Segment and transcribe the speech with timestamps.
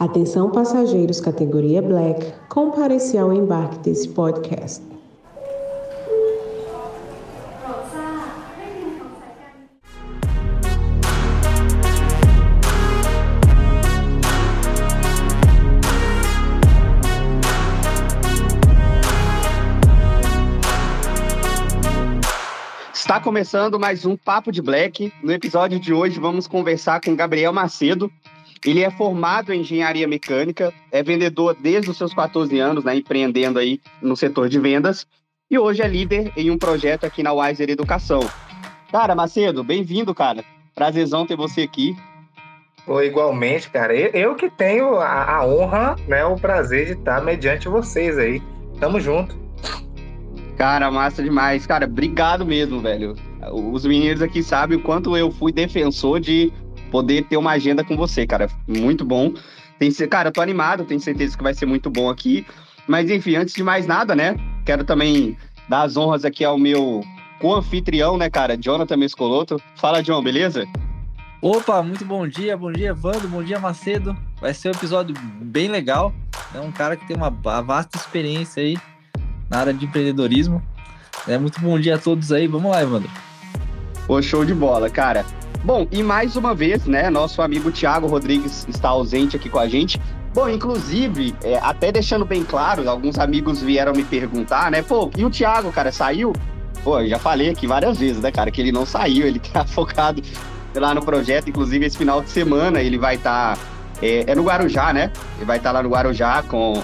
[0.00, 4.82] Atenção passageiros categoria Black, compareci ao embarque desse podcast.
[22.94, 25.12] Está começando mais um Papo de Black.
[25.22, 28.10] No episódio de hoje vamos conversar com Gabriel Macedo,
[28.64, 33.58] ele é formado em engenharia mecânica, é vendedor desde os seus 14 anos, né, empreendendo
[33.58, 35.06] aí no setor de vendas,
[35.50, 38.20] e hoje é líder em um projeto aqui na Wiser Educação.
[38.92, 40.44] Cara, Macedo, bem-vindo, cara.
[40.74, 41.96] Prazerzão ter você aqui.
[42.84, 43.94] Pô, igualmente, cara.
[43.94, 48.42] Eu, eu que tenho a, a, honra, né, o prazer de estar mediante vocês aí.
[48.78, 49.38] Tamo junto.
[50.56, 51.66] Cara, massa demais.
[51.66, 53.14] Cara, obrigado mesmo, velho.
[53.52, 56.52] Os meninos aqui sabem o quanto eu fui defensor de
[56.90, 58.48] poder ter uma agenda com você, cara.
[58.66, 59.32] Muito bom.
[59.78, 62.46] Tem, cara, eu tô animado, tenho certeza que vai ser muito bom aqui.
[62.86, 64.36] Mas enfim, antes de mais nada, né?
[64.64, 65.36] Quero também
[65.68, 67.02] dar as honras aqui ao meu
[67.40, 68.56] co-anfitrião, né, cara?
[68.56, 69.60] Jonathan Mescoloto.
[69.76, 70.66] Fala, John, beleza?
[71.40, 74.14] Opa, muito bom dia, bom dia, Vando, bom dia, Macedo.
[74.40, 76.12] Vai ser um episódio bem legal.
[76.54, 78.76] É um cara que tem uma vasta experiência aí
[79.48, 80.62] na área de empreendedorismo.
[81.26, 82.46] É muito bom dia a todos aí.
[82.46, 83.10] Vamos lá, Evandro.
[84.06, 85.24] Pô, show de bola, cara.
[85.62, 89.68] Bom, e mais uma vez, né, nosso amigo Tiago Rodrigues está ausente aqui com a
[89.68, 90.00] gente.
[90.32, 95.24] Bom, inclusive, é, até deixando bem claro, alguns amigos vieram me perguntar, né, pô, e
[95.24, 96.32] o Tiago, cara, saiu?
[96.82, 99.66] Pô, eu já falei aqui várias vezes, né, cara, que ele não saiu, ele tá
[99.66, 100.22] focado
[100.74, 103.62] lá no projeto, inclusive esse final de semana ele vai estar, tá,
[104.00, 106.82] é, é, no Guarujá, né, ele vai estar tá lá no Guarujá com,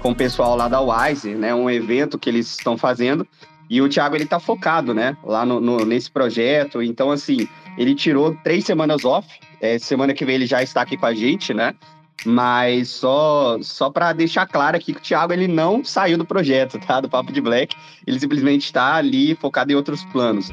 [0.00, 3.26] com o pessoal lá da Wise, né, um evento que eles estão fazendo,
[3.68, 6.82] e o Thiago, ele tá focado, né, lá no, no, nesse projeto.
[6.82, 7.48] Então, assim,
[7.78, 9.28] ele tirou três semanas off.
[9.60, 11.74] É, semana que vem ele já está aqui com a gente, né?
[12.26, 16.78] Mas só só para deixar claro aqui que o Thiago ele não saiu do projeto,
[16.78, 17.00] tá?
[17.00, 17.76] Do Papo de Black.
[18.06, 20.50] Ele simplesmente está ali focado em outros planos.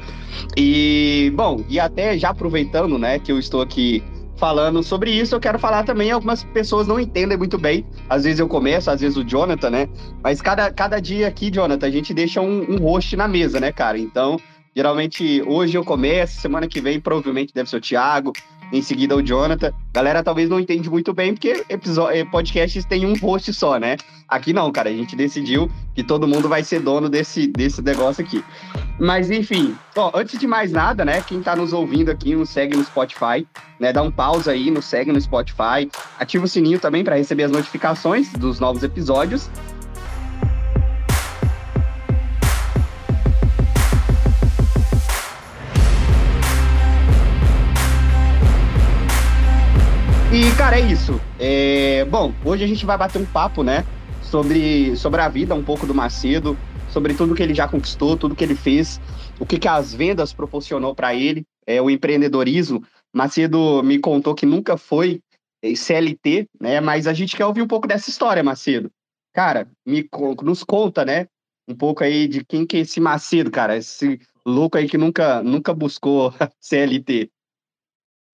[0.56, 4.02] E, bom, e até já aproveitando, né, que eu estou aqui
[4.42, 8.40] falando sobre isso, eu quero falar também, algumas pessoas não entendem muito bem, às vezes
[8.40, 9.88] eu começo, às vezes o Jonathan, né?
[10.20, 13.70] Mas cada, cada dia aqui, Jonathan, a gente deixa um, um host na mesa, né,
[13.70, 13.96] cara?
[13.96, 14.36] Então,
[14.74, 18.32] geralmente hoje eu começo, semana que vem provavelmente deve ser o Thiago,
[18.72, 19.72] em seguida o Jonathan.
[19.92, 23.96] Galera talvez não entende muito bem, porque eh, podcasts tem um host só, né?
[24.26, 28.24] Aqui não, cara, a gente decidiu que todo mundo vai ser dono desse, desse negócio
[28.24, 28.42] aqui.
[28.98, 32.76] Mas enfim, ó, antes de mais nada, né, quem tá nos ouvindo aqui, nos segue
[32.76, 33.46] no Spotify,
[33.78, 37.42] né, dá um pausa aí, nos segue no Spotify, ativa o sininho também para receber
[37.42, 39.50] as notificações dos novos episódios.
[50.72, 51.20] Cara, é isso.
[51.38, 52.04] É...
[52.06, 53.84] Bom, hoje a gente vai bater um papo, né?
[54.22, 56.56] Sobre, sobre a vida, um pouco do Macedo,
[56.88, 58.98] sobre tudo que ele já conquistou, tudo que ele fez,
[59.38, 62.82] o que, que as vendas proporcionou para ele, é, o empreendedorismo.
[63.12, 65.20] Macedo me contou que nunca foi
[65.62, 66.80] CLT, né?
[66.80, 68.90] Mas a gente quer ouvir um pouco dessa história, Macedo.
[69.34, 70.08] Cara, me,
[70.42, 71.26] nos conta, né?
[71.68, 75.42] Um pouco aí de quem que é esse Macedo, cara, esse louco aí que nunca,
[75.42, 77.30] nunca buscou CLT.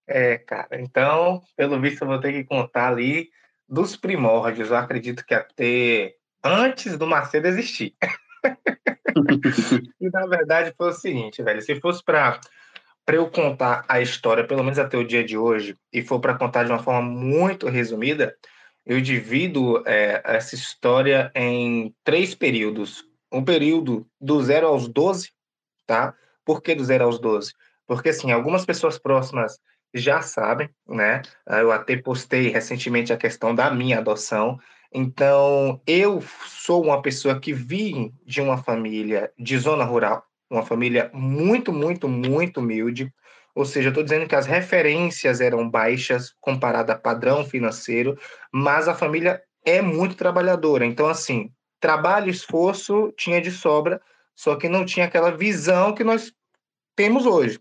[0.09, 3.29] É, cara, então, pelo visto, eu vou ter que contar ali
[3.69, 4.71] dos primórdios.
[4.71, 7.95] Eu acredito que até antes do Macedo existir.
[10.01, 12.41] e na verdade foi o seguinte, velho, se fosse para
[13.05, 16.37] para eu contar a história, pelo menos até o dia de hoje, e for para
[16.37, 18.37] contar de uma forma muito resumida,
[18.85, 23.03] eu divido é, essa história em três períodos.
[23.33, 25.33] Um período do zero aos 12,
[25.87, 26.15] tá?
[26.45, 27.55] Por que do zero aos 12?
[27.87, 29.59] Porque, assim, algumas pessoas próximas
[29.95, 31.23] já sabem, né?
[31.47, 34.59] Ah, eu até postei recentemente a questão da minha adoção.
[34.93, 41.11] Então, eu sou uma pessoa que vim de uma família de zona rural, uma família
[41.13, 43.13] muito, muito, muito humilde.
[43.55, 48.17] Ou seja, eu estou dizendo que as referências eram baixas comparada a padrão financeiro,
[48.53, 50.87] mas a família é muito trabalhadora.
[50.87, 51.51] Então, assim,
[51.81, 54.01] trabalho, esforço tinha de sobra,
[54.35, 56.33] só que não tinha aquela visão que nós
[56.97, 57.59] temos hoje.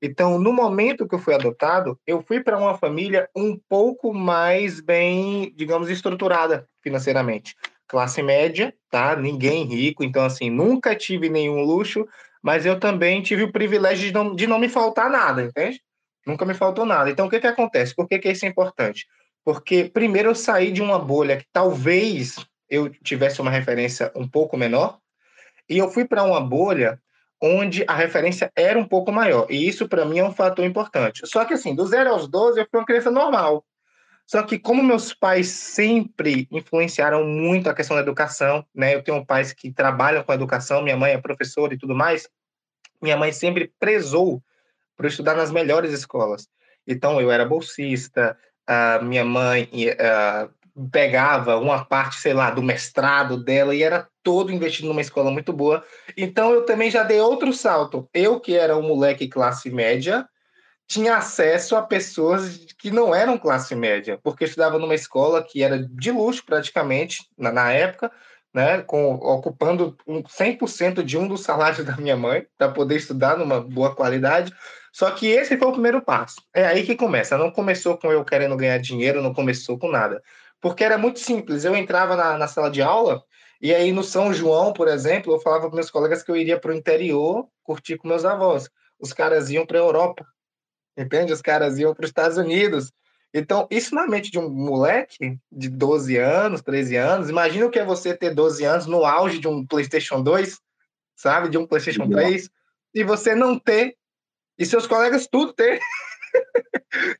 [0.00, 4.80] Então, no momento que eu fui adotado, eu fui para uma família um pouco mais
[4.80, 7.56] bem, digamos, estruturada financeiramente.
[7.88, 9.16] Classe média, tá?
[9.16, 12.06] Ninguém rico, então, assim, nunca tive nenhum luxo,
[12.42, 15.80] mas eu também tive o privilégio de não, de não me faltar nada, entende?
[16.26, 17.08] Nunca me faltou nada.
[17.08, 17.94] Então, o que, que acontece?
[17.94, 19.06] Por que, que isso é importante?
[19.44, 22.36] Porque, primeiro, eu saí de uma bolha que talvez
[22.68, 24.98] eu tivesse uma referência um pouco menor,
[25.68, 27.00] e eu fui para uma bolha
[27.40, 29.46] onde a referência era um pouco maior.
[29.50, 31.22] E isso, para mim, é um fator importante.
[31.26, 33.64] Só que, assim, do 0 aos 12, eu fui uma criança normal.
[34.26, 38.94] Só que como meus pais sempre influenciaram muito a questão da educação, né?
[38.94, 42.28] Eu tenho pais que trabalham com educação, minha mãe é professora e tudo mais.
[43.00, 44.42] Minha mãe sempre prezou
[44.96, 46.48] por estudar nas melhores escolas.
[46.86, 48.36] Então eu era bolsista,
[48.66, 50.52] a minha mãe uh,
[50.90, 55.52] pegava uma parte, sei lá, do mestrado dela e era todo investido numa escola muito
[55.52, 55.82] boa.
[56.16, 58.08] Então eu também já dei outro salto.
[58.12, 60.28] Eu que era um moleque classe média,
[60.86, 65.78] tinha acesso a pessoas que não eram classe média, porque estudava numa escola que era
[65.78, 68.12] de luxo praticamente na, na época,
[68.54, 73.60] né, com, ocupando 100% de um dos salários da minha mãe para poder estudar numa
[73.60, 74.52] boa qualidade.
[74.92, 76.36] Só que esse foi o primeiro passo.
[76.54, 77.36] É aí que começa.
[77.36, 80.22] Não começou com eu querendo ganhar dinheiro, não começou com nada.
[80.60, 81.64] Porque era muito simples.
[81.64, 83.22] Eu entrava na, na sala de aula
[83.60, 86.58] e aí no São João, por exemplo, eu falava para meus colegas que eu iria
[86.58, 88.68] para o interior curtir com meus avós.
[88.98, 90.26] Os caras iam para a Europa
[90.96, 91.32] entende?
[91.32, 92.92] Os caras iam para os Estados Unidos.
[93.34, 97.78] Então, isso na mente de um moleque de 12 anos, 13 anos, imagina o que
[97.78, 100.58] é você ter 12 anos no auge de um PlayStation 2,
[101.14, 101.50] sabe?
[101.50, 102.48] De um PlayStation 3,
[102.94, 103.96] e você não ter,
[104.58, 105.78] e seus colegas tudo ter.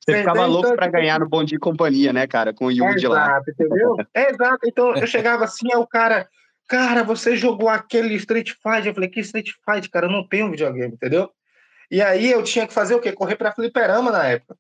[0.01, 2.55] Você ficava então, louco para tipo ganhar no Bom Dia e Companhia, né, cara?
[2.55, 3.25] Com o Yugi de lá.
[3.25, 3.97] Exato, entendeu?
[4.15, 4.59] É, exato.
[4.67, 6.29] Então, eu chegava assim, é o cara,
[6.69, 8.89] cara, você jogou aquele Street Fighter.
[8.89, 10.07] Eu falei, que Street Fighter, cara?
[10.07, 11.31] Eu não tenho videogame, entendeu?
[11.91, 13.13] E aí eu tinha que fazer o quê?
[13.13, 14.57] Correr para fliperama na época.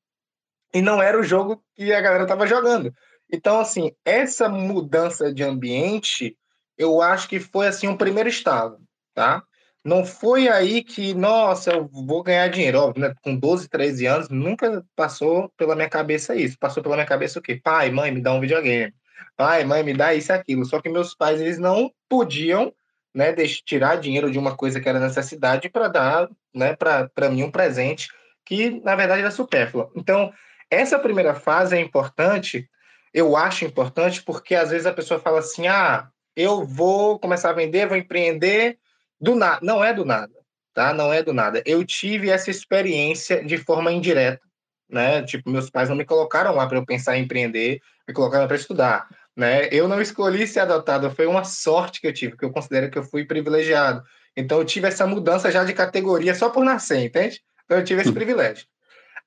[0.74, 2.92] E não era o jogo que a galera tava jogando.
[3.32, 6.36] Então, assim, essa mudança de ambiente,
[6.78, 8.78] eu acho que foi, assim, um primeiro estado,
[9.14, 9.42] tá?
[9.86, 12.80] Não foi aí que, nossa, eu vou ganhar dinheiro.
[12.80, 13.14] Óbvio, né?
[13.22, 16.58] Com 12, 13 anos, nunca passou pela minha cabeça isso.
[16.58, 17.60] Passou pela minha cabeça o quê?
[17.62, 18.92] Pai, mãe, me dá um videogame.
[19.36, 20.64] Pai, mãe, me dá isso e aquilo.
[20.64, 22.74] Só que meus pais, eles não podiam
[23.14, 23.32] né,
[23.64, 28.08] tirar dinheiro de uma coisa que era necessidade para dar, né, para mim um presente
[28.44, 29.92] que na verdade era supérfluo.
[29.94, 30.32] Então,
[30.68, 32.68] essa primeira fase é importante,
[33.14, 37.54] eu acho importante porque às vezes a pessoa fala assim: "Ah, eu vou começar a
[37.54, 38.78] vender, vou empreender
[39.20, 39.60] do nada".
[39.62, 40.32] Não é do nada,
[40.74, 40.92] tá?
[40.92, 41.62] Não é do nada.
[41.66, 44.40] Eu tive essa experiência de forma indireta,
[44.88, 45.22] né?
[45.22, 48.56] Tipo, meus pais não me colocaram lá para eu pensar em empreender, me colocaram para
[48.56, 49.68] estudar né?
[49.70, 52.98] Eu não escolhi ser adotado, foi uma sorte que eu tive, que eu considero que
[52.98, 54.02] eu fui privilegiado.
[54.34, 57.42] Então eu tive essa mudança já de categoria só por nascer, entende?
[57.64, 58.14] Então eu tive esse hum.
[58.14, 58.66] privilégio.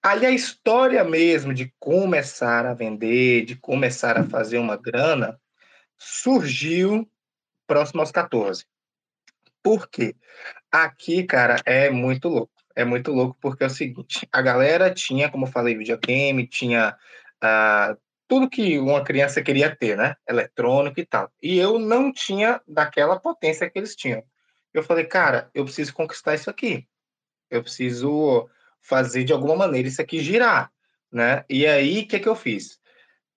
[0.01, 5.39] Aí a história mesmo de começar a vender, de começar a fazer uma grana,
[5.97, 7.07] surgiu
[7.68, 8.65] próximo aos 14.
[9.64, 10.16] Por quê?
[10.72, 12.54] Aqui, cara, é muito louco.
[12.76, 16.96] É muito louco porque é o seguinte: a galera tinha, como eu falei, videogame, tinha
[17.44, 17.98] uh,
[18.28, 20.16] tudo que uma criança queria ter, né?
[20.28, 21.32] Eletrônico e tal.
[21.42, 24.24] E eu não tinha daquela potência que eles tinham.
[24.74, 26.88] Eu falei, cara, eu preciso conquistar isso aqui.
[27.50, 28.48] Eu preciso
[28.82, 30.72] fazer de alguma maneira isso aqui girar,
[31.12, 31.44] né?
[31.50, 32.80] E aí, o que, que eu fiz?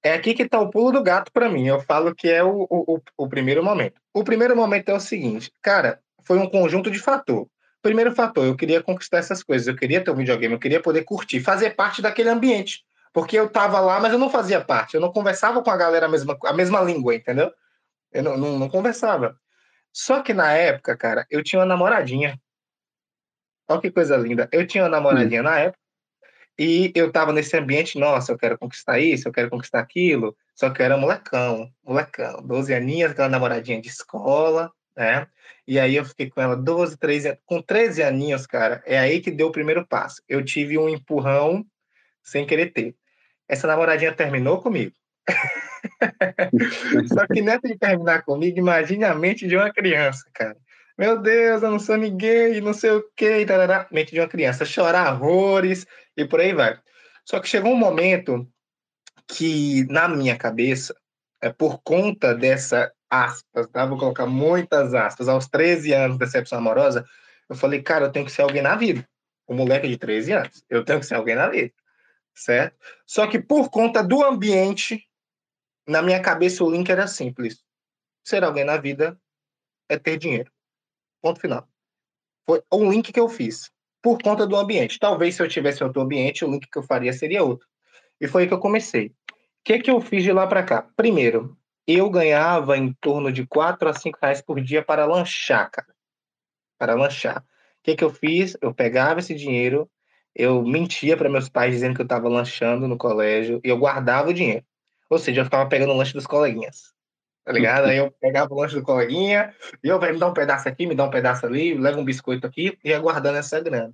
[0.03, 1.67] É aqui que está o pulo do gato para mim.
[1.67, 4.01] Eu falo que é o, o, o primeiro momento.
[4.13, 7.49] O primeiro momento é o seguinte, cara, foi um conjunto de fator.
[7.81, 11.03] Primeiro fator, eu queria conquistar essas coisas, eu queria ter um videogame, eu queria poder
[11.05, 12.85] curtir, fazer parte daquele ambiente.
[13.13, 14.95] Porque eu tava lá, mas eu não fazia parte.
[14.95, 17.53] Eu não conversava com a galera a mesma, a mesma língua, entendeu?
[18.13, 19.37] Eu não, não, não conversava.
[19.93, 22.41] Só que na época, cara, eu tinha uma namoradinha.
[23.69, 24.49] Olha que coisa linda.
[24.51, 25.45] Eu tinha uma namoradinha hum.
[25.45, 25.79] na época.
[26.59, 30.37] E eu tava nesse ambiente, nossa, eu quero conquistar isso, eu quero conquistar aquilo.
[30.55, 32.43] Só que eu era molecão, molecão.
[32.43, 35.27] 12 aninhas, aquela namoradinha de escola, né?
[35.67, 39.31] E aí eu fiquei com ela 12, 13 Com 13 aninhos, cara, é aí que
[39.31, 40.23] deu o primeiro passo.
[40.29, 41.65] Eu tive um empurrão
[42.23, 42.95] sem querer ter.
[43.49, 44.95] Essa namoradinha terminou comigo.
[47.13, 50.57] Só que nessa de terminar comigo, imagine a mente de uma criança, cara.
[50.97, 53.89] Meu Deus, eu não sou ninguém, não sei o quê, tarará.
[53.91, 56.79] mente de uma criança, chorar horrores e por aí vai.
[57.25, 58.47] Só que chegou um momento
[59.27, 60.95] que, na minha cabeça,
[61.41, 63.85] é por conta dessa aspas, tá?
[63.87, 67.05] Vou colocar muitas aspas, aos 13 anos, decepção amorosa,
[67.49, 69.07] eu falei, cara, eu tenho que ser alguém na vida.
[69.49, 71.73] Um moleque de 13 anos, eu tenho que ser alguém na vida
[72.35, 72.77] certo?
[73.07, 75.07] Só que por conta do ambiente,
[75.87, 77.63] na minha cabeça o link era simples.
[78.25, 79.19] Ser alguém na vida
[79.89, 80.51] é ter dinheiro.
[81.21, 81.69] Ponto final.
[82.47, 84.99] Foi um link que eu fiz por conta do ambiente.
[84.99, 87.67] Talvez se eu tivesse outro ambiente, o link que eu faria seria outro.
[88.21, 89.09] E foi aí que eu comecei.
[89.09, 90.89] O que, que eu fiz de lá para cá?
[90.97, 95.95] Primeiro, eu ganhava em torno de 4 a 5 reais por dia para lanchar, cara.
[96.79, 97.39] Para lanchar.
[97.39, 97.45] O
[97.83, 98.57] que, que eu fiz?
[98.61, 99.91] Eu pegava esse dinheiro,
[100.35, 104.31] eu mentia para meus pais dizendo que eu estava lanchando no colégio e eu guardava
[104.31, 104.65] o dinheiro.
[105.11, 106.93] Ou seja, eu ficava pegando o lanche dos coleguinhas.
[107.45, 107.87] Tá ligado?
[107.87, 110.95] Aí eu pegava o lanche do coleguinha e eu, me dá um pedaço aqui, me
[110.95, 113.93] dá um pedaço ali, leva um biscoito aqui e ia guardando essa grana.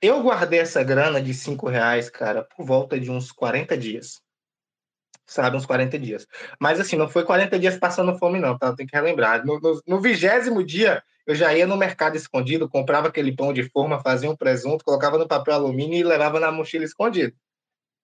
[0.00, 4.20] Eu guardei essa grana de cinco reais, cara, por volta de uns 40 dias.
[5.26, 6.26] Sabe, uns 40 dias.
[6.60, 8.74] Mas assim, não foi 40 dias passando fome, não, tá?
[8.74, 9.42] Tem que relembrar.
[9.86, 14.30] No vigésimo dia, eu já ia no mercado escondido, comprava aquele pão de forma, fazia
[14.30, 17.34] um presunto, colocava no papel alumínio e levava na mochila escondido.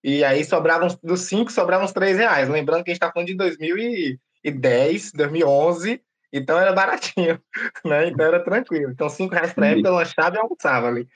[0.02, 2.48] E aí sobravam, dos cinco, sobravam uns três reais.
[2.48, 6.02] Lembrando que a gente está falando de 2010, 2011,
[6.32, 7.40] então era baratinho,
[7.84, 8.08] né?
[8.08, 8.90] Então era tranquilo.
[8.90, 11.06] Então cinco reais para época eu lanchava e almoçava ali.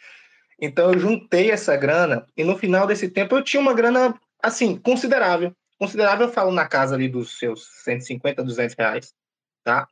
[0.61, 4.77] Então eu juntei essa grana e no final desse tempo eu tinha uma grana, assim,
[4.77, 5.53] considerável.
[5.79, 9.15] Considerável, eu falo na casa ali dos seus 150, 200 reais,
[9.63, 9.87] tá?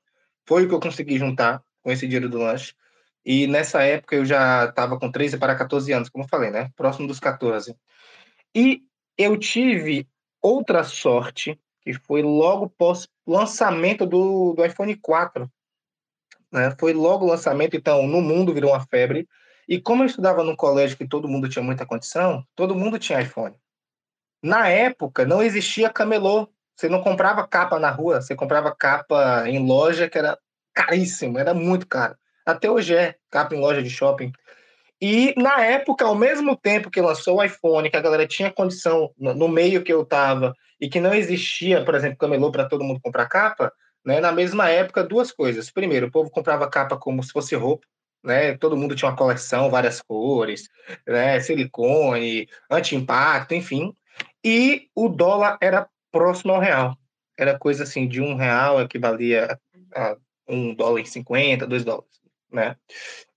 [0.47, 2.75] Foi o que eu consegui juntar com esse dinheiro do lanche.
[3.25, 6.71] E nessa época eu já estava com 13 para 14 anos, como eu falei, né?
[6.77, 7.75] Próximo dos 14.
[8.55, 8.83] E
[9.17, 10.07] eu tive
[10.41, 15.51] outra sorte, que foi logo pós lançamento do, do iPhone 4.
[16.53, 16.75] Né?
[16.79, 19.27] Foi logo o lançamento, então no mundo virou uma febre.
[19.67, 23.21] E como eu estudava num colégio que todo mundo tinha muita condição, todo mundo tinha
[23.21, 23.57] iPhone.
[24.45, 26.47] Na época não existia camelô.
[26.77, 30.39] Você não comprava capa na rua, você comprava capa em loja que era
[30.75, 32.15] caríssimo, era muito caro.
[32.45, 34.31] Até hoje é, capa em loja de shopping.
[35.01, 39.11] E na época, ao mesmo tempo que lançou o iPhone, que a galera tinha condição
[39.17, 43.01] no meio que eu estava e que não existia, por exemplo, camelô para todo mundo
[43.03, 43.73] comprar capa,
[44.05, 44.21] né?
[44.21, 45.71] Na mesma época, duas coisas.
[45.71, 47.87] Primeiro, o povo comprava capa como se fosse roupa,
[48.23, 48.59] né?
[48.59, 50.69] Todo mundo tinha uma coleção, várias cores,
[51.07, 51.41] né?
[51.41, 53.95] Silicone, anti-impacto, enfim.
[54.45, 56.97] E o dólar era próximo ao real.
[57.37, 59.59] Era coisa assim, de um real equivalia
[59.95, 60.17] a
[60.49, 62.21] um dólar e cinquenta, dois dólares,
[62.53, 62.77] né?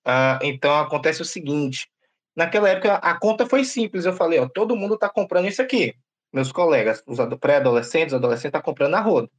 [0.05, 1.89] Ah, então acontece o seguinte:
[2.35, 4.05] naquela época a conta foi simples.
[4.05, 5.95] Eu falei, ó, todo mundo está comprando isso aqui.
[6.31, 9.29] Meus colegas, os pré-adolescentes, adolescentes, estão tá comprando na roda.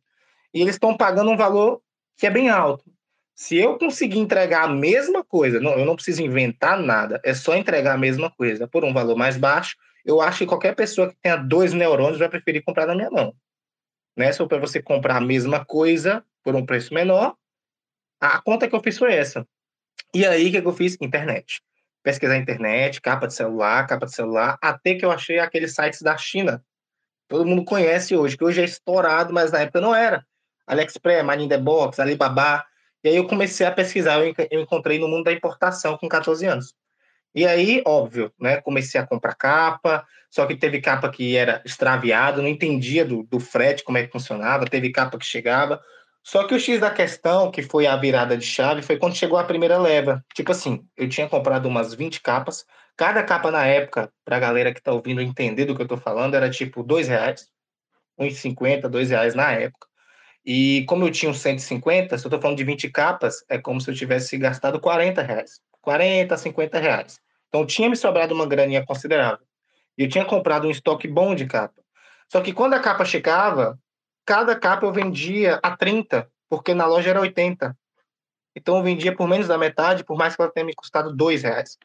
[0.53, 1.83] E eles estão pagando um valor
[2.17, 2.85] que é bem alto.
[3.35, 7.55] Se eu conseguir entregar a mesma coisa, não, eu não preciso inventar nada, é só
[7.55, 11.17] entregar a mesma coisa por um valor mais baixo, eu acho que qualquer pessoa que
[11.21, 13.35] tenha dois neurônios vai preferir comprar na minha mão.
[14.17, 14.33] Né?
[14.33, 17.37] Se para você comprar a mesma coisa por um preço menor,
[18.21, 19.47] a conta que eu fiz foi essa.
[20.15, 20.97] E aí, o que, eu fiz?
[21.01, 21.63] Internet.
[22.03, 26.17] Pesquisar internet, capa de celular, capa de celular, até que eu achei aqueles sites da
[26.17, 26.65] China.
[27.29, 30.27] Todo mundo conhece hoje, que hoje é estourado, mas na época não era.
[30.67, 32.65] AliExpress, in the Box, Alibaba.
[33.05, 34.19] E aí eu comecei a pesquisar,
[34.51, 36.75] eu encontrei no mundo da importação com 14 anos.
[37.35, 38.61] E aí, óbvio, né?
[38.61, 43.39] Comecei a comprar capa, só que teve capa que era extraviado, não entendia do, do
[43.39, 45.81] frete, como é que funcionava, teve capa que chegava.
[46.23, 49.39] Só que o X da questão, que foi a virada de chave, foi quando chegou
[49.39, 50.23] a primeira leva.
[50.35, 52.67] Tipo assim, eu tinha comprado umas 20 capas.
[52.97, 56.35] Cada capa na época, pra galera que tá ouvindo entender do que eu tô falando,
[56.35, 57.47] era tipo dois reais.
[58.19, 59.87] 1,50, dois reais na época.
[60.45, 63.81] E como eu tinha uns 150, se eu tô falando de 20 capas, é como
[63.81, 65.61] se eu tivesse gastado 40 reais.
[65.89, 67.19] 40, 50 reais.
[67.49, 69.47] Então tinha me sobrado uma graninha considerável.
[69.97, 71.83] E eu tinha comprado um estoque bom de capa.
[72.31, 73.81] Só que quando a capa chegava,
[74.27, 77.75] cada capa eu vendia a 30, porque na loja era 80.
[78.55, 81.43] Então eu vendia por menos da metade, por mais que ela tenha me custado dois
[81.43, 81.79] reais.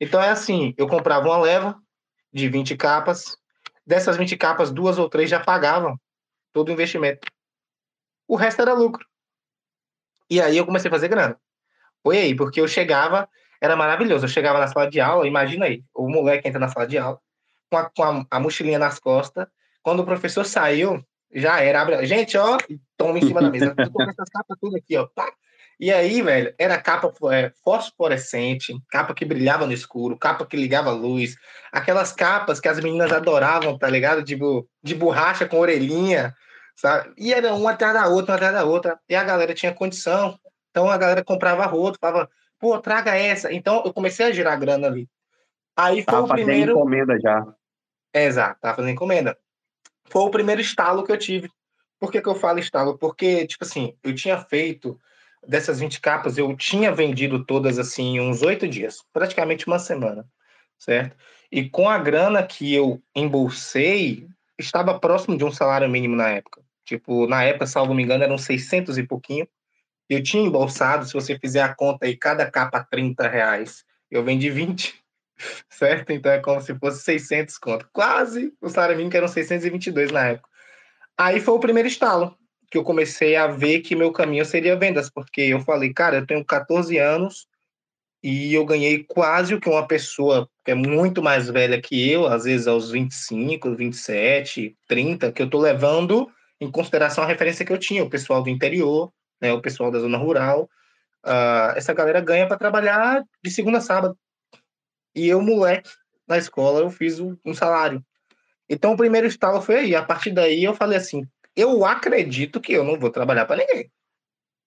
[0.00, 1.78] Então é assim, eu comprava uma leva
[2.32, 3.36] de 20 capas,
[3.86, 6.00] dessas 20 capas, duas ou três já pagavam
[6.54, 7.28] todo o investimento.
[8.26, 9.06] O resto era lucro.
[10.30, 11.38] E aí eu comecei a fazer grana.
[12.02, 13.28] Foi aí, porque eu chegava,
[13.62, 14.24] era maravilhoso.
[14.24, 17.20] Eu chegava na sala de aula, imagina aí, o moleque entra na sala de aula,
[17.70, 19.46] com a, com a, a mochilinha nas costas.
[19.80, 21.00] Quando o professor saiu,
[21.32, 21.80] já era.
[21.80, 22.04] Abre...
[22.04, 22.58] Gente, ó,
[22.96, 23.72] toma em cima da mesa.
[23.78, 25.06] Essas capas tudo aqui, ó.
[25.06, 25.32] Pá.
[25.78, 30.90] E aí, velho, era capa é, fosforescente, capa que brilhava no escuro, capa que ligava
[30.90, 31.36] luz,
[31.72, 34.22] aquelas capas que as meninas adoravam, tá ligado?
[34.22, 36.34] Tipo, de borracha com orelhinha,
[36.76, 37.12] sabe?
[37.16, 38.98] E era uma atrás da outra, uma atrás da outra.
[39.08, 40.38] E a galera tinha condição.
[40.70, 42.28] Então a galera comprava rodo, falava,
[42.62, 43.52] pô, traga essa.
[43.52, 45.06] Então eu comecei a girar grana ali.
[45.76, 46.72] Aí foi tava o primeiro.
[46.72, 47.44] encomenda já.
[48.14, 49.36] É, exato, tava fazendo encomenda
[50.12, 51.48] foi o primeiro estalo que eu tive.
[51.98, 52.98] Por que, que eu falo estalo?
[52.98, 55.00] Porque, tipo assim, eu tinha feito
[55.46, 60.24] dessas 20 capas, eu tinha vendido todas assim uns oito dias, praticamente uma semana,
[60.78, 61.16] certo?
[61.50, 64.28] E com a grana que eu embolsei,
[64.58, 66.62] estava próximo de um salário mínimo na época.
[66.84, 69.48] Tipo, na época, salvo me engano, eram 600 e pouquinho.
[70.08, 73.84] Eu tinha embolsado, se você fizer a conta aí, cada capa 30 reais.
[74.10, 75.02] Eu vendi 20
[75.70, 76.12] certo?
[76.12, 77.88] Então é como se fosse 600 conto.
[77.92, 80.48] Quase o salário mínimo que eram 622 na época.
[81.16, 82.36] Aí foi o primeiro estalo
[82.70, 86.26] que eu comecei a ver que meu caminho seria vendas, porque eu falei, cara, eu
[86.26, 87.46] tenho 14 anos
[88.22, 92.26] e eu ganhei quase o que uma pessoa que é muito mais velha que eu,
[92.26, 97.72] às vezes aos 25, 27, 30, que eu tô levando em consideração a referência que
[97.72, 99.12] eu tinha, o pessoal do interior,
[99.42, 100.70] né, o pessoal da zona rural.
[101.24, 104.16] Uh, essa galera ganha para trabalhar de segunda a sábado.
[105.14, 105.90] E eu, moleque,
[106.26, 108.02] na escola, eu fiz um, salário.
[108.68, 109.94] Então o primeiro estalo foi aí.
[109.94, 113.90] A partir daí eu falei assim: eu acredito que eu não vou trabalhar para ninguém.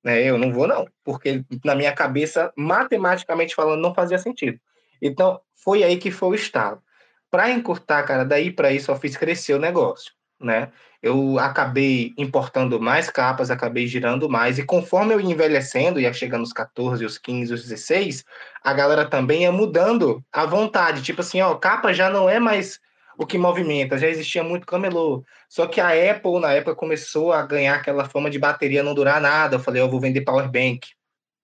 [0.04, 0.24] Né?
[0.24, 0.88] Eu não vou, não.
[1.04, 4.60] Porque na minha cabeça, matematicamente falando, não fazia sentido.
[5.02, 6.84] Então foi aí que foi o estalo.
[7.32, 10.14] Para encurtar, cara, daí para isso eu fiz crescer o negócio,
[10.46, 10.72] né?
[11.02, 16.44] Eu acabei importando mais capas, acabei girando mais, e conforme eu ia envelhecendo, ia chegando
[16.44, 18.24] os 14, os 15, os 16,
[18.64, 21.04] a galera também ia mudando a vontade.
[21.04, 22.80] Tipo assim, ó, capa já não é mais
[23.18, 25.24] o que movimenta, já existia muito camelô.
[25.50, 29.22] Só que a Apple, na época, começou a ganhar aquela fama de bateria não durar
[29.22, 29.56] nada.
[29.56, 30.90] Eu falei, eu vou vender power bank,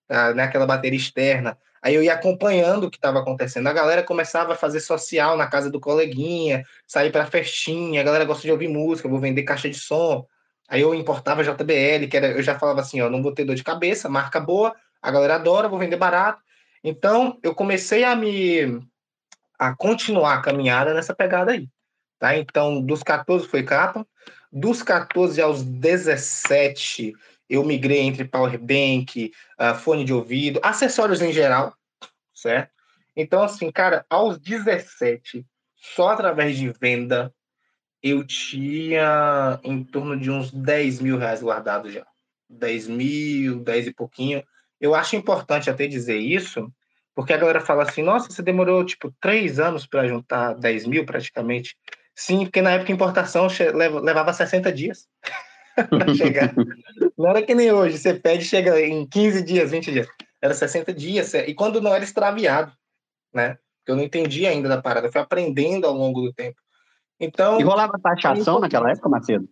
[0.06, 0.34] tá?
[0.34, 0.44] né?
[0.44, 1.56] aquela bateria externa.
[1.82, 3.66] Aí eu ia acompanhando o que estava acontecendo.
[3.66, 8.00] A galera começava a fazer social na casa do coleguinha, sair para festinha.
[8.00, 10.24] A galera gosta de ouvir música, vou vender caixa de som.
[10.68, 13.56] Aí eu importava JBL, que era, eu já falava assim, ó, não vou ter dor
[13.56, 16.40] de cabeça, marca boa, a galera adora, vou vender barato.
[16.84, 18.80] Então eu comecei a me
[19.58, 21.68] a continuar a caminhada nessa pegada aí.
[22.18, 22.36] Tá?
[22.36, 24.06] Então, dos 14 foi capa,
[24.52, 27.12] dos 14 aos 17
[27.52, 29.30] eu migrei entre power bank,
[29.60, 31.76] uh, fone de ouvido, acessórios em geral,
[32.34, 32.72] certo?
[33.14, 35.44] Então, assim, cara, aos 17,
[35.76, 37.30] só através de venda,
[38.02, 42.06] eu tinha em torno de uns 10 mil reais guardados já.
[42.48, 44.42] 10 mil, 10 e pouquinho.
[44.80, 46.72] Eu acho importante até dizer isso,
[47.14, 51.04] porque a galera fala assim, nossa, você demorou, tipo, três anos para juntar 10 mil
[51.04, 51.76] praticamente.
[52.14, 53.46] Sim, porque na época importação
[54.02, 55.06] levava 60 dias.
[55.74, 56.54] Para chegar.
[57.16, 60.08] Não era que nem hoje, você pede e chega em 15 dias, 20 dias.
[60.40, 62.72] Era 60 dias, e quando não era extraviado,
[63.32, 63.58] né?
[63.86, 66.60] Eu não entendi ainda da parada, fui aprendendo ao longo do tempo.
[67.18, 67.60] Então.
[67.60, 69.48] E rolava taxação naquela época, Macedo?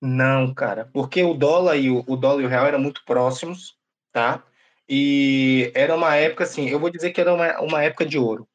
[0.00, 3.76] Não, cara, porque o dólar e o, o dólar e o real eram muito próximos,
[4.12, 4.42] tá?
[4.88, 8.48] E era uma época assim, eu vou dizer que era uma, uma época de ouro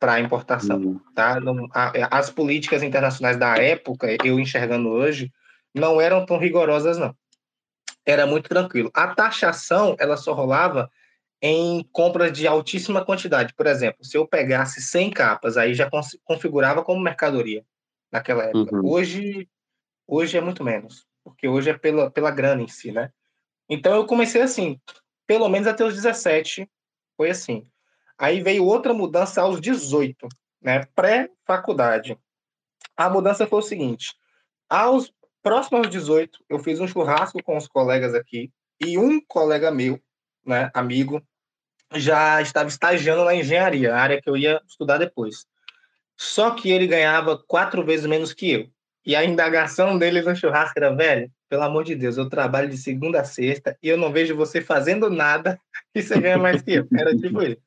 [0.00, 1.00] para importação, uhum.
[1.14, 1.38] tá?
[1.40, 5.30] Não, a, as políticas internacionais da época, eu enxergando hoje,
[5.74, 7.14] não eram tão rigorosas, não.
[8.04, 8.90] Era muito tranquilo.
[8.94, 10.90] A taxação, ela só rolava
[11.40, 13.54] em compras de altíssima quantidade.
[13.54, 15.88] Por exemplo, se eu pegasse 100 capas, aí já
[16.24, 17.64] configurava como mercadoria
[18.10, 18.74] naquela época.
[18.74, 18.88] Uhum.
[18.88, 19.48] Hoje,
[20.06, 23.12] hoje é muito menos, porque hoje é pela, pela grana em si, né?
[23.68, 24.80] Então eu comecei assim,
[25.26, 26.68] pelo menos até os 17,
[27.16, 27.68] foi assim.
[28.16, 30.26] Aí veio outra mudança aos 18,
[30.60, 30.86] né?
[30.94, 32.18] Pré-faculdade.
[32.96, 34.16] A mudança foi o seguinte:
[34.68, 39.70] aos próximo aos 18, eu fiz um churrasco com os colegas aqui e um colega
[39.70, 40.00] meu,
[40.44, 41.22] né, amigo,
[41.94, 45.46] já estava estagiando na engenharia, área que eu ia estudar depois.
[46.16, 48.70] Só que ele ganhava quatro vezes menos que eu.
[49.06, 52.76] E a indagação dele no churrasco era, velho, pelo amor de Deus, eu trabalho de
[52.76, 55.58] segunda a sexta e eu não vejo você fazendo nada
[55.94, 56.88] e você ganha mais que eu.
[56.92, 57.62] Era tipo isso.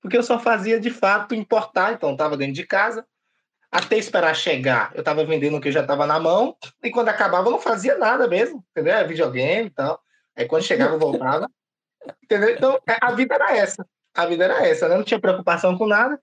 [0.00, 3.04] Porque eu só fazia de fato importar, então estava dentro de casa,
[3.74, 7.48] até esperar chegar, eu estava vendendo o que já estava na mão, e quando acabava
[7.48, 8.94] eu não fazia nada mesmo, entendeu?
[8.94, 10.00] É videogame e tal.
[10.36, 11.50] Aí quando chegava eu voltava,
[12.22, 12.50] entendeu?
[12.50, 13.84] Então é, a vida era essa,
[14.14, 14.96] a vida era essa, né?
[14.96, 16.20] Não tinha preocupação com nada.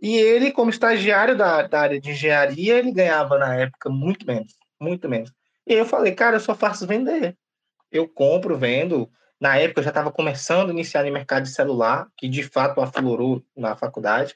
[0.00, 4.54] E ele, como estagiário da, da área de engenharia, ele ganhava na época muito menos,
[4.80, 5.30] muito menos.
[5.66, 7.36] E eu falei, cara, eu só faço vender.
[7.92, 9.10] Eu compro, vendo.
[9.38, 12.80] Na época eu já estava começando a iniciar no mercado de celular, que de fato
[12.80, 14.34] aflorou na faculdade.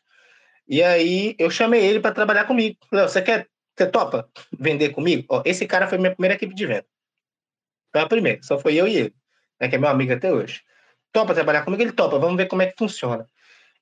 [0.69, 2.77] E aí eu chamei ele para trabalhar comigo.
[2.91, 5.25] Falei, você quer, você topa vender comigo?
[5.31, 6.87] Ó, esse cara foi minha primeira equipe de venda.
[7.91, 9.15] Foi a primeira, só foi eu e ele,
[9.59, 10.63] né, que é meu amigo até hoje.
[11.11, 11.83] Topa trabalhar comigo?
[11.83, 13.27] Ele topa, vamos ver como é que funciona.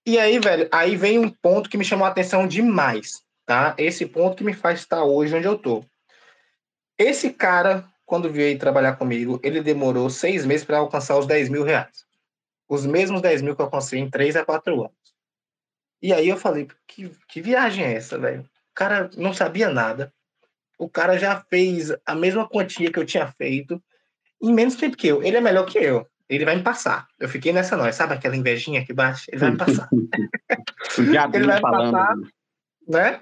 [0.07, 3.75] E aí, velho, aí vem um ponto que me chamou a atenção demais, tá?
[3.77, 5.85] Esse ponto que me faz estar hoje onde eu tô.
[6.96, 11.64] Esse cara, quando veio trabalhar comigo, ele demorou seis meses para alcançar os 10 mil
[11.64, 12.07] reais.
[12.68, 15.06] Os mesmos 10 mil que eu alcancei em três a quatro anos.
[16.07, 18.42] E aí eu falei, que, que viagem é essa, velho?
[18.42, 20.14] O cara não sabia nada.
[20.79, 23.83] O cara já fez a mesma quantia que eu tinha feito
[24.40, 25.21] em menos tempo que eu.
[25.21, 26.07] Ele é melhor que eu.
[26.29, 27.09] Ele vai me passar.
[27.19, 29.25] Eu fiquei nessa nós, sabe aquela invejinha que bate?
[29.33, 29.88] Ele vai me passar.
[30.97, 31.11] ele
[31.45, 32.14] vai me passar,
[32.87, 33.21] né?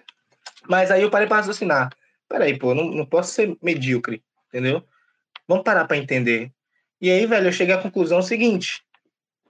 [0.69, 1.89] Mas aí eu parei para raciocinar.
[2.29, 4.87] Peraí, pô, não, não posso ser medíocre, entendeu?
[5.49, 6.53] Vamos parar para entender.
[7.01, 8.85] E aí, velho, eu cheguei à conclusão seguinte: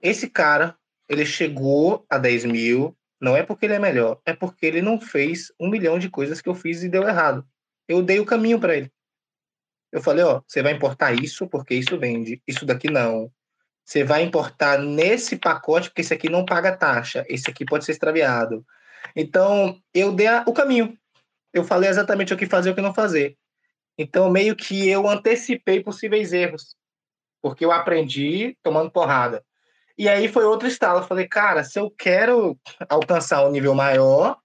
[0.01, 0.73] esse cara,
[1.09, 4.99] ele chegou a 10 mil, não é porque ele é melhor, é porque ele não
[4.99, 7.47] fez um milhão de coisas que eu fiz e deu errado.
[7.87, 8.91] Eu dei o caminho para ele.
[9.91, 13.31] Eu falei, ó, você vai importar isso porque isso vende, isso daqui não.
[13.85, 17.91] Você vai importar nesse pacote porque esse aqui não paga taxa, esse aqui pode ser
[17.91, 18.65] extraviado.
[19.15, 20.97] Então, eu dei a, o caminho.
[21.53, 23.37] Eu falei exatamente o que fazer e o que não fazer.
[23.97, 26.75] Então, meio que eu antecipei possíveis erros,
[27.41, 29.45] porque eu aprendi tomando porrada.
[29.97, 30.99] E aí foi outro estalo.
[30.99, 32.57] Eu falei, cara, se eu quero
[32.89, 34.37] alcançar um nível maior,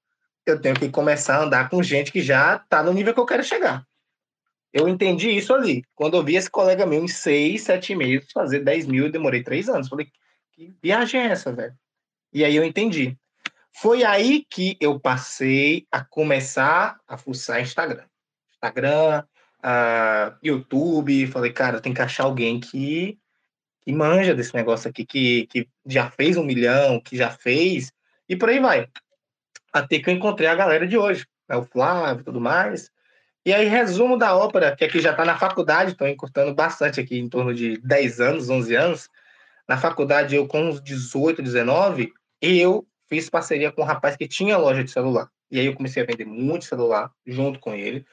[0.46, 3.26] eu tenho que começar a andar com gente que já está no nível que eu
[3.26, 3.84] quero chegar.
[4.72, 5.82] Eu entendi isso ali.
[5.94, 9.42] Quando eu vi esse colega meu em seis, sete meses fazer 10 mil, eu demorei
[9.42, 9.88] três anos.
[9.88, 10.08] Falei,
[10.52, 11.74] que viagem é essa, velho?
[12.32, 13.18] E aí eu entendi.
[13.72, 18.04] Foi aí que eu passei a começar a fuçar Instagram.
[18.52, 19.24] Instagram,
[19.64, 21.26] uh, YouTube.
[21.26, 23.18] Falei, cara, tem que achar alguém que,
[23.80, 27.92] que manja desse negócio aqui, que, que já fez um milhão, que já fez,
[28.28, 28.88] e por aí vai.
[29.72, 32.90] Até que eu encontrei a galera de hoje, né, o Flávio e tudo mais.
[33.44, 37.18] E aí, resumo da ópera, que aqui já está na faculdade, estou encurtando bastante aqui,
[37.18, 39.08] em torno de 10 anos, 11 anos.
[39.66, 42.12] Na faculdade, eu com uns 18, 19,
[42.42, 45.28] eu fiz parceria com um rapaz que tinha loja de celular.
[45.50, 48.04] E aí eu comecei a vender muito celular junto com ele.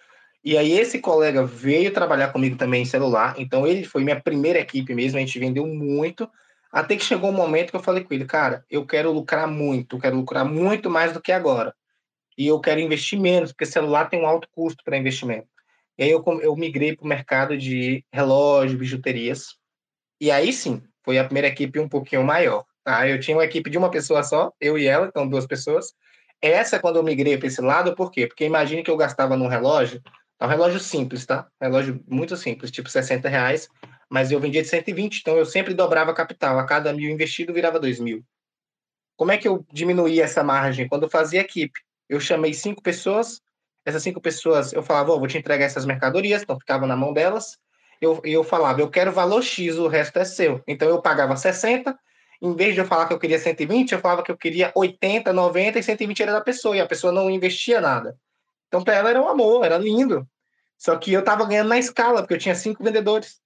[0.44, 3.36] E aí esse colega veio trabalhar comigo também em celular.
[3.38, 6.30] Então ele foi minha primeira equipe mesmo, a gente vendeu muito.
[6.72, 9.96] Até que chegou um momento que eu falei com ele, cara, eu quero lucrar muito,
[9.96, 11.74] eu quero lucrar muito mais do que agora
[12.38, 15.48] e eu quero investir menos, porque celular tem um alto custo para investimento.
[15.98, 19.56] E aí eu, eu migrei para o mercado de relógio, bijuterias.
[20.22, 22.64] E aí sim, foi a primeira equipe um pouquinho maior.
[22.84, 23.08] Tá?
[23.08, 25.94] Eu tinha uma equipe de uma pessoa só, eu e ela, então duas pessoas.
[26.40, 28.28] Essa, quando eu migrei para esse lado, por quê?
[28.28, 30.00] Porque imagine que eu gastava num relógio,
[30.40, 31.48] é um relógio simples, tá?
[31.62, 33.68] Relógio muito simples, tipo 60 reais,
[34.10, 36.60] mas eu vendia de 120, então eu sempre dobrava capital.
[36.60, 38.24] A cada mil investido virava dois mil.
[39.16, 40.88] Como é que eu diminuía essa margem?
[40.88, 43.42] Quando eu fazia equipe eu chamei cinco pessoas,
[43.86, 47.14] essas cinco pessoas, eu falava, oh, vou te entregar essas mercadorias, então ficava na mão
[47.14, 47.58] delas,
[48.02, 50.62] eu, eu falava, eu quero valor X, o resto é seu.
[50.68, 51.98] Então eu pagava 60,
[52.42, 55.34] em vez de eu falar que eu queria 120, eu falava que eu queria 80,
[55.34, 58.18] 90 e 120 era da pessoa, e a pessoa não investia nada.
[58.68, 60.28] Então para ela era um amor, era lindo.
[60.78, 63.42] Só que eu tava ganhando na escala, porque eu tinha cinco vendedores.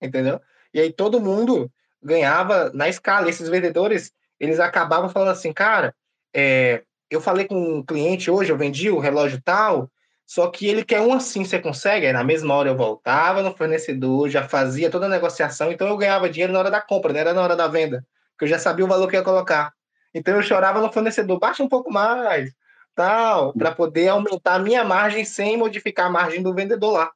[0.00, 0.40] Entendeu?
[0.74, 1.70] E aí todo mundo
[2.02, 3.28] ganhava na escala.
[3.28, 5.94] Esses vendedores, eles acabavam falando assim, cara,
[6.34, 9.90] é, eu falei com um cliente hoje, eu vendi o relógio tal,
[10.26, 12.06] só que ele quer um assim, você consegue?
[12.06, 15.96] Aí na mesma hora eu voltava no fornecedor, já fazia toda a negociação, então eu
[15.96, 18.58] ganhava dinheiro na hora da compra, não era na hora da venda, porque eu já
[18.58, 19.72] sabia o valor que ia colocar.
[20.14, 22.50] Então eu chorava no fornecedor, baixa um pouco mais,
[22.94, 27.12] para poder aumentar a minha margem sem modificar a margem do vendedor lá,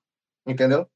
[0.46, 0.88] entendeu?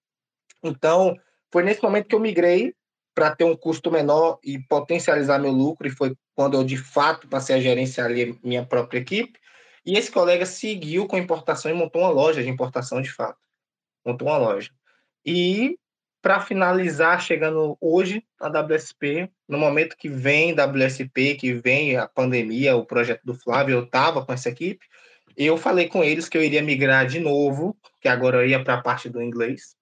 [0.62, 1.16] Então,
[1.52, 2.74] foi nesse momento que eu migrei
[3.14, 7.28] para ter um custo menor e potencializar meu lucro, e foi quando eu de fato
[7.28, 9.38] passei a gerenciar ali minha própria equipe.
[9.84, 13.38] E esse colega seguiu com importação e montou uma loja de importação de fato.
[14.06, 14.70] Montou uma loja.
[15.24, 15.78] E
[16.22, 22.76] para finalizar, chegando hoje a WSP, no momento que vem WSP, que vem a pandemia,
[22.76, 24.84] o projeto do Flávio, eu estava com essa equipe,
[25.36, 28.74] eu falei com eles que eu iria migrar de novo, que agora eu ia para
[28.74, 29.74] a parte do inglês.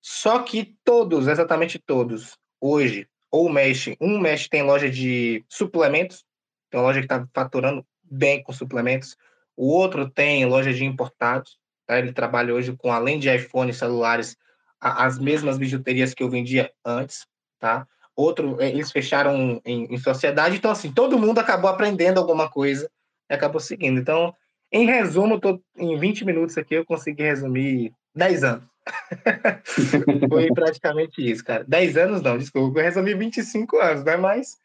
[0.00, 6.24] Só que todos, exatamente todos, hoje, ou Mesh, um Mesh tem loja de suplementos,
[6.70, 9.16] tem loja que está faturando bem com suplementos,
[9.56, 11.98] o outro tem loja de importados, tá?
[11.98, 14.36] ele trabalha hoje com, além de iPhone celulares,
[14.80, 17.26] a, as mesmas bijuterias que eu vendia antes,
[17.58, 17.86] tá?
[18.14, 22.90] Outro, é, eles fecharam em, em sociedade, então assim, todo mundo acabou aprendendo alguma coisa
[23.30, 24.00] e acabou seguindo.
[24.00, 24.34] Então,
[24.72, 28.64] em resumo, tô, em 20 minutos aqui eu consegui resumir 10 anos.
[30.28, 31.64] Foi praticamente isso, cara.
[31.64, 34.16] 10 anos não, desculpa, eu resumi 25 anos, né?
[34.16, 34.56] Mas,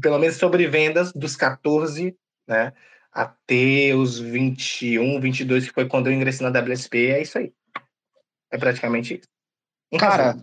[0.00, 2.72] pelo menos sobre vendas, dos 14, né?
[3.12, 7.52] Até os 21, 22, que foi quando eu ingressei na WSP, é isso aí.
[8.50, 9.28] É praticamente isso.
[9.98, 10.42] Cara,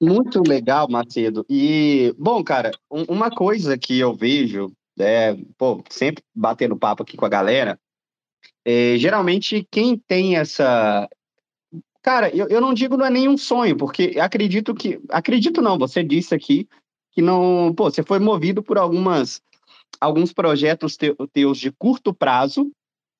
[0.00, 1.44] muito legal, Macedo.
[1.48, 7.26] E, bom, cara, uma coisa que eu vejo, é, pô, sempre batendo papo aqui com
[7.26, 7.78] a galera,
[8.64, 11.08] é, geralmente quem tem essa,
[12.02, 15.00] Cara, eu, eu não digo não é nenhum sonho, porque acredito que.
[15.10, 16.66] Acredito não, você disse aqui
[17.12, 17.74] que não.
[17.74, 19.42] Pô, você foi movido por algumas
[20.00, 20.96] alguns projetos
[21.32, 22.70] teus de curto prazo,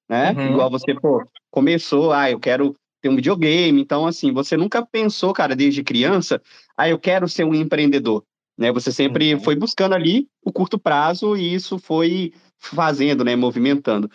[0.09, 0.33] né?
[0.33, 0.53] Uhum.
[0.53, 3.81] Igual você, pô, começou, ah, eu quero ter um videogame.
[3.81, 6.41] Então, assim, você nunca pensou, cara, desde criança,
[6.77, 8.25] ah, eu quero ser um empreendedor.
[8.59, 8.71] Né?
[8.73, 9.41] Você sempre uhum.
[9.41, 14.11] foi buscando ali o curto prazo e isso foi fazendo, né, movimentando.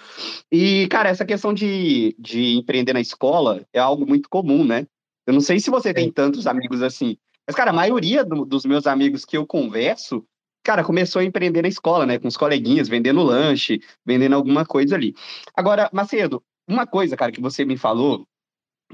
[0.52, 4.86] E, cara, essa questão de, de empreender na escola é algo muito comum, né?
[5.26, 7.18] Eu não sei se você tem tantos amigos assim,
[7.48, 10.26] mas, cara, a maioria do, dos meus amigos que eu converso,
[10.64, 14.96] cara, começou a empreender na escola, né, com os coleguinhas, vendendo lanche, vendendo alguma coisa
[14.96, 15.14] ali.
[15.56, 18.28] Agora, Macedo, uma coisa, cara, que você me falou,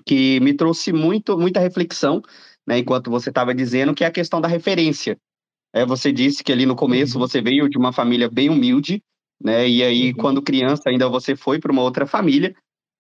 [0.05, 2.21] que me trouxe muito, muita reflexão,
[2.67, 5.17] né, enquanto você estava dizendo, que é a questão da referência.
[5.73, 7.25] É, você disse que ali no começo uhum.
[7.25, 9.01] você veio de uma família bem humilde,
[9.41, 9.67] né?
[9.67, 10.17] E aí, uhum.
[10.17, 12.55] quando criança, ainda você foi para uma outra família.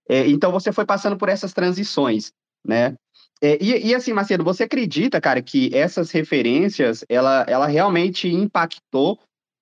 [0.09, 2.31] É, então, você foi passando por essas transições,
[2.65, 2.95] né?
[3.41, 9.19] É, e, e, assim, Macedo, você acredita, cara, que essas referências, ela, ela realmente impactou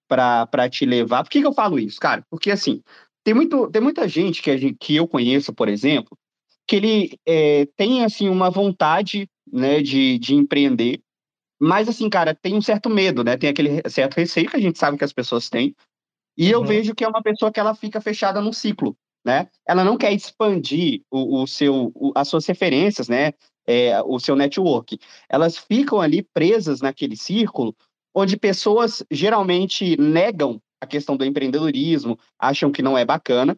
[0.07, 1.23] para te levar?
[1.23, 2.23] Por que, que eu falo isso, cara?
[2.29, 2.81] Porque, assim,
[3.23, 6.17] tem, muito, tem muita gente que, gente que eu conheço, por exemplo,
[6.69, 11.01] que ele é, tem, assim, uma vontade, né, de, de empreender,
[11.59, 13.35] mas, assim, cara, tem um certo medo, né?
[13.35, 15.75] Tem aquele certo receio que a gente sabe que as pessoas têm.
[16.37, 16.51] E uhum.
[16.51, 19.49] eu vejo que é uma pessoa que ela fica fechada num ciclo, né?
[19.67, 23.33] Ela não quer expandir o, o seu, o, as suas referências, né?
[23.67, 24.99] É, o seu network.
[25.27, 27.75] Elas ficam ali presas naquele círculo
[28.13, 33.57] onde pessoas geralmente negam a questão do empreendedorismo, acham que não é bacana.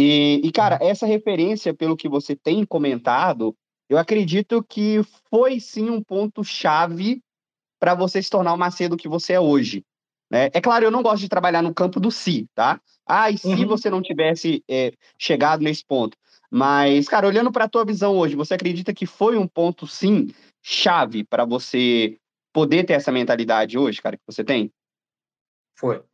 [0.00, 3.52] E, e cara, essa referência, pelo que você tem comentado,
[3.88, 7.20] eu acredito que foi sim um ponto-chave
[7.80, 9.84] para você se tornar o Macedo que você é hoje.
[10.30, 10.50] Né?
[10.52, 12.80] É claro, eu não gosto de trabalhar no campo do si, tá?
[13.04, 13.66] Ah, e se uhum.
[13.66, 16.16] você não tivesse é, chegado nesse ponto?
[16.48, 20.28] Mas, cara, olhando para a tua visão hoje, você acredita que foi um ponto, sim,
[20.62, 22.16] chave para você
[22.52, 24.72] poder ter essa mentalidade hoje, cara, que você tem?
[25.74, 26.04] Foi.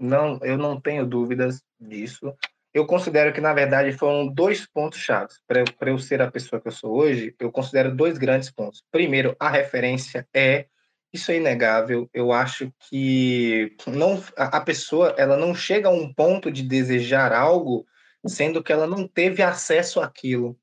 [0.00, 2.34] Não, eu não tenho dúvidas disso.
[2.72, 5.40] Eu considero que, na verdade, foram dois pontos chaves.
[5.46, 8.82] Para eu ser a pessoa que eu sou hoje, eu considero dois grandes pontos.
[8.90, 10.66] Primeiro, a referência é
[11.12, 12.08] isso é inegável.
[12.12, 17.86] Eu acho que não a pessoa ela não chega a um ponto de desejar algo
[18.26, 20.58] sendo que ela não teve acesso àquilo.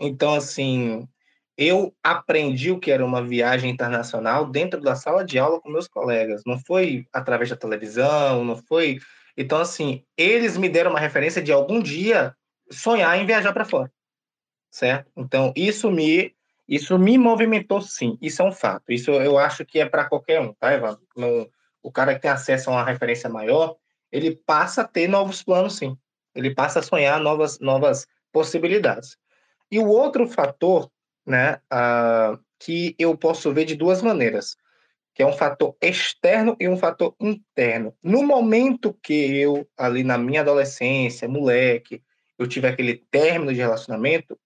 [0.00, 1.06] Então, assim,
[1.56, 5.88] eu aprendi o que era uma viagem internacional dentro da sala de aula com meus
[5.88, 6.42] colegas.
[6.46, 8.98] Não foi através da televisão, não foi.
[9.38, 12.34] Então, assim, eles me deram uma referência de algum dia
[12.72, 13.90] sonhar em viajar para fora,
[14.68, 15.12] certo?
[15.16, 16.34] Então, isso me
[16.68, 18.92] isso me movimentou sim, isso é um fato.
[18.92, 21.00] Isso eu acho que é para qualquer um, tá, Evandro?
[21.16, 21.48] No,
[21.82, 23.76] o cara que tem acesso a uma referência maior,
[24.12, 25.96] ele passa a ter novos planos, sim.
[26.34, 29.16] Ele passa a sonhar novas, novas possibilidades.
[29.70, 30.90] E o outro fator,
[31.24, 34.56] né, uh, que eu posso ver de duas maneiras,
[35.18, 37.92] que é um fator externo e um fator interno.
[38.00, 42.00] No momento que eu, ali na minha adolescência, moleque,
[42.38, 44.38] eu tive aquele término de relacionamento,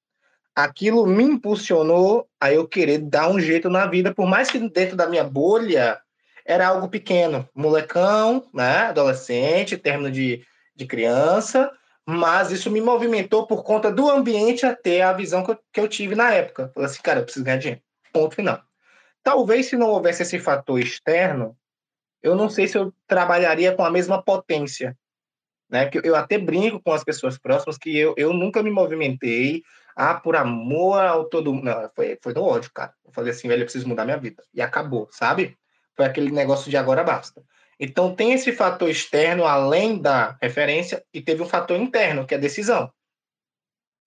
[0.57, 4.97] aquilo me impulsionou a eu querer dar um jeito na vida, por mais que dentro
[4.97, 6.01] da minha bolha
[6.43, 10.43] era algo pequeno, molecão, né, adolescente, término de,
[10.75, 11.71] de criança,
[12.07, 15.87] mas isso me movimentou por conta do ambiente até a visão que eu, que eu
[15.87, 16.71] tive na época.
[16.73, 17.83] Falei assim, cara, eu preciso ganhar dinheiro.
[18.11, 18.63] Ponto final.
[19.23, 21.57] Talvez se não houvesse esse fator externo,
[22.23, 24.97] eu não sei se eu trabalharia com a mesma potência.
[25.69, 25.87] Né?
[25.87, 29.63] Porque eu até brinco com as pessoas próximas que eu, eu nunca me movimentei,
[29.97, 31.71] ah, por amor ao todo mundo.
[31.95, 32.93] Foi, foi do ódio, cara.
[33.05, 34.43] Eu falei assim, velho, eu preciso mudar minha vida.
[34.53, 35.57] E acabou, sabe?
[35.97, 37.43] Foi aquele negócio de agora basta.
[37.79, 42.37] Então tem esse fator externo além da referência e teve um fator interno, que é
[42.37, 42.93] a decisão.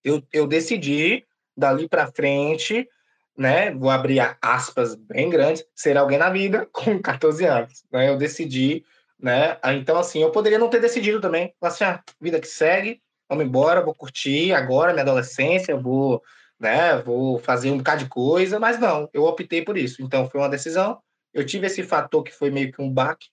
[0.02, 1.26] Eu, eu decidi,
[1.56, 2.88] dali para frente,
[3.36, 7.84] né, vou abrir aspas bem grandes, ser alguém na vida com 14 anos.
[7.92, 8.08] Né?
[8.08, 8.84] Eu decidi,
[9.20, 9.58] né?
[9.74, 11.54] Então, assim, eu poderia não ter decidido também.
[11.60, 16.22] Assim, ah, vida que segue, vamos embora, vou curtir agora minha adolescência, vou,
[16.58, 20.02] né, vou fazer um bocado de coisa, mas não, eu optei por isso.
[20.02, 21.00] Então foi uma decisão.
[21.32, 23.28] Eu tive esse fator que foi meio que um baque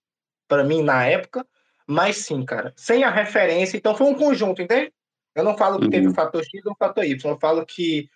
[0.47, 1.45] para mim na época,
[1.87, 4.91] mas sim, cara, sem a referência, então foi um conjunto, entende?
[5.35, 6.15] Eu não falo que teve o uhum.
[6.15, 8.09] fator X ou o fator Y, eu falo que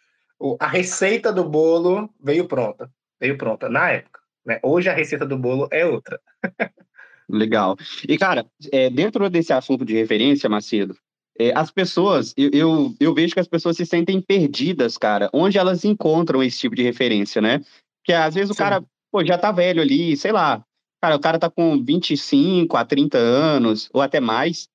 [0.60, 4.20] a receita do bolo veio pronta, veio pronta na época.
[4.46, 4.60] Né?
[4.64, 6.20] Hoje a receita do bolo é outra.
[7.30, 7.76] Legal.
[8.08, 10.96] E, cara, é, dentro desse assunto de referência, Macedo,
[11.38, 15.58] é, as pessoas, eu, eu, eu, vejo que as pessoas se sentem perdidas, cara, onde
[15.58, 17.62] elas encontram esse tipo de referência, né?
[18.04, 18.60] Que às vezes o Sim.
[18.60, 20.64] cara, pô, já tá velho ali, sei lá,
[21.02, 24.68] cara, o cara tá com 25 a 30 anos, ou até mais,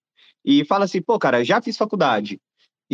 [0.44, 2.38] e fala assim, pô, cara, já fiz faculdade,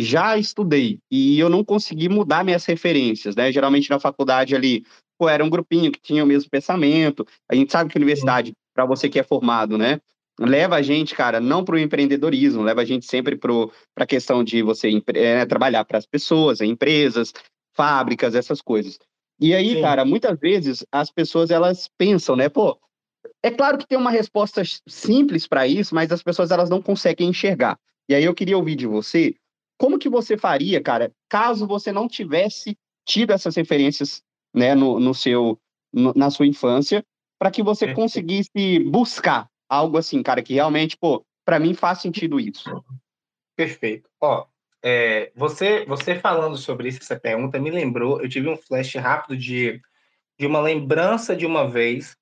[0.01, 3.51] já estudei, e eu não consegui mudar minhas referências, né?
[3.51, 4.85] Geralmente na faculdade ali,
[5.17, 8.53] pô, era um grupinho que tinha o mesmo pensamento, a gente sabe que a universidade,
[8.73, 9.99] para você que é formado, né?
[10.39, 14.43] leva a gente, cara, não para o empreendedorismo, leva a gente sempre para a questão
[14.43, 17.33] de você é, trabalhar para as pessoas, empresas,
[17.75, 18.97] fábricas, essas coisas.
[19.39, 19.81] E aí, Sim.
[19.81, 22.79] cara, muitas vezes as pessoas elas pensam, né, pô,
[23.43, 27.29] é claro que tem uma resposta simples para isso, mas as pessoas elas não conseguem
[27.29, 27.77] enxergar.
[28.07, 29.35] E aí eu queria ouvir de você,
[29.79, 34.21] como que você faria, cara, caso você não tivesse tido essas referências,
[34.53, 35.57] né, no, no seu,
[35.91, 37.03] no, na sua infância,
[37.39, 42.39] para que você conseguisse buscar algo assim, cara, que realmente, pô, para mim faz sentido
[42.39, 42.69] isso.
[43.55, 44.09] Perfeito.
[44.19, 44.45] Ó,
[44.83, 49.37] é, você, você falando sobre isso, essa pergunta, me lembrou, eu tive um flash rápido
[49.37, 49.81] de,
[50.37, 52.17] de uma lembrança de uma vez,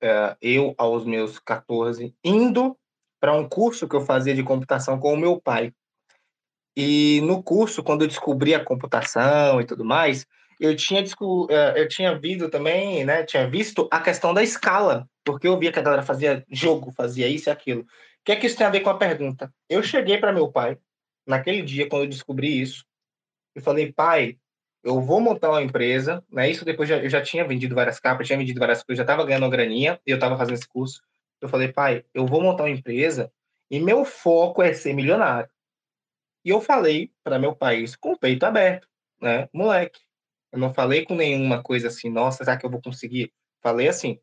[0.00, 2.76] é, eu, aos meus 14, indo
[3.20, 5.72] para um curso que eu fazia de computação com o meu pai.
[6.76, 10.26] E no curso, quando eu descobri a computação e tudo mais,
[10.60, 13.24] eu tinha, é, eu tinha visto também, né?
[13.24, 17.26] Tinha visto a questão da escala, porque eu via que a galera fazia jogo, fazia
[17.28, 17.80] isso e aquilo.
[17.82, 17.86] O
[18.24, 19.52] que é que isso tem a ver com a pergunta?
[19.68, 20.76] Eu cheguei para meu pai,
[21.26, 22.84] naquele dia, quando eu descobri isso,
[23.56, 24.36] e falei, pai,
[24.84, 26.50] eu vou montar uma empresa, né?
[26.50, 29.24] Isso depois já, eu já tinha vendido várias capas, tinha vendido várias coisas, já estava
[29.24, 31.00] ganhando uma graninha, e eu estava fazendo esse curso.
[31.40, 33.32] Eu falei, pai, eu vou montar uma empresa
[33.70, 35.48] e meu foco é ser milionário.
[36.44, 38.88] E eu falei para meu pai isso com o peito aberto,
[39.20, 39.48] né?
[39.52, 40.00] Moleque,
[40.52, 43.32] eu não falei com nenhuma coisa assim, nossa, será que eu vou conseguir?
[43.62, 44.18] Falei assim,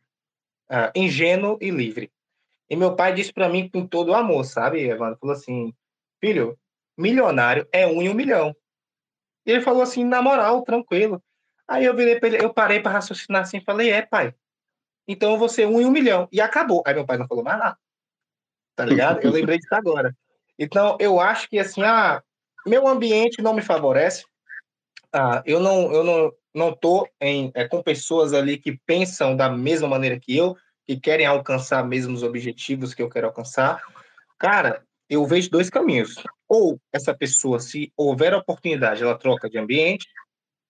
[0.70, 2.12] uh, ingênuo e livre.
[2.70, 5.18] E meu pai disse para mim com todo o amor, sabe, Evandro?
[5.20, 5.74] Falou assim,
[6.20, 6.58] filho,
[6.98, 8.56] milionário é um em um milhão.
[9.46, 11.24] E ele falou assim, na moral, tranquilo.
[11.68, 14.34] Aí eu virei ele, eu parei para raciocinar assim, falei, é, pai,
[15.08, 16.28] então eu vou ser um em um milhão.
[16.32, 16.84] E acabou.
[16.86, 17.78] Aí meu pai não falou mais nada.
[18.76, 19.22] Tá ligado?
[19.24, 20.16] Eu lembrei disso agora.
[20.58, 22.22] Então, eu acho que, assim, ah,
[22.66, 24.26] meu ambiente não me favorece,
[25.14, 29.50] ah, eu não eu não não tô em, é, com pessoas ali que pensam da
[29.50, 33.82] mesma maneira que eu, que querem alcançar mesmo os objetivos que eu quero alcançar.
[34.40, 36.16] Cara, eu vejo dois caminhos.
[36.48, 40.08] Ou essa pessoa, se houver oportunidade, ela troca de ambiente,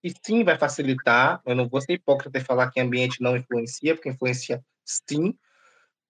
[0.04, 1.42] e sim vai facilitar.
[1.46, 5.34] Eu não vou ser hipócrita e falar que ambiente não influencia, porque influencia sim.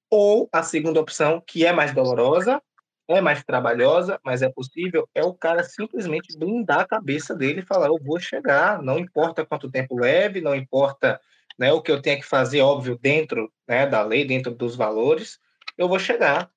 [0.09, 2.61] Ou a segunda opção, que é mais dolorosa,
[3.07, 7.65] é mais trabalhosa, mas é possível, é o cara simplesmente blindar a cabeça dele e
[7.65, 11.19] falar: eu vou chegar, não importa quanto tempo leve, não importa
[11.57, 15.39] né, o que eu tenha que fazer, óbvio, dentro né, da lei, dentro dos valores,
[15.77, 16.49] eu vou chegar.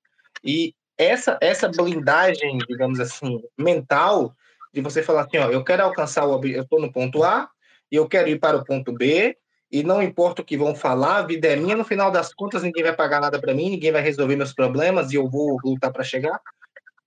[0.43, 4.35] E essa, essa blindagem, digamos assim, mental,
[4.73, 7.49] de você falar assim: ó, eu quero alcançar o eu estou no ponto A
[7.91, 9.37] e eu quero ir para o ponto B,
[9.71, 12.63] e não importa o que vão falar, a vida é minha, no final das contas
[12.63, 15.91] ninguém vai pagar nada para mim, ninguém vai resolver meus problemas e eu vou lutar
[15.91, 16.39] para chegar.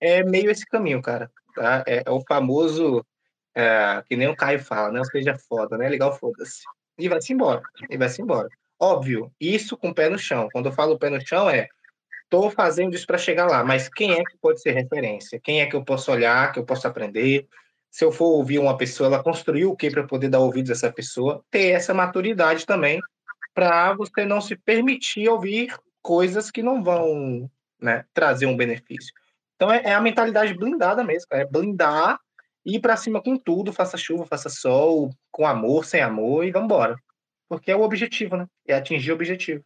[0.00, 1.30] É meio esse caminho, cara.
[1.54, 1.84] Tá?
[1.86, 3.04] É, é o famoso,
[3.54, 4.98] é, que nem o Caio fala, né?
[4.98, 5.88] Ou seja, foda, né?
[5.88, 6.62] Legal, foda-se.
[6.98, 8.48] E vai-se embora, e vai-se embora.
[8.80, 10.48] Óbvio, isso com o pé no chão.
[10.52, 11.68] Quando eu falo pé no chão, é
[12.24, 15.40] estou fazendo isso para chegar lá, mas quem é que pode ser referência?
[15.42, 17.46] Quem é que eu posso olhar, que eu posso aprender?
[17.94, 20.72] Se eu for ouvir uma pessoa, ela construiu o que para poder dar ouvidos a
[20.72, 23.00] essa pessoa, ter essa maturidade também
[23.54, 27.48] para você não se permitir ouvir coisas que não vão
[27.80, 29.14] né, trazer um benefício.
[29.54, 32.18] Então é, é a mentalidade blindada mesmo, é blindar,
[32.66, 36.66] ir para cima com tudo, faça chuva, faça sol, com amor, sem amor e vamos
[36.66, 36.96] embora.
[37.48, 38.48] Porque é o objetivo, né?
[38.66, 39.64] É atingir o objetivo.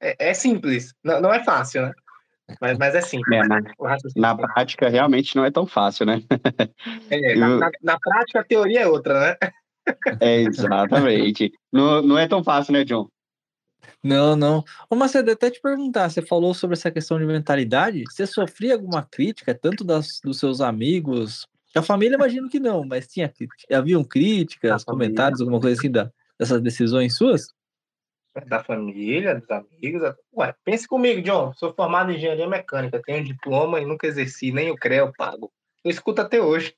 [0.00, 1.92] É, é simples, não, não é fácil, né?
[2.60, 3.38] Mas, mas é simples.
[3.38, 3.60] É, na,
[4.16, 6.22] na prática, realmente não é tão fácil, né?
[7.10, 7.40] É, Eu...
[7.40, 9.36] na, na, na, prática, a teoria é outra, né?
[10.20, 11.52] É, exatamente.
[11.72, 13.08] não, não é tão fácil, né, John?
[14.02, 14.64] Não, não.
[14.88, 19.02] Ô, Macedo, até te perguntar, você falou sobre essa questão de mentalidade, você sofria alguma
[19.02, 23.32] crítica, tanto das, dos seus amigos, da família imagino que não, mas tinha,
[23.72, 27.48] haviam críticas, comentários, alguma coisa assim da, dessas decisões suas?
[28.44, 30.14] Da família, dos amigos.
[30.36, 31.52] Ué, pense comigo, John.
[31.54, 35.12] Sou formado em engenharia mecânica, tenho um diploma e nunca exerci, nem o CREA eu
[35.16, 35.52] pago.
[35.84, 36.74] Eu escuto até hoje.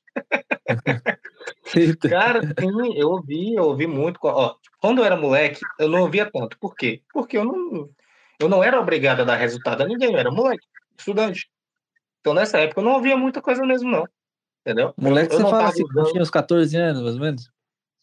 [2.09, 4.19] Cara, sim, eu ouvi, eu ouvi muito.
[4.23, 6.57] Ó, quando eu era moleque, eu não ouvia tanto.
[6.59, 7.01] Por quê?
[7.11, 7.89] Porque eu não,
[8.39, 10.65] eu não era obrigado a dar resultado a ninguém, eu era moleque,
[10.97, 11.49] estudante.
[12.19, 14.07] Então, nessa época, eu não ouvia muita coisa mesmo, não.
[14.61, 14.93] Entendeu?
[14.97, 16.11] Moleque, eu, eu você fala assim, usando...
[16.11, 17.51] tinha uns 14 anos, mais ou menos?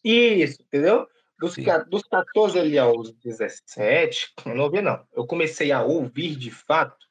[0.03, 1.07] Isso, entendeu?
[1.39, 1.55] Dos,
[1.87, 5.05] dos 14 ali aos 17, eu não ouvi, não.
[5.13, 7.07] Eu comecei a ouvir de fato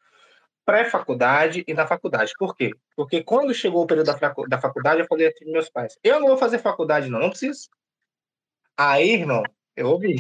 [0.65, 2.33] pré-faculdade e na faculdade.
[2.37, 2.73] Por quê?
[2.97, 5.97] Porque quando chegou o período da, facu da faculdade, eu falei assim para meus pais:
[6.03, 7.69] eu não vou fazer faculdade, não, não preciso.
[8.77, 9.45] Aí, irmão,
[9.77, 10.17] eu ouvi.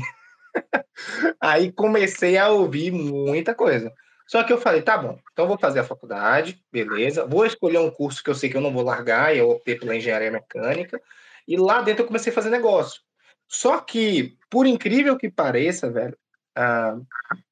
[1.40, 3.92] Aí comecei a ouvir muita coisa.
[4.26, 7.26] Só que eu falei, tá bom, então vou fazer a faculdade, beleza.
[7.26, 9.76] Vou escolher um curso que eu sei que eu não vou largar, e eu optei
[9.76, 11.00] pela engenharia mecânica.
[11.46, 13.00] E lá dentro eu comecei a fazer negócio.
[13.48, 16.16] Só que, por incrível que pareça, velho,
[16.58, 17.06] uh,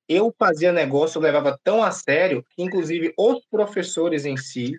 [0.09, 4.79] eu fazia negócio, eu levava tão a sério que, inclusive, os professores em si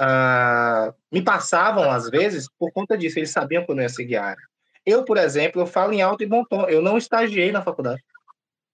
[0.00, 3.18] uh, me passavam, às vezes, por conta disso.
[3.18, 4.42] Eles sabiam que eu não ia seguir a área.
[4.84, 6.68] Eu, por exemplo, eu falo em alto e bom tom.
[6.68, 8.02] Eu não estagiei na faculdade.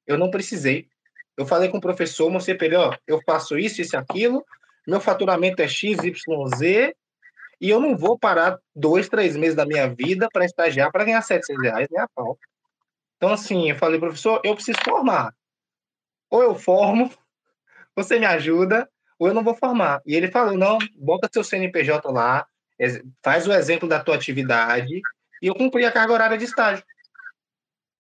[0.07, 0.89] Eu não precisei.
[1.37, 4.45] Eu falei com o professor, mostrei para ele, ó, eu faço isso, isso e aquilo,
[4.87, 6.95] meu faturamento é X, Y, Z,
[7.61, 11.23] e eu não vou parar dois, três meses da minha vida para estagiar para ganhar
[11.23, 12.39] 700 reais, nem a pau.
[13.17, 15.35] Então, assim, eu falei, professor, eu preciso formar.
[16.31, 17.11] Ou eu formo,
[17.97, 18.89] você me ajuda,
[19.19, 20.03] ou eu não vou formar.
[20.05, 22.47] E ele falou, não, bota seu CNPJ lá,
[23.23, 25.01] faz o exemplo da tua atividade,
[25.41, 26.85] e eu cumpri a carga horária de estágio.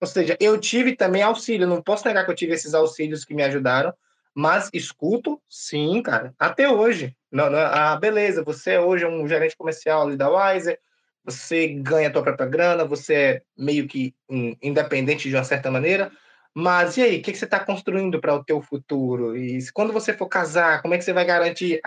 [0.01, 3.35] Ou seja, eu tive também auxílio, não posso negar que eu tive esses auxílios que
[3.35, 3.95] me ajudaram,
[4.35, 7.17] mas escuto, sim, cara, até hoje.
[7.35, 10.79] Não, não, ah, beleza, você hoje é um gerente comercial ali da Wiser,
[11.25, 14.15] você ganha a tua própria grana, você é meio que
[14.63, 16.13] independente de uma certa maneira,
[16.55, 19.37] mas e aí, o que, que você está construindo para o teu futuro?
[19.37, 21.81] E quando você for casar, como é que você vai garantir,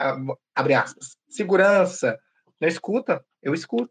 [0.53, 2.19] abre aspas, segurança?
[2.59, 3.23] Não escuta?
[3.41, 3.89] Eu escuto.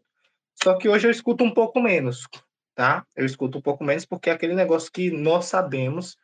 [0.63, 2.27] Só que hoje eu escuto um pouco menos,
[2.75, 3.03] tá?
[3.15, 6.17] Eu escuto um pouco menos porque é aquele negócio que nós sabemos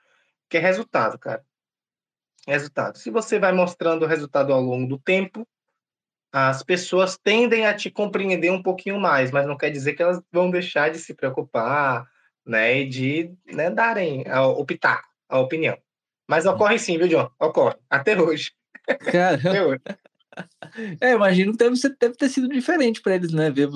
[0.47, 1.43] que é resultado, cara.
[2.47, 2.97] Resultado.
[2.97, 5.47] Se você vai mostrando o resultado ao longo do tempo,
[6.31, 10.21] as pessoas tendem a te compreender um pouquinho mais, mas não quer dizer que elas
[10.31, 12.07] vão deixar de se preocupar,
[12.45, 14.25] né, e de né, darem
[14.57, 15.77] o pitaco, a opinião.
[16.27, 17.29] Mas ocorre sim, viu, John?
[17.39, 18.51] Ocorre, até hoje.
[19.11, 19.81] Cara, até hoje.
[20.99, 23.51] É, imagino que deve, deve ter sido diferente para eles, né?
[23.51, 23.69] Ver,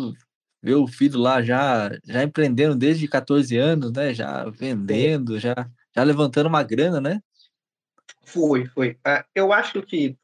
[0.63, 4.13] ver o filho lá já, já empreendendo desde 14 anos, né?
[4.13, 5.53] Já vendendo, já,
[5.95, 7.21] já levantando uma grana, né?
[8.27, 8.91] Foi, foi.
[9.07, 10.17] Uh, eu acho que.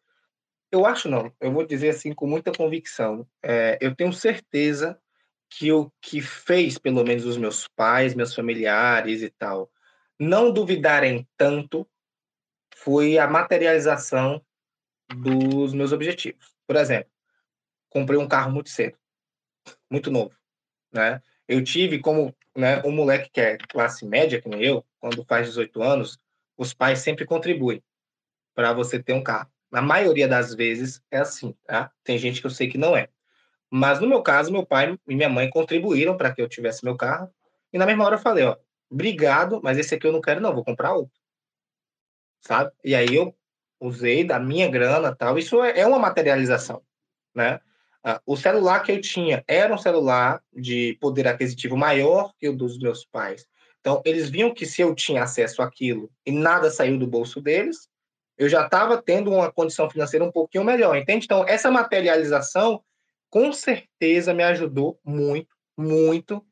[0.69, 3.27] Eu acho não, eu vou dizer assim com muita convicção.
[3.41, 4.99] É, eu tenho certeza
[5.49, 9.71] que o que fez, pelo menos, os meus pais, meus familiares e tal,
[10.19, 11.87] não duvidarem tanto
[12.75, 14.43] foi a materialização
[15.15, 16.53] dos meus objetivos.
[16.67, 17.11] Por exemplo,
[17.89, 18.97] comprei um carro muito cedo,
[19.89, 20.35] muito novo,
[20.91, 21.21] né?
[21.47, 25.83] Eu tive como, né, um moleque que é classe média, como eu, quando faz 18
[25.83, 26.17] anos,
[26.57, 27.81] os pais sempre contribuem
[28.53, 29.49] para você ter um carro.
[29.71, 31.91] Na maioria das vezes é assim, tá?
[32.03, 33.09] Tem gente que eu sei que não é.
[33.69, 36.95] Mas no meu caso, meu pai e minha mãe contribuíram para que eu tivesse meu
[36.95, 37.33] carro.
[37.71, 38.55] E na mesma hora eu falei, ó,
[38.89, 41.19] obrigado, mas esse aqui eu não quero não, vou comprar outro.
[42.41, 42.71] Sabe?
[42.83, 43.35] E aí eu
[43.79, 45.39] usei da minha grana, tal.
[45.39, 46.83] Isso é, é uma materialização,
[47.33, 47.59] né?
[48.03, 52.55] Ah, o celular que eu tinha era um celular de poder aquisitivo maior que o
[52.55, 53.47] dos meus pais.
[53.79, 57.89] Então, eles viam que se eu tinha acesso àquilo e nada saiu do bolso deles,
[58.37, 61.25] eu já estava tendo uma condição financeira um pouquinho melhor, entende?
[61.25, 62.81] Então, essa materialização
[63.29, 66.45] com certeza me ajudou muito, muito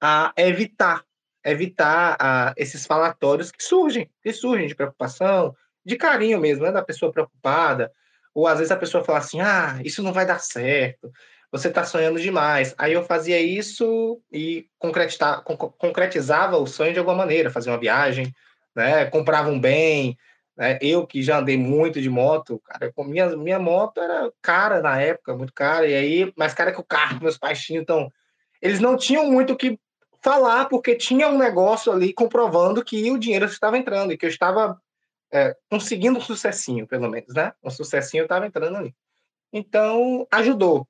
[0.00, 1.02] a evitar,
[1.44, 6.82] evitar a, esses falatórios que surgem, que surgem de preocupação, de carinho mesmo, né, da
[6.82, 7.92] pessoa preocupada,
[8.34, 11.10] ou às vezes a pessoa fala assim, ah, isso não vai dar certo,
[11.50, 12.74] você está sonhando demais.
[12.76, 14.68] Aí eu fazia isso e
[15.78, 18.34] concretizava o sonho de alguma maneira, fazia uma viagem,
[18.74, 20.18] né, comprava um bem,
[20.56, 20.78] né?
[20.80, 25.36] Eu que já andei muito de moto, cara, minha, minha moto era cara na época,
[25.36, 28.10] muito cara, e aí, mais cara que o carro meus pais tinham, então,
[28.62, 29.78] eles não tinham muito o que
[30.22, 34.30] falar, porque tinha um negócio ali comprovando que o dinheiro estava entrando, e que eu
[34.30, 34.80] estava
[35.30, 37.52] é, conseguindo um sucessinho, pelo menos, né?
[37.62, 38.94] Um sucessinho estava entrando ali.
[39.52, 40.88] Então, ajudou.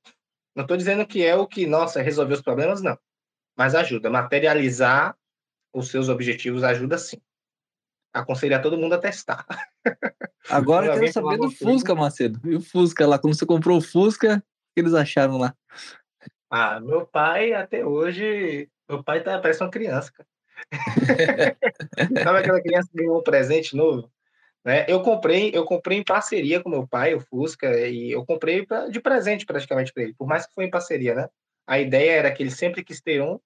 [0.54, 2.98] Não estou dizendo que é o que, nossa, resolveu os problemas, não.
[3.56, 4.08] Mas ajuda.
[4.08, 5.16] Materializar
[5.72, 7.20] os seus objetivos ajuda sim
[8.16, 9.46] aconselho a todo mundo a testar.
[10.48, 12.40] Agora eu quero saber do Fusca, Macedo.
[12.44, 14.40] E o Fusca lá, como você comprou o Fusca, o
[14.74, 15.54] que eles acharam lá?
[16.50, 20.28] Ah, meu pai até hoje, meu pai tá, parece uma criança, cara.
[22.24, 24.10] Sabe aquela criança que ganhou um presente novo?
[24.64, 24.86] Né?
[24.88, 28.88] Eu comprei, eu comprei em parceria com meu pai, o Fusca, e eu comprei pra,
[28.88, 31.28] de presente praticamente para ele, por mais que foi em parceria, né?
[31.66, 33.38] A ideia era que ele sempre quis ter um.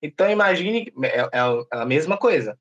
[0.00, 2.56] Então imagine, é, é a mesma coisa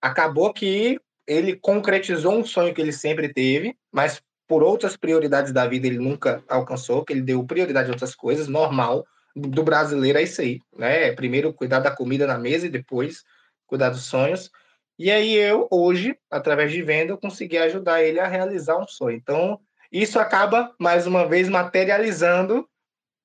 [0.00, 5.66] acabou que ele concretizou um sonho que ele sempre teve, mas por outras prioridades da
[5.66, 10.22] vida ele nunca alcançou, que ele deu prioridade a outras coisas, normal, do brasileiro é
[10.22, 11.12] isso aí, né?
[11.12, 13.22] Primeiro cuidar da comida na mesa e depois
[13.66, 14.50] cuidar dos sonhos.
[14.98, 19.16] E aí eu, hoje, através de venda, eu consegui ajudar ele a realizar um sonho.
[19.16, 22.68] Então, isso acaba, mais uma vez, materializando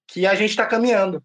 [0.07, 1.23] que a gente está caminhando.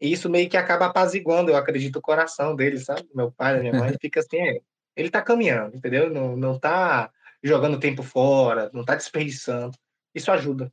[0.00, 3.06] E isso meio que acaba apaziguando, eu acredito, o coração dele, sabe?
[3.14, 4.60] Meu pai, minha mãe, fica assim, é,
[4.96, 6.10] ele tá caminhando, entendeu?
[6.10, 7.10] Não, não tá
[7.42, 9.76] jogando tempo fora, não tá desperdiçando.
[10.14, 10.72] Isso ajuda,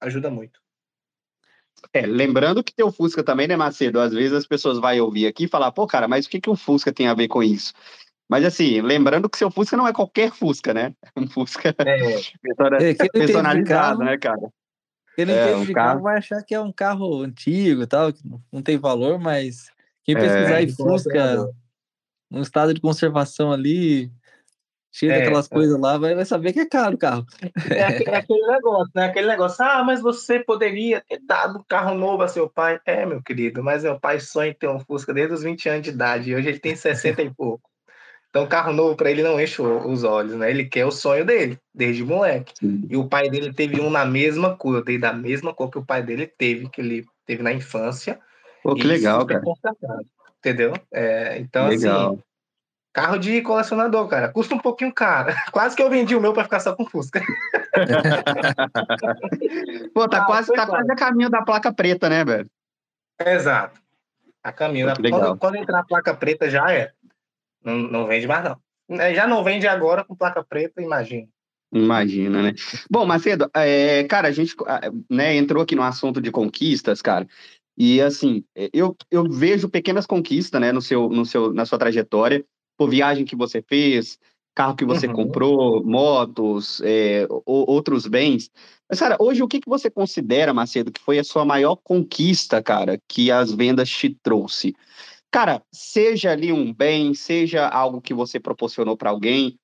[0.00, 0.60] ajuda muito.
[1.92, 4.00] É, lembrando que teu Fusca também, né, Macedo?
[4.00, 6.50] Às vezes as pessoas vão ouvir aqui e falar, pô, cara, mas o que, que
[6.50, 7.72] o Fusca tem a ver com isso?
[8.28, 10.94] Mas assim, lembrando que seu Fusca não é qualquer Fusca, né?
[11.14, 12.20] É um Fusca é.
[13.12, 14.50] personalizado, né, cara?
[15.16, 15.88] Quem não é, entende um carro...
[15.88, 18.20] carro vai achar que é um carro antigo tal, que
[18.52, 19.70] não tem valor, mas
[20.04, 21.50] quem é, pesquisar é, em Fusca
[22.30, 24.12] no estado de conservação ali,
[24.92, 25.48] cheio é, daquelas é.
[25.48, 27.24] coisas lá, vai, vai saber que é caro o carro.
[27.70, 29.06] É, é, aquele negócio, né?
[29.06, 32.78] Aquele negócio, ah, mas você poderia ter dado um carro novo a seu pai.
[32.84, 35.82] É, meu querido, mas meu pai sonha em ter um Fusca desde os 20 anos
[35.82, 37.70] de idade, e hoje ele tem 60 e pouco.
[38.36, 40.50] Então, carro novo para ele não enche os olhos, né?
[40.50, 42.52] Ele quer o sonho dele, desde moleque.
[42.60, 42.86] Sim.
[42.90, 45.78] E o pai dele teve um na mesma cor, eu dei da mesma cor que
[45.78, 48.20] o pai dele teve, que ele teve na infância.
[48.62, 49.42] Pô, que legal, cara.
[50.38, 50.74] Entendeu?
[50.92, 52.10] É, então, assim, legal.
[52.10, 52.22] assim,
[52.92, 54.28] carro de colecionador, cara.
[54.28, 55.32] Custa um pouquinho caro.
[55.50, 57.22] Quase que eu vendi o meu para ficar só com Fusca.
[59.94, 62.50] Pô, tá, ah, quase, tá quase a caminho da placa preta, né, velho?
[63.18, 63.80] Exato.
[64.46, 64.86] A caminho.
[65.10, 66.92] Quando, quando, entrar a placa preta, já é.
[67.64, 69.00] Não, não vende mais, não.
[69.00, 71.26] É, já não vende agora com placa preta, imagina.
[71.72, 72.54] Imagina, né?
[72.88, 74.54] Bom, Macedo, é, cara, a gente
[75.10, 77.26] né, entrou aqui no assunto de conquistas, cara,
[77.76, 82.44] e assim, eu, eu vejo pequenas conquistas, né, no seu, no seu, na sua trajetória,
[82.78, 84.18] por viagem que você fez,
[84.54, 85.12] carro que você uhum.
[85.12, 88.50] comprou, motos, é, outros bens.
[88.88, 92.62] Mas, cara, hoje o que, que você considera, Macedo, que foi a sua maior conquista,
[92.62, 94.74] cara, que as vendas te trouxe?
[95.36, 99.58] Cara, seja ali um bem, seja algo que você proporcionou para alguém, o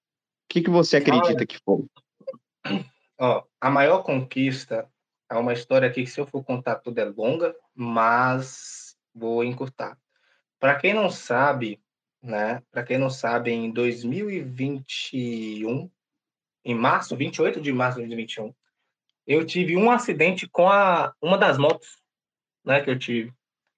[0.50, 1.86] que, que você acredita que foi?
[3.18, 4.86] Ó, a maior conquista
[5.30, 9.96] é uma história aqui que, se eu for contar tudo, é longa, mas vou encurtar.
[10.60, 11.80] Para quem não sabe,
[12.22, 12.62] né?
[12.70, 15.90] Para quem não sabe, em 2021,
[16.66, 18.54] em março, 28 de março de 2021,
[19.26, 21.96] eu tive um acidente com a, uma das motos,
[22.62, 23.32] né, que eu tive.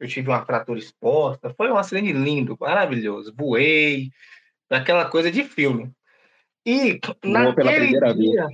[0.05, 3.33] Eu tive uma fratura exposta, foi um acidente lindo, maravilhoso.
[3.35, 4.11] Voei,
[4.69, 5.91] aquela coisa de filme.
[6.67, 8.47] E Voou naquele dia,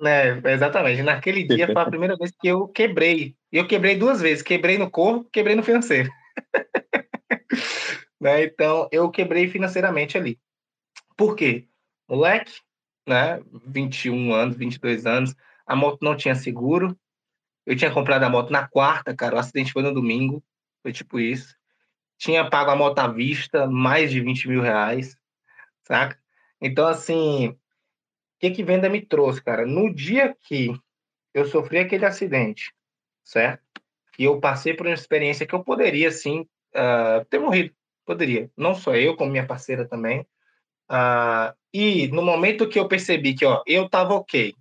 [0.00, 3.34] né, exatamente, naquele dia foi a primeira vez que eu quebrei.
[3.50, 6.08] Eu quebrei duas vezes, quebrei no corpo, quebrei no financeiro.
[8.20, 8.44] né?
[8.44, 10.38] Então, eu quebrei financeiramente ali.
[11.16, 11.66] Por quê?
[12.08, 12.60] Moleque,
[13.08, 15.34] né, 21 anos, 22 anos,
[15.66, 16.96] a moto não tinha seguro.
[17.66, 19.34] Eu tinha comprado a moto na quarta, cara.
[19.34, 20.40] O acidente foi no domingo.
[20.86, 21.52] Foi tipo isso.
[22.16, 25.16] Tinha pago a moto à vista, mais de 20 mil reais,
[25.82, 26.16] saca?
[26.60, 27.58] Então, assim, o
[28.38, 29.66] que, que venda me trouxe, cara?
[29.66, 30.72] No dia que
[31.34, 32.72] eu sofri aquele acidente,
[33.24, 33.64] certo?
[34.16, 36.42] E eu passei por uma experiência que eu poderia, sim,
[36.76, 37.74] uh, ter morrido.
[38.04, 38.48] Poderia.
[38.56, 40.20] Não só eu, como minha parceira também.
[40.88, 44.54] Uh, e no momento que eu percebi que, ó, eu tava ok,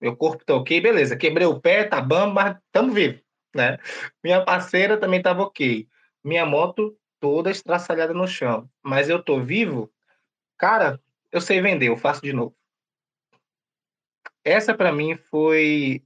[0.00, 1.14] meu corpo tá ok, beleza.
[1.14, 3.20] Quebrei o pé, tá bom, mas estamos vivos,
[3.54, 3.78] né?
[4.22, 5.88] Minha parceira também tava ok.
[6.24, 8.68] Minha moto toda estraçalhada no chão.
[8.82, 9.90] Mas eu tô vivo,
[10.56, 11.00] cara,
[11.32, 12.56] eu sei vender, eu faço de novo.
[14.44, 16.02] Essa para mim foi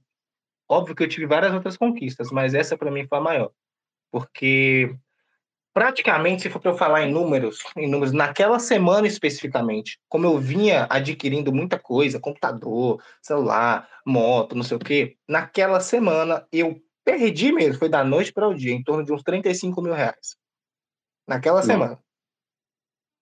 [0.67, 3.51] óbvio que eu tive várias outras conquistas, mas essa para mim foi a maior.
[4.11, 4.95] Porque
[5.73, 10.37] praticamente, se for para eu falar em números, em números, naquela semana especificamente, como eu
[10.37, 17.51] vinha adquirindo muita coisa, computador, celular, moto, não sei o quê, naquela semana eu perdi
[17.51, 20.37] mesmo, foi da noite para o dia, em torno de uns 35 mil reais.
[21.27, 21.65] Naquela não.
[21.65, 21.99] semana.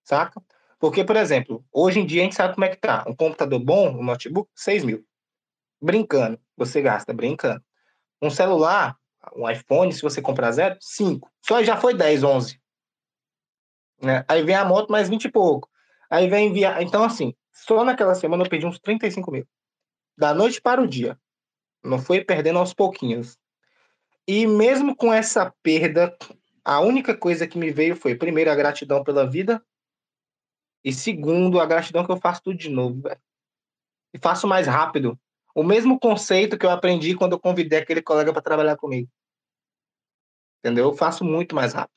[0.03, 0.41] Saca?
[0.79, 3.05] Porque, por exemplo, hoje em dia a gente sabe como é que tá.
[3.07, 5.05] Um computador bom, um notebook, 6 mil.
[5.79, 7.63] Brincando, você gasta brincando.
[8.21, 8.97] Um celular,
[9.35, 11.31] um iPhone, se você comprar zero, 5.
[11.41, 12.59] Só já foi 10, 11.
[14.01, 14.25] Né?
[14.27, 15.69] Aí vem a moto mais 20 e pouco.
[16.09, 16.81] Aí vem enviar.
[16.81, 19.47] Então, assim, só naquela semana eu perdi uns 35 mil.
[20.17, 21.17] Da noite para o dia.
[21.83, 23.37] Não foi perdendo aos pouquinhos.
[24.27, 26.15] E mesmo com essa perda,
[26.63, 29.63] a única coisa que me veio foi, primeiro, a gratidão pela vida.
[30.83, 33.21] E segundo, a gratidão que eu faço tudo de novo, velho.
[34.13, 35.19] E faço mais rápido.
[35.55, 39.09] O mesmo conceito que eu aprendi quando eu convidei aquele colega para trabalhar comigo.
[40.59, 40.85] Entendeu?
[40.85, 41.95] Eu faço muito mais rápido.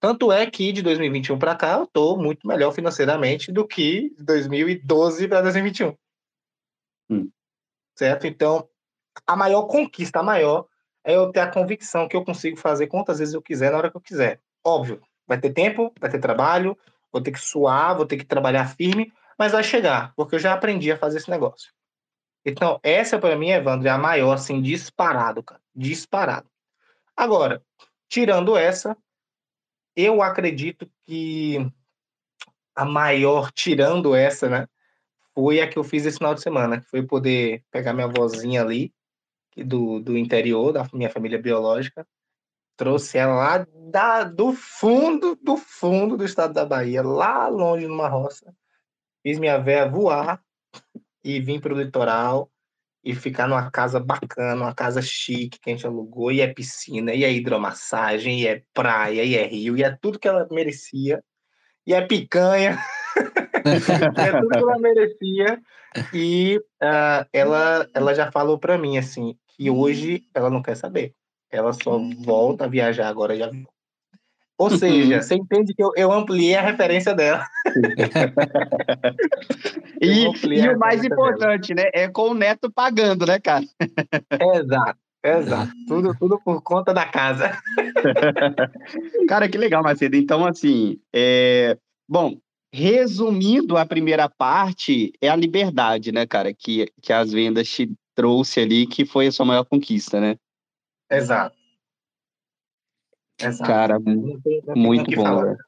[0.00, 4.24] Tanto é que de 2021 para cá eu estou muito melhor financeiramente do que de
[4.24, 5.96] 2012 para 2021.
[7.08, 7.30] Hum.
[7.96, 8.26] Certo?
[8.26, 8.68] Então,
[9.26, 10.66] a maior conquista, a maior,
[11.04, 13.90] é eu ter a convicção que eu consigo fazer quantas vezes eu quiser, na hora
[13.90, 14.40] que eu quiser.
[14.64, 16.76] Óbvio, vai ter tempo, vai ter trabalho,
[17.12, 20.52] vou ter que suar, vou ter que trabalhar firme, mas vai chegar, porque eu já
[20.52, 21.72] aprendi a fazer esse negócio.
[22.44, 25.60] Então, essa para mim, Evandro, é a maior, assim, disparado, cara.
[25.74, 26.48] Disparado.
[27.16, 27.62] Agora,
[28.08, 28.96] tirando essa,
[29.94, 31.58] eu acredito que
[32.74, 34.68] a maior, tirando essa, né,
[35.34, 38.62] foi a que eu fiz esse final de semana, que foi poder pegar minha vozinha
[38.62, 38.92] ali,
[39.56, 42.06] do, do interior, da minha família biológica,
[42.76, 48.08] trouxe ela lá da, do fundo, do fundo do estado da Bahia, lá longe numa
[48.08, 48.54] roça,
[49.22, 50.42] fiz minha véia voar
[51.22, 52.50] e vim para o litoral
[53.04, 57.12] e ficar numa casa bacana, uma casa chique que a gente alugou, e é piscina,
[57.12, 61.22] e é hidromassagem, e é praia, e é rio, e é tudo que ela merecia,
[61.84, 62.78] e é picanha,
[64.16, 65.60] é tudo que ela merecia.
[66.14, 71.14] E uh, ela, ela já falou para mim assim que hoje ela não quer saber.
[71.50, 73.50] Ela só volta a viajar agora já
[74.58, 77.44] ou seja, você entende que eu, eu ampliei a referência dela.
[80.00, 81.90] e, e o mais importante, dela.
[81.92, 82.04] né?
[82.04, 83.64] É com o neto pagando, né, cara?
[84.54, 84.98] Exato.
[85.24, 87.58] Exato, tudo, tudo por conta da casa.
[89.28, 90.16] cara, que legal, Macedo.
[90.16, 91.76] Então, assim, é...
[92.08, 92.36] bom,
[92.72, 98.60] resumindo a primeira parte, é a liberdade, né, cara, que, que as vendas te trouxe
[98.60, 100.36] ali, que foi a sua maior conquista, né?
[101.10, 101.56] Exato.
[103.40, 103.70] Exato.
[103.70, 105.58] Cara, não tem, não muito bom, velho.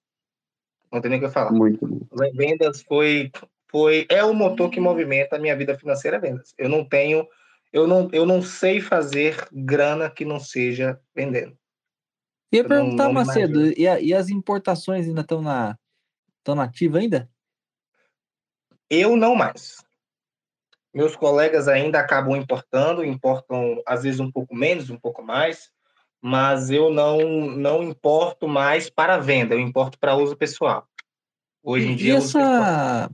[0.93, 1.51] Não tem nem o que falar.
[1.51, 2.07] Muito bom.
[2.35, 3.31] Vendas foi,
[3.69, 6.55] foi é o motor que movimenta a minha vida financeira, vendas.
[6.57, 7.27] Eu não tenho,
[7.73, 11.59] eu não, eu não sei fazer grana que não seja vendendo.
[12.53, 15.77] Ia eu perguntar, não, não Macedo, e, a, e, as importações ainda estão na,
[16.39, 17.29] estão na ativa ainda?
[18.89, 19.85] Eu não mais.
[20.95, 25.71] Meus colegas ainda acabam importando, importam às vezes um pouco menos, um pouco mais,
[26.23, 27.19] mas eu não
[27.51, 30.87] não importo mais para venda, eu importo para uso pessoal.
[31.63, 33.11] Hoje em dia, essa...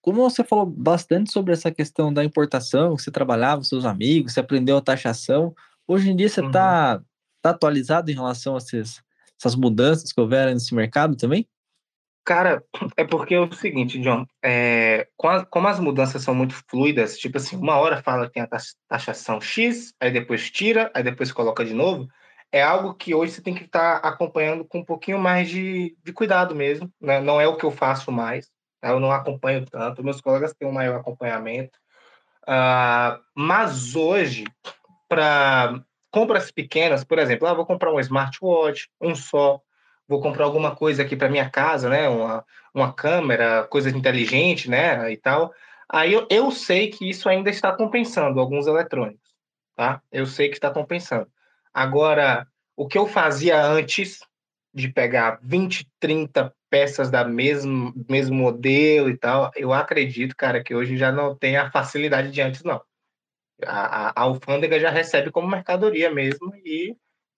[0.00, 4.40] como você falou bastante sobre essa questão da importação, você trabalhava com seus amigos, você
[4.40, 5.54] aprendeu a taxação,
[5.86, 7.04] hoje em dia você está uhum.
[7.42, 9.02] tá atualizado em relação a essas,
[9.38, 11.48] essas mudanças que houveram nesse mercado também?
[12.28, 12.62] Cara,
[12.94, 17.56] é porque é o seguinte, John, é, como as mudanças são muito fluidas, tipo assim,
[17.56, 18.48] uma hora fala que tem a
[18.86, 22.06] taxação X, aí depois tira, aí depois coloca de novo,
[22.52, 25.96] é algo que hoje você tem que estar tá acompanhando com um pouquinho mais de,
[26.04, 27.18] de cuidado mesmo, né?
[27.18, 28.50] Não é o que eu faço mais,
[28.82, 28.90] né?
[28.90, 31.78] eu não acompanho tanto, meus colegas têm um maior acompanhamento,
[32.42, 34.44] uh, mas hoje,
[35.08, 39.62] para compras pequenas, por exemplo, ah, vou comprar um smartwatch, um só,
[40.08, 42.08] vou comprar alguma coisa aqui para minha casa, né?
[42.08, 42.44] Uma,
[42.74, 45.12] uma câmera, coisa inteligente, né?
[45.12, 45.52] E tal.
[45.88, 49.30] Aí eu, eu sei que isso ainda está compensando alguns eletrônicos,
[49.76, 50.02] tá?
[50.10, 51.28] Eu sei que está compensando.
[51.72, 52.46] Agora,
[52.76, 54.20] o que eu fazia antes
[54.72, 60.74] de pegar 20, 30 peças da mesmo, mesmo modelo e tal, eu acredito, cara, que
[60.74, 62.82] hoje já não tem a facilidade de antes, não.
[63.66, 66.96] A, a, a alfândega já recebe como mercadoria mesmo e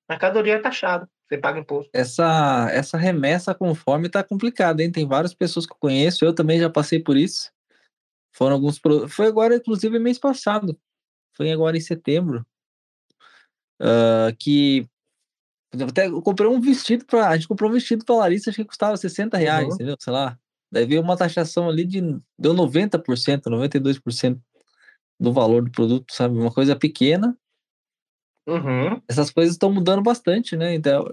[0.08, 1.08] mercadoria é taxada.
[1.30, 1.88] Você paga imposto.
[1.92, 4.90] Essa, essa remessa conforme tá complicada, hein?
[4.90, 7.52] Tem várias pessoas que eu conheço, eu também já passei por isso.
[8.34, 8.80] Foram alguns.
[9.08, 10.76] Foi agora, inclusive, mês passado.
[11.36, 12.44] Foi agora em setembro.
[13.80, 14.88] Uh, que.
[15.88, 18.64] Até eu comprei um vestido para A gente comprou um vestido pra Larissa, acho que
[18.64, 19.74] custava 60 reais, uhum.
[19.74, 19.96] entendeu?
[20.00, 20.36] Sei lá.
[20.72, 22.00] Daí veio uma taxação ali de.
[22.36, 24.40] Deu 90%, 92%
[25.20, 26.36] do valor do produto, sabe?
[26.36, 27.38] Uma coisa pequena
[28.50, 29.00] Uhum.
[29.08, 30.74] Essas coisas estão mudando bastante, né?
[30.74, 31.08] Então,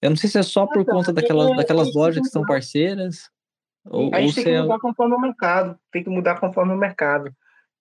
[0.00, 3.30] eu não sei se é só por conta daquelas, daquelas lojas que são parceiras.
[3.84, 5.78] Ou, a gente tem que é mudar conforme o mercado.
[5.92, 7.30] Tem que mudar conforme o mercado.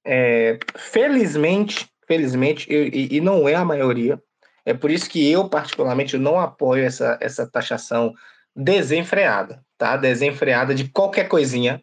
[0.05, 4.21] É, felizmente, felizmente, eu, e, e, não é a maioria,
[4.63, 8.13] é por isso que eu, particularmente, não apoio essa, essa taxação
[8.55, 9.97] desenfreada, tá?
[9.97, 11.81] Desenfreada de qualquer coisinha.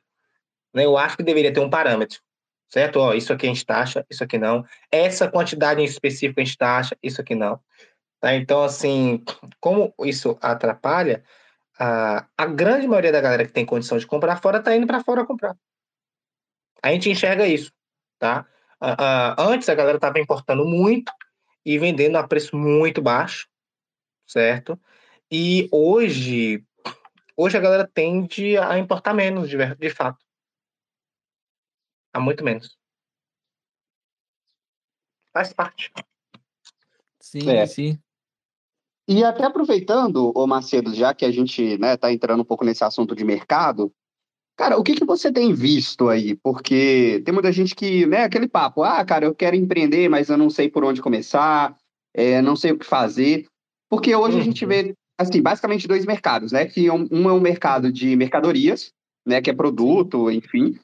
[0.72, 0.84] Né?
[0.84, 2.20] Eu acho que deveria ter um parâmetro
[2.73, 2.97] certo?
[3.01, 4.64] Ó, isso aqui a gente taxa, isso aqui não.
[4.91, 7.61] Essa quantidade em específico a gente taxa, isso aqui não.
[8.18, 8.35] Tá?
[8.35, 9.23] Então, assim,
[9.61, 11.23] como isso atrapalha,
[11.79, 15.05] a, a grande maioria da galera que tem condição de comprar fora está indo para
[15.05, 15.55] fora comprar.
[16.83, 17.70] A gente enxerga isso,
[18.18, 18.47] tá?
[19.39, 21.12] antes a galera estava importando muito
[21.64, 23.47] e vendendo a preço muito baixo,
[24.27, 24.81] certo?
[25.31, 26.64] E hoje,
[27.37, 30.18] hoje a galera tende a importar menos, de, de fato.
[32.13, 32.77] Há muito menos.
[35.33, 35.91] Faz parte.
[37.21, 37.67] Sim, é.
[37.67, 37.99] sim.
[39.09, 42.65] E até aproveitando, o Macedo, já que a gente está né, tá entrando um pouco
[42.65, 43.93] nesse assunto de mercado,
[44.57, 46.37] cara, o que, que você tem visto aí?
[46.37, 50.37] Porque tem muita gente que, né, aquele papo, ah, cara, eu quero empreender, mas eu
[50.37, 51.77] não sei por onde começar,
[52.15, 53.47] é, não sei o que fazer.
[53.89, 54.43] Porque hoje uhum.
[54.43, 56.67] a gente vê, assim, basicamente dois mercados, né?
[56.67, 58.93] Que um, um é um mercado de mercadorias,
[59.27, 60.79] né, que é produto, enfim,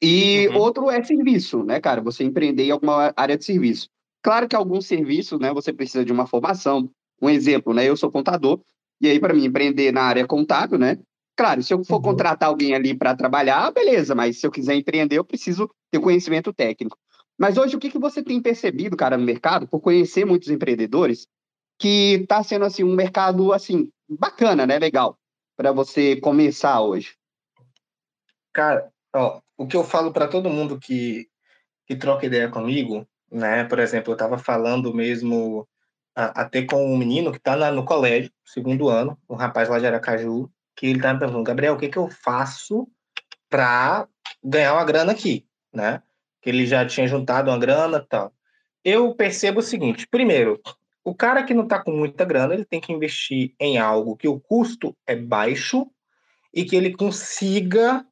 [0.00, 0.58] e uhum.
[0.58, 2.00] outro é serviço, né, cara?
[2.00, 3.88] Você empreender em alguma área de serviço.
[4.22, 6.90] Claro que alguns serviços, né, você precisa de uma formação.
[7.20, 7.88] Um exemplo, né?
[7.88, 8.60] Eu sou contador,
[9.00, 10.98] e aí, para mim, empreender na área contábil, né?
[11.36, 12.02] Claro, se eu for uhum.
[12.02, 16.52] contratar alguém ali para trabalhar, beleza, mas se eu quiser empreender, eu preciso ter conhecimento
[16.52, 16.96] técnico.
[17.36, 21.28] Mas hoje, o que, que você tem percebido, cara, no mercado, por conhecer muitos empreendedores,
[21.78, 24.78] que está sendo, assim, um mercado, assim, bacana, né?
[24.78, 25.16] Legal,
[25.56, 27.16] para você começar hoje?
[28.52, 31.28] Cara, Ó, o que eu falo para todo mundo que,
[31.84, 33.64] que troca ideia comigo, né?
[33.64, 35.68] Por exemplo, eu estava falando mesmo
[36.14, 40.50] até com um menino que está no colégio, segundo ano, um rapaz lá de Aracaju,
[40.74, 42.88] que ele tá me perguntando, Gabriel, o que, que eu faço
[43.48, 44.08] para
[44.42, 46.02] ganhar uma grana aqui, né?
[46.40, 48.32] Que ele já tinha juntado uma grana tal.
[48.84, 50.60] Eu percebo o seguinte: primeiro,
[51.04, 54.28] o cara que não está com muita grana, ele tem que investir em algo que
[54.28, 55.88] o custo é baixo
[56.54, 58.04] e que ele consiga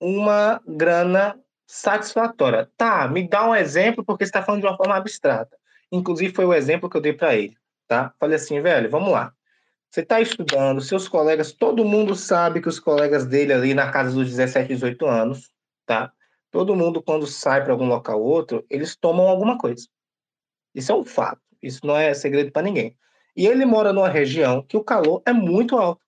[0.00, 2.70] uma grana satisfatória.
[2.76, 5.56] Tá, me dá um exemplo, porque você está falando de uma forma abstrata.
[5.90, 7.56] Inclusive, foi o exemplo que eu dei para ele.
[7.86, 8.12] Tá?
[8.18, 9.32] Falei assim, velho, vamos lá.
[9.90, 14.12] Você está estudando, seus colegas, todo mundo sabe que os colegas dele ali na casa
[14.12, 15.50] dos 17, 18 anos,
[15.86, 16.12] tá?
[16.50, 19.86] Todo mundo, quando sai para algum local ou outro, eles tomam alguma coisa.
[20.74, 21.40] Isso é um fato.
[21.62, 22.96] Isso não é segredo para ninguém.
[23.34, 26.04] E ele mora numa região que o calor é muito alto.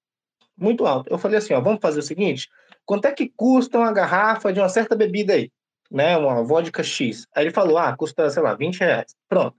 [0.57, 1.11] Muito alto.
[1.11, 2.49] Eu falei assim: ó, vamos fazer o seguinte:
[2.89, 5.53] quanto é que custa uma garrafa de uma certa bebida aí?
[5.91, 7.27] Né, uma vodka X.
[7.35, 9.15] Aí ele falou: ah, custa, sei lá, 20 reais.
[9.29, 9.55] Pronto.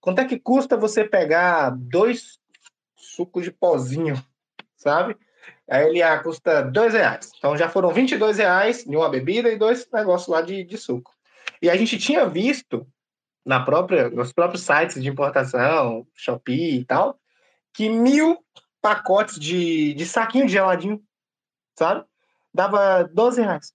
[0.00, 2.38] Quanto é que custa você pegar dois
[2.96, 4.20] sucos de pozinho,
[4.76, 5.16] sabe?
[5.70, 7.30] Aí ele ah, custa dois reais.
[7.38, 11.12] Então já foram 22 reais em uma bebida e dois negócios lá de, de suco.
[11.60, 12.84] E a gente tinha visto
[13.44, 17.16] na própria, nos próprios sites de importação, Shopee e tal,
[17.72, 18.38] que mil
[18.80, 21.00] pacotes de, de saquinho de geladinho,
[21.78, 22.04] sabe?
[22.54, 23.72] Dava 12 reais.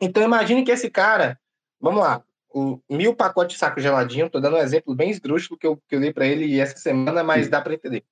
[0.00, 1.38] Então imagine que esse cara,
[1.80, 5.66] vamos lá, o mil pacotes de saco geladinho, tô dando um exemplo bem esdrúxulo que
[5.66, 8.04] eu, que eu dei para ele essa semana, mas dá para entender.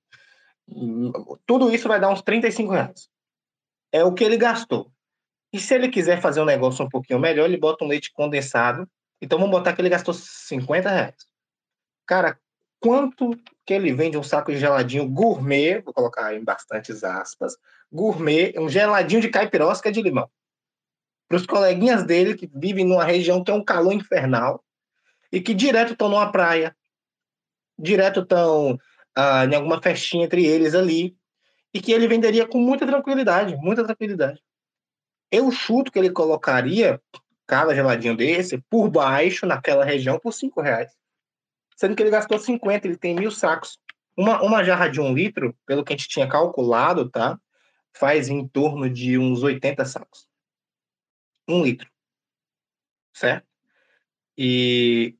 [1.45, 3.09] Tudo isso vai dar uns 35 reais.
[3.91, 4.91] É o que ele gastou.
[5.51, 8.87] E se ele quiser fazer um negócio um pouquinho melhor, ele bota um leite condensado.
[9.21, 11.15] Então vamos botar que ele gastou 50 reais.
[12.05, 12.37] Cara,
[12.79, 13.31] quanto
[13.65, 17.55] que ele vende um saco de geladinho gourmet, vou colocar em bastantes aspas,
[17.91, 20.29] gourmet, um geladinho de caipirosca de limão.
[21.27, 24.63] Para os coleguinhas dele que vivem numa região que tem um calor infernal
[25.31, 26.75] e que direto estão numa praia,
[27.77, 28.77] direto estão
[29.15, 31.17] ah, em alguma festinha entre eles ali,
[31.73, 34.41] e que ele venderia com muita tranquilidade, muita tranquilidade.
[35.29, 37.01] Eu chuto que ele colocaria
[37.45, 40.91] cada geladinho desse por baixo naquela região por cinco reais.
[41.75, 43.77] Sendo que ele gastou 50, ele tem mil sacos.
[44.17, 47.39] Uma, uma jarra de um litro, pelo que a gente tinha calculado, tá?
[47.93, 50.27] Faz em torno de uns 80 sacos.
[51.47, 51.89] Um litro.
[53.13, 53.45] Certo?
[54.37, 55.15] E,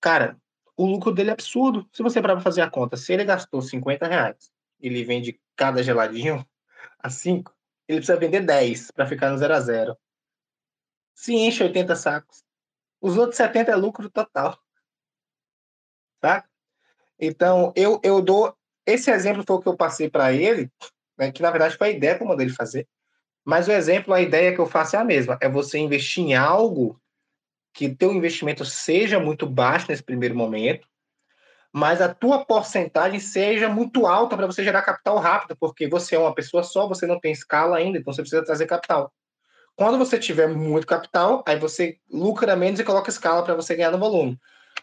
[0.00, 0.36] cara,
[0.76, 1.88] o lucro dele é absurdo.
[1.92, 6.46] Se você para fazer a conta, se ele gastou 50 reais, ele vende cada geladinho
[6.98, 7.54] a 5,
[7.88, 9.96] ele precisa vender 10 para ficar no 0 a 0.
[11.14, 12.44] Se enche 80 sacos.
[13.00, 14.58] Os outros 70 é lucro total.
[16.20, 16.44] Tá?
[17.18, 18.54] Então, eu, eu dou.
[18.86, 20.70] Esse exemplo foi o que eu passei para ele,
[21.18, 22.86] né, que na verdade foi a ideia que eu mandei ele fazer.
[23.44, 26.34] Mas o exemplo, a ideia que eu faço é a mesma: é você investir em
[26.34, 27.00] algo
[27.72, 30.88] que teu investimento seja muito baixo nesse primeiro momento,
[31.72, 36.18] mas a tua porcentagem seja muito alta para você gerar capital rápido, porque você é
[36.18, 39.12] uma pessoa só, você não tem escala ainda, então você precisa trazer capital.
[39.76, 43.90] Quando você tiver muito capital, aí você lucra menos e coloca escala para você ganhar
[43.90, 44.40] no volume.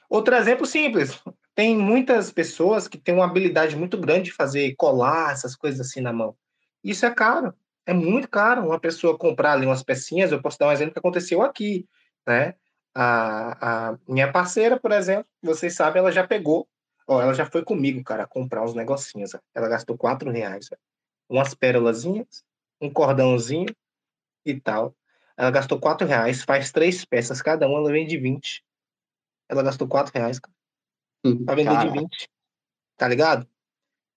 [0.10, 1.22] Outro exemplo simples:
[1.56, 6.01] tem muitas pessoas que têm uma habilidade muito grande de fazer colar essas coisas assim
[6.01, 6.36] na mão.
[6.84, 7.54] Isso é caro,
[7.86, 8.66] é muito caro.
[8.66, 11.88] Uma pessoa comprar ali umas pecinhas, eu posso dar um exemplo que aconteceu aqui,
[12.28, 12.56] né?
[12.95, 16.68] A, a minha parceira, por exemplo, vocês sabem, ela já pegou,
[17.08, 19.32] ó, ela já foi comigo, cara, comprar uns negocinhos.
[19.54, 20.70] Ela gastou quatro reais,
[21.30, 22.43] umas pérolazinhas,
[22.80, 23.74] um cordãozinho
[24.45, 24.95] e tal.
[25.38, 28.64] Ela gastou quatro reais, faz três peças cada uma, ela vende 20.
[29.54, 30.54] Ela gastou quatro reais, cara.
[31.24, 32.30] Hum, pra vender de 20.
[32.97, 33.47] Tá ligado?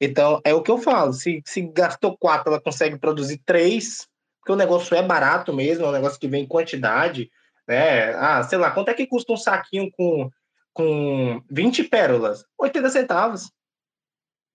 [0.00, 1.12] Então, é o que eu falo.
[1.12, 4.08] Se, se gastou quatro, ela consegue produzir três,
[4.40, 7.30] porque o negócio é barato mesmo, é um negócio que vem em quantidade
[7.66, 8.14] né?
[8.14, 10.30] Ah, sei lá, quanto é que custa um saquinho com,
[10.72, 12.44] com 20 pérolas?
[12.58, 13.50] 80 centavos.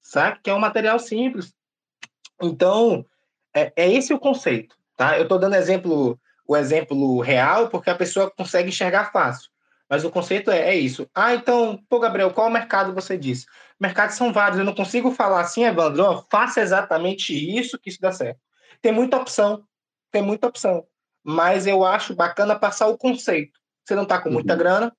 [0.01, 0.39] Sabe?
[0.41, 1.53] Que é um material simples.
[2.41, 3.05] Então,
[3.53, 5.17] é, é esse o conceito, tá?
[5.17, 9.50] Eu estou dando exemplo, o exemplo real porque a pessoa consegue enxergar fácil.
[9.91, 11.07] Mas o conceito é, é isso.
[11.13, 13.45] Ah, então, pô, Gabriel, qual mercado você disse?
[13.79, 14.57] Mercados são vários.
[14.57, 18.39] Eu não consigo falar assim, Evandro, ó, faça exatamente isso que isso dá certo.
[18.81, 19.65] Tem muita opção.
[20.11, 20.87] Tem muita opção
[21.23, 23.59] mas eu acho bacana passar o conceito.
[23.83, 24.59] Você não está com muita uhum.
[24.59, 24.97] grana,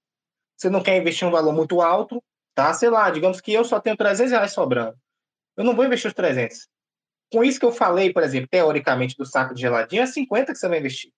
[0.56, 2.22] você não quer investir um valor muito alto,
[2.54, 2.72] tá?
[2.74, 4.96] Sei lá, digamos que eu só tenho 300 reais sobrando.
[5.56, 6.68] Eu não vou investir os 300.
[7.32, 10.58] Com isso que eu falei, por exemplo, teoricamente do saco de geladinho, é 50 que
[10.58, 11.12] você vai investir.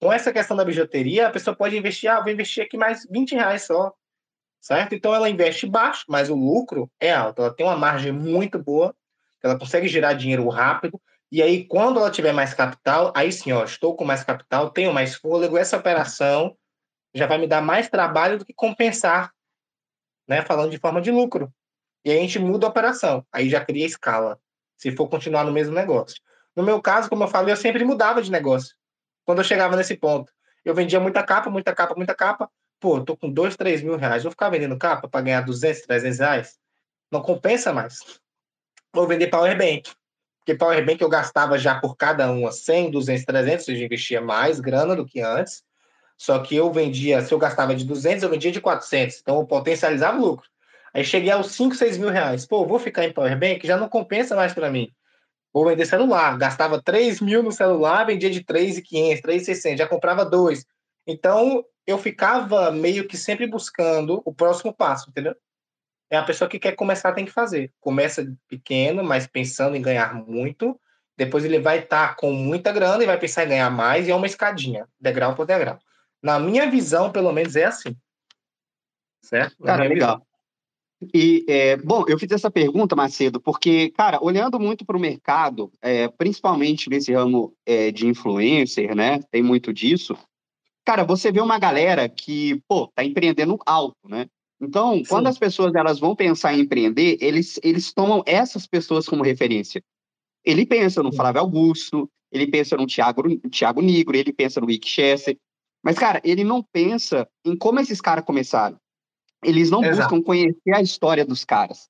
[0.00, 3.34] Com essa questão da bijuteria, a pessoa pode investir, ah, vou investir aqui mais 20
[3.34, 3.92] reais só,
[4.60, 4.94] certo?
[4.94, 7.42] Então ela investe baixo, mas o lucro é alto.
[7.42, 8.94] Ela tem uma margem muito boa,
[9.42, 13.64] ela consegue gerar dinheiro rápido, e aí, quando ela tiver mais capital, aí sim, ó,
[13.64, 16.56] estou com mais capital, tenho mais fôlego, essa operação
[17.12, 19.32] já vai me dar mais trabalho do que compensar,
[20.28, 20.42] né?
[20.42, 21.52] Falando de forma de lucro.
[22.04, 24.38] E aí a gente muda a operação, aí já cria escala,
[24.76, 26.16] se for continuar no mesmo negócio.
[26.54, 28.76] No meu caso, como eu falei, eu sempre mudava de negócio.
[29.26, 30.32] Quando eu chegava nesse ponto,
[30.64, 32.50] eu vendia muita capa, muita capa, muita capa.
[32.80, 36.18] Pô, tô com dois, três mil reais, vou ficar vendendo capa para ganhar 200, 300
[36.18, 36.58] reais?
[37.12, 37.98] Não compensa mais.
[38.94, 39.90] Vou vender Powerbank
[40.46, 44.60] porque Powerbank eu gastava já por cada uma 100, 200, 300, ou seja, investia mais
[44.60, 45.64] grana do que antes.
[46.16, 49.18] Só que eu vendia, se eu gastava de 200, eu vendia de 400.
[49.20, 50.48] Então eu potencializava o lucro.
[50.94, 52.46] Aí cheguei aos 5, 6 mil reais.
[52.46, 54.92] Pô, vou ficar em Powerbank, já não compensa mais para mim.
[55.56, 56.36] Vou vender celular.
[56.36, 60.66] Gastava 3 mil no celular, vendia de 3,500, 3,600, já comprava dois.
[61.06, 65.34] Então eu ficava meio que sempre buscando o próximo passo, entendeu?
[66.10, 67.72] é a pessoa que quer começar, tem que fazer.
[67.80, 70.78] Começa pequeno, mas pensando em ganhar muito.
[71.16, 74.10] Depois ele vai estar tá com muita grana e vai pensar em ganhar mais, e
[74.10, 75.78] é uma escadinha, degrau por degrau.
[76.22, 77.96] Na minha visão, pelo menos, é assim.
[79.22, 79.56] Certo?
[79.64, 80.25] Cara, legal.
[81.14, 85.70] E, é, bom, eu fiz essa pergunta, Macedo, porque, cara, olhando muito para o mercado,
[85.82, 89.20] é, principalmente nesse ramo é, de influencer, né?
[89.30, 90.16] Tem muito disso.
[90.84, 94.26] Cara, você vê uma galera que, pô, tá empreendendo alto, né?
[94.60, 95.04] Então, Sim.
[95.04, 99.82] quando as pessoas elas vão pensar em empreender, eles, eles tomam essas pessoas como referência.
[100.44, 104.88] Ele pensa no Flávio Augusto, ele pensa no Thiago, Thiago Nigro, ele pensa no Rick
[104.88, 105.36] Chester.
[105.82, 108.78] Mas, cara, ele não pensa em como esses caras começaram.
[109.46, 110.08] Eles não Exato.
[110.08, 111.88] buscam conhecer a história dos caras.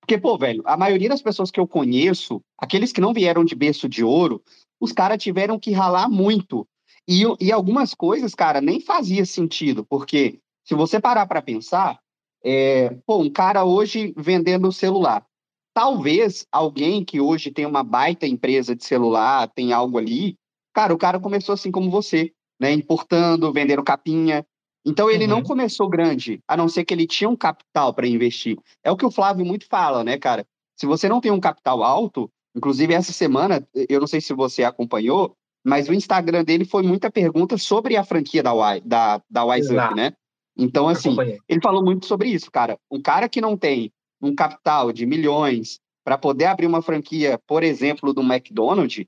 [0.00, 3.54] Porque, pô, velho, a maioria das pessoas que eu conheço, aqueles que não vieram de
[3.54, 4.42] berço de ouro,
[4.80, 6.66] os caras tiveram que ralar muito.
[7.08, 11.98] E, e algumas coisas, cara, nem fazia sentido, porque se você parar para pensar,
[12.42, 15.26] é, pô, um cara hoje vendendo celular.
[15.74, 20.36] Talvez alguém que hoje tem uma baita empresa de celular, tem algo ali,
[20.72, 22.72] cara, o cara começou assim como você, né?
[22.72, 24.46] Importando, vendendo capinha.
[24.84, 25.30] Então ele uhum.
[25.30, 28.58] não começou grande, a não ser que ele tinha um capital para investir.
[28.82, 30.46] É o que o Flávio muito fala, né, cara?
[30.76, 34.62] Se você não tem um capital alto, inclusive essa semana, eu não sei se você
[34.62, 39.44] acompanhou, mas o Instagram dele foi muita pergunta sobre a franquia da, y, da, da
[39.44, 40.12] Wise Up, né?
[40.56, 41.16] Então, assim,
[41.48, 42.78] ele falou muito sobre isso, cara.
[42.90, 47.62] Um cara que não tem um capital de milhões para poder abrir uma franquia, por
[47.62, 49.06] exemplo, do McDonald's,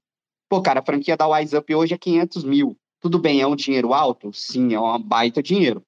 [0.48, 2.76] pô, cara, a franquia da Wise Up hoje é 500 mil.
[3.06, 4.32] Tudo bem, é um dinheiro alto?
[4.32, 5.80] Sim, é um baita dinheiro.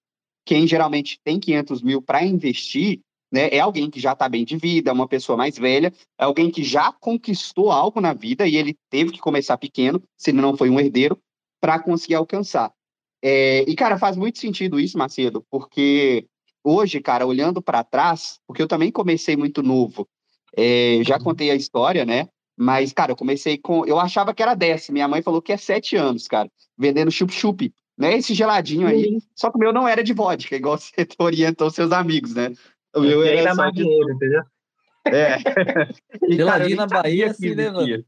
[0.46, 4.56] Quem geralmente tem 500 mil para investir, né, é alguém que já está bem de
[4.56, 8.54] vida, é uma pessoa mais velha, é alguém que já conquistou algo na vida e
[8.54, 11.18] ele teve que começar pequeno, se ele não foi um herdeiro,
[11.60, 12.72] para conseguir alcançar.
[13.20, 16.24] É, e, cara, faz muito sentido isso, Macedo, porque
[16.62, 20.08] hoje, cara, olhando para trás, porque eu também comecei muito novo,
[20.56, 21.24] é, já uhum.
[21.24, 22.28] contei a história, né?
[22.58, 23.86] Mas, cara, eu comecei com.
[23.86, 24.90] Eu achava que era 10.
[24.90, 28.16] Minha mãe falou que é 7 anos, cara, vendendo chup-chup, né?
[28.16, 29.06] Esse geladinho aí.
[29.06, 29.18] Uhum.
[29.34, 32.52] Só que o meu não era de vodka, igual você orientou seus amigos, né?
[32.94, 33.82] O meu era só de.
[33.82, 34.42] Entendeu?
[35.06, 35.38] É.
[36.28, 38.04] Geladinho na Bahia se levando.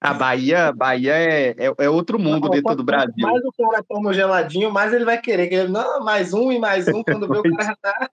[0.00, 3.14] A Bahia, Bahia é, é, é outro mundo não, dentro do Brasil.
[3.18, 5.48] Mais o cara toma geladinho, mais ele vai querer.
[5.48, 8.10] Que não, mais um e mais um, quando vê o cara já tá.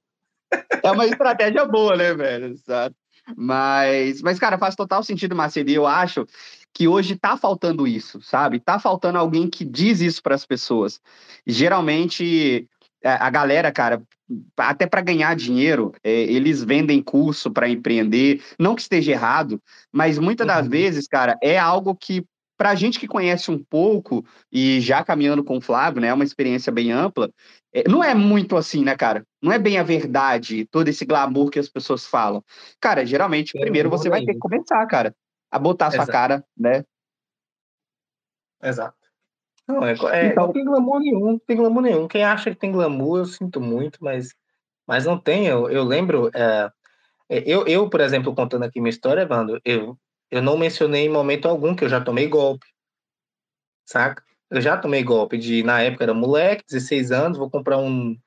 [0.83, 2.55] É uma estratégia boa, né, velho?
[3.35, 5.69] Mas, mas, cara, faz total sentido, Macedo.
[5.69, 6.25] E eu acho
[6.73, 8.59] que hoje tá faltando isso, sabe?
[8.59, 10.99] Tá faltando alguém que diz isso para as pessoas.
[11.45, 12.67] Geralmente,
[13.03, 14.01] a galera, cara,
[14.57, 19.61] até para ganhar dinheiro, é, eles vendem curso para empreender, não que esteja errado,
[19.91, 20.69] mas muitas das uhum.
[20.69, 22.25] vezes, cara, é algo que
[22.57, 26.13] para a gente que conhece um pouco e já caminhando com o Flávio, né, é
[26.13, 27.29] uma experiência bem ampla,
[27.73, 29.25] é, não é muito assim, né, cara?
[29.41, 32.43] Não é bem a verdade, todo esse glamour que as pessoas falam.
[32.79, 35.15] Cara, geralmente, primeiro você vai ter que começar, cara,
[35.51, 36.83] a botar a sua cara, né?
[38.61, 38.95] Exato.
[39.67, 42.07] Não, é, é, então, não tem glamour nenhum, não tem glamour nenhum.
[42.07, 44.33] Quem acha que tem glamour, eu sinto muito, mas,
[44.85, 45.47] mas não tem.
[45.47, 46.69] Eu, eu lembro, é,
[47.29, 49.97] eu, eu, por exemplo, contando aqui minha história, Evandro, eu,
[50.33, 52.65] eu não mencionei em momento algum que eu já tomei golpe,
[53.85, 54.23] saca?
[54.49, 58.17] Eu já tomei golpe de, na época era moleque, 16 anos, vou comprar um,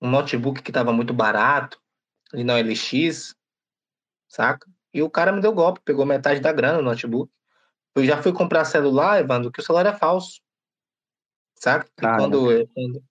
[0.00, 1.80] um notebook que estava muito barato,
[2.32, 3.34] ali na LX,
[4.28, 4.66] saca?
[4.92, 7.32] E o cara me deu golpe, pegou metade da grana no notebook.
[7.94, 10.40] Eu já fui comprar celular, Evandro, que o celular é falso
[11.60, 11.86] saca?
[11.98, 13.02] Ah, quando, quando,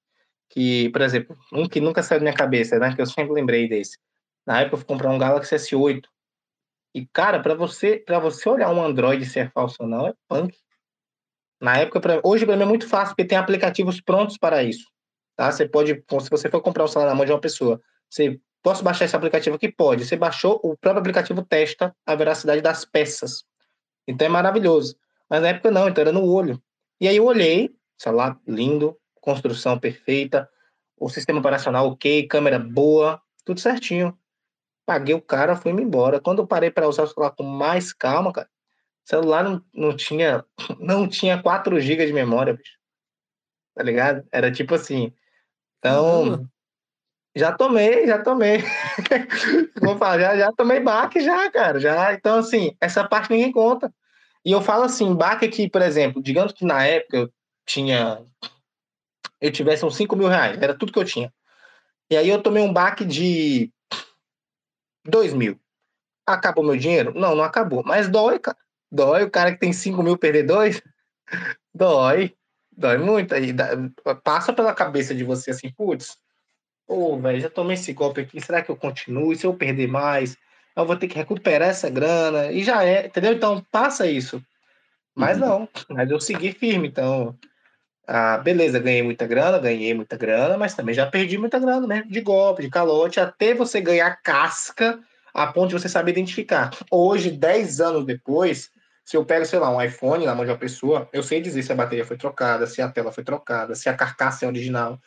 [0.49, 2.93] que, por exemplo, um que nunca saiu da minha cabeça, né?
[2.95, 3.97] Que eu sempre lembrei desse.
[4.45, 6.01] Na época eu fui comprar um Galaxy S8.
[6.93, 10.13] E, cara, para você, para você olhar um Android se é falso ou não, é
[10.27, 10.57] punk.
[11.61, 14.87] Na época, pra, hoje para mim é muito fácil, porque tem aplicativos prontos para isso.
[15.35, 15.51] Tá?
[15.51, 18.83] Você pode, se você for comprar um celular na mão de uma pessoa, você posso
[18.83, 19.71] baixar esse aplicativo aqui?
[19.71, 20.05] Pode.
[20.05, 23.43] Você baixou, o próprio aplicativo testa a veracidade das peças.
[24.07, 24.97] Então é maravilhoso.
[25.29, 26.61] Mas na época não, então era no olho.
[26.99, 30.49] E aí eu olhei, celular lindo, construção perfeita,
[30.97, 34.17] o sistema operacional ok, câmera boa, tudo certinho.
[34.89, 36.19] Paguei o cara, fui-me embora.
[36.19, 38.49] Quando eu parei para usar o celular com mais calma, cara,
[39.05, 40.43] o celular não, não tinha
[40.79, 42.73] não tinha 4 GB de memória, bicho.
[43.75, 44.27] Tá ligado?
[44.31, 45.13] Era tipo assim.
[45.77, 46.47] Então, uhum.
[47.35, 48.63] já tomei, já tomei.
[49.79, 51.79] Vou falar, já, já tomei baque já, cara.
[51.79, 53.93] Já, então assim, essa parte ninguém conta.
[54.43, 57.33] E eu falo assim, baque que, por exemplo, digamos que na época eu
[57.63, 58.23] tinha.
[59.39, 61.31] Eu tivesse uns 5 mil reais, era tudo que eu tinha.
[62.09, 63.71] E aí eu tomei um baque de
[65.09, 65.59] 2 mil.
[66.25, 67.13] Acabou meu dinheiro?
[67.15, 67.83] Não, não acabou.
[67.83, 68.57] Mas dói, cara.
[68.91, 69.23] Dói.
[69.23, 70.81] O cara que tem 5 mil perder dois,
[71.73, 72.33] dói.
[72.71, 73.33] Dói muito.
[73.33, 73.53] Aí
[74.23, 76.17] passa pela cabeça de você assim, putz,
[76.89, 79.31] Pô, velho, já tomei esse golpe aqui, será que eu continuo?
[79.31, 80.35] E se eu perder mais?
[80.75, 82.51] Eu vou ter que recuperar essa grana.
[82.51, 83.31] E já é, entendeu?
[83.31, 84.43] Então, passa isso.
[85.13, 85.47] Mas uhum.
[85.47, 87.37] não, mas eu segui firme, então.
[88.11, 92.03] Ah, beleza, ganhei muita grana, ganhei muita grana, mas também já perdi muita grana, né?
[92.09, 94.99] De golpe, de calote, até você ganhar casca
[95.31, 96.71] a ponto de você saber identificar.
[96.89, 98.71] Hoje, 10 anos depois,
[99.05, 101.61] se eu pego, sei lá, um iPhone na mão de uma pessoa, eu sei dizer
[101.61, 104.99] se a bateria foi trocada, se a tela foi trocada, se a carcaça é original,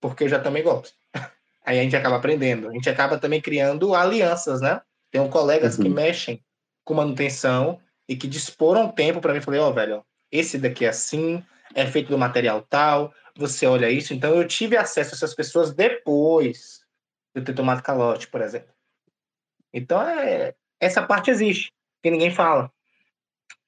[0.00, 0.94] porque eu já também gosto.
[1.66, 2.68] Aí a gente acaba aprendendo.
[2.68, 4.80] A gente acaba também criando alianças, né?
[5.10, 5.82] Tem colegas uhum.
[5.82, 6.40] que mexem
[6.84, 9.40] com manutenção e que disporam tempo para mim.
[9.40, 11.42] Falei, ó, oh, velho, esse daqui é assim,
[11.74, 14.14] é feito do material tal, você olha isso.
[14.14, 16.80] Então eu tive acesso a essas pessoas depois
[17.34, 18.72] de eu ter tomado calote, por exemplo.
[19.72, 21.72] Então é, essa parte existe,
[22.02, 22.70] que ninguém fala.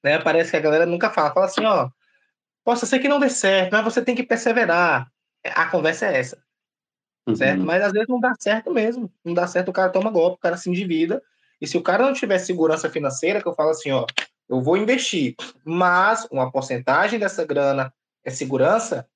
[0.03, 0.19] Né?
[0.19, 1.33] Parece que a galera nunca fala.
[1.33, 1.89] Fala assim, ó,
[2.63, 5.11] possa ser que não dê certo, mas você tem que perseverar.
[5.43, 6.41] A conversa é essa.
[7.27, 7.35] Uhum.
[7.35, 7.63] Certo?
[7.63, 9.11] Mas às vezes não dá certo mesmo.
[9.23, 11.21] Não dá certo, o cara toma golpe, o cara se endivida.
[11.59, 14.05] E se o cara não tiver segurança financeira, que eu falo assim, ó,
[14.49, 17.93] eu vou investir, mas uma porcentagem dessa grana
[18.23, 19.07] é segurança,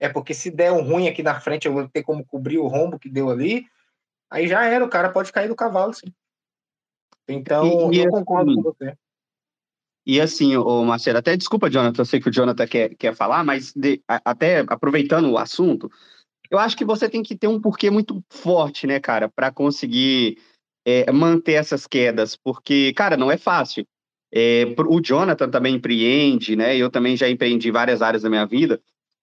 [0.00, 2.68] é porque se der um ruim aqui na frente, eu vou ter como cobrir o
[2.68, 3.66] rombo que deu ali,
[4.30, 6.12] aí já era, o cara pode cair do cavalo, sim.
[7.28, 8.96] Então, e, e eu concordo assim, com você.
[10.06, 13.44] E assim, o Marcelo, até desculpa, Jonathan, eu sei que o Jonathan quer, quer falar,
[13.44, 15.90] mas de, até aproveitando o assunto,
[16.50, 20.38] eu acho que você tem que ter um porquê muito forte, né, cara, para conseguir
[20.86, 23.86] é, manter essas quedas, porque, cara, não é fácil.
[24.32, 26.76] É, o Jonathan também empreende, né?
[26.76, 28.80] Eu também já empreendi várias áreas da minha vida.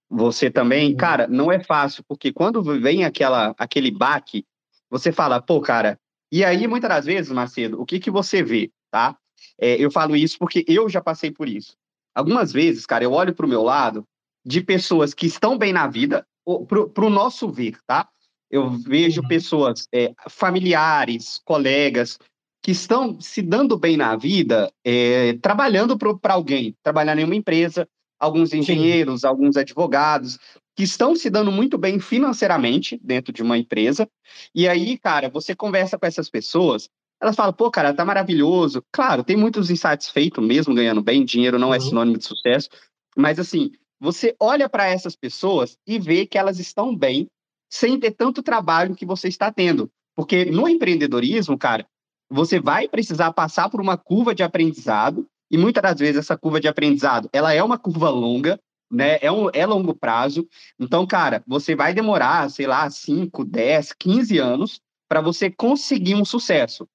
[0.10, 0.98] Você também, uhum.
[0.98, 4.46] cara, não é fácil, porque quando vem aquela, aquele baque,
[4.90, 6.00] você fala, pô, cara,
[6.32, 9.18] e aí, muitas das vezes, Macedo, o que, que você vê, tá?
[9.60, 11.76] É, eu falo isso porque eu já passei por isso.
[12.14, 14.06] Algumas vezes, cara, eu olho para o meu lado
[14.46, 16.26] de pessoas que estão bem na vida,
[16.68, 18.08] para o nosso ver, tá?
[18.50, 19.28] Eu vejo uhum.
[19.28, 22.20] pessoas, é, familiares, colegas,
[22.66, 27.88] que estão se dando bem na vida, é, trabalhando para alguém, trabalhando em uma empresa,
[28.20, 29.28] alguns engenheiros, Sim.
[29.28, 30.40] alguns advogados,
[30.76, 34.10] que estão se dando muito bem financeiramente dentro de uma empresa.
[34.54, 36.90] E aí, cara, você conversa com essas pessoas,
[37.22, 38.84] elas falam, pô, cara, tá maravilhoso.
[38.92, 41.84] Claro, tem muitos insatisfeitos mesmo ganhando bem, dinheiro não é uhum.
[41.84, 42.68] é sinônimo de sucesso,
[43.16, 47.28] mas assim, você olha para essas pessoas e vê que elas estão bem
[47.70, 49.88] sem ter tanto trabalho que você está tendo.
[50.16, 51.86] Porque no empreendedorismo, cara,
[52.30, 56.60] você vai precisar passar por uma curva de aprendizado e muitas das vezes essa curva
[56.60, 58.60] de aprendizado, ela é uma curva longa,
[58.92, 59.18] né?
[59.22, 60.48] É, um, é longo prazo.
[60.80, 66.26] Então, cara, você vai demorar, sei lá, 5, 10, 15 anos para você conseguir um
[66.26, 66.88] sucesso.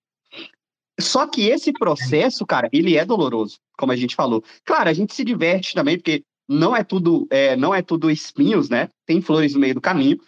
[1.01, 4.45] Só que esse processo, cara, ele é doloroso, como a gente falou.
[4.65, 8.69] Claro, a gente se diverte também, porque não é tudo, é, não é tudo espinhos,
[8.69, 8.89] né?
[9.07, 10.19] Tem flores no meio do caminho.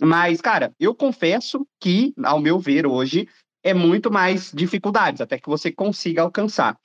[0.00, 3.28] Mas, cara, eu confesso que, ao meu ver hoje,
[3.62, 6.78] é muito mais dificuldades até que você consiga alcançar.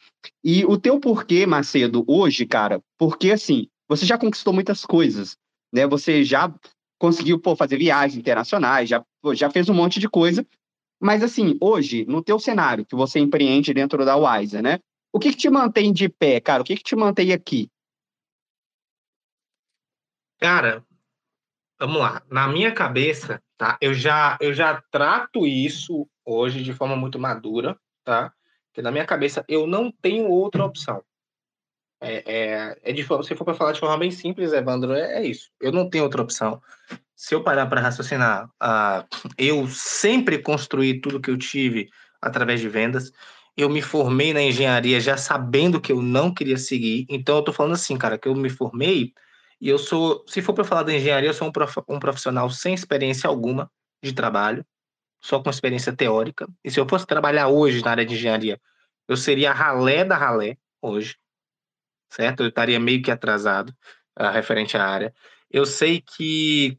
[0.44, 5.38] E o teu porquê, Macedo, hoje, cara, porque assim, você já conquistou muitas coisas,
[5.72, 5.86] né?
[5.88, 6.54] Você já
[7.00, 9.04] conseguiu pô, fazer viagens internacionais, já,
[9.34, 10.46] já fez um monte de coisa.
[11.02, 14.80] Mas assim, hoje, no teu cenário que você empreende dentro da Wiser, né?
[15.12, 16.62] O que, que te mantém de pé, cara?
[16.62, 17.70] O que, que te mantém aqui?
[20.40, 20.84] Cara,
[21.80, 22.24] vamos lá.
[22.30, 23.78] Na minha cabeça, tá?
[23.80, 28.34] Eu já, eu já trato isso hoje de forma muito madura, tá?
[28.68, 31.01] Porque na minha cabeça eu não tenho outra opção.
[32.01, 35.26] É, é, é de, se for para falar de forma bem simples, Evandro, é, é,
[35.26, 35.49] isso.
[35.61, 36.61] Eu não tenho outra opção.
[37.16, 39.07] Se eu parar para raciocinar, uh,
[39.38, 41.89] eu sempre construí tudo que eu tive
[42.22, 43.14] através de vendas.
[43.55, 47.05] Eu me formei na engenharia já sabendo que eu não queria seguir.
[47.07, 49.14] Então, eu estou falando assim, cara, que eu me formei
[49.64, 52.74] e eu sou, se for para falar da engenharia, eu sou um, prof, profissional sem
[52.74, 53.72] experiência alguma
[54.03, 54.66] de trabalho,
[55.22, 56.47] só com experiência teórica.
[56.64, 58.59] E se eu fosse trabalhar hoje na área de engenharia,
[59.07, 61.16] eu seria ralé da ralé hoje
[62.14, 62.43] certo?
[62.43, 63.74] Eu estaria meio que atrasado
[64.20, 65.14] uh, referente à área.
[65.49, 66.78] Eu sei que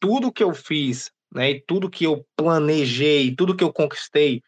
[0.00, 4.42] tudo que eu fiz, né, e tudo que eu planejei, tudo que eu conquistei,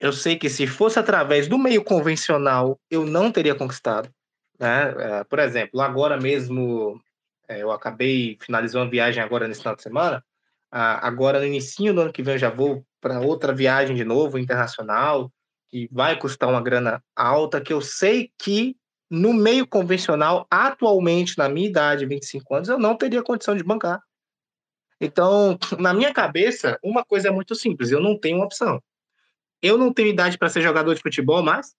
[0.00, 4.10] eu sei que se fosse através do meio convencional, eu não teria conquistado.
[4.58, 4.90] Né?
[4.90, 7.00] Uh, por exemplo, agora mesmo,
[7.48, 10.18] é, eu acabei finalizando uma viagem agora nesse final de semana,
[10.72, 14.04] uh, agora no início do ano que vem eu já vou para outra viagem de
[14.04, 15.30] novo, internacional,
[15.68, 18.76] que vai custar uma grana alta, que eu sei que
[19.10, 24.00] no meio convencional, atualmente, na minha idade, 25 anos, eu não teria condição de bancar.
[25.00, 28.82] Então, na minha cabeça, uma coisa é muito simples: eu não tenho opção.
[29.62, 31.74] Eu não tenho idade para ser jogador de futebol mais.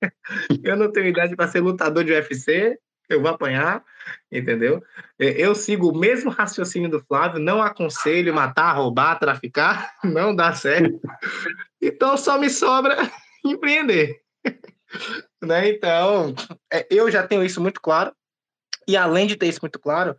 [0.64, 2.78] eu não tenho idade para ser lutador de UFC.
[3.08, 3.84] Eu vou apanhar,
[4.30, 4.82] entendeu?
[5.18, 11.00] Eu sigo o mesmo raciocínio do Flávio, não aconselho matar, roubar, traficar, não dá certo.
[11.80, 12.96] Então só me sobra
[13.44, 14.20] empreender.
[15.42, 15.70] Né?
[15.70, 16.34] Então,
[16.72, 18.14] é, eu já tenho isso muito claro.
[18.86, 20.16] E além de ter isso muito claro,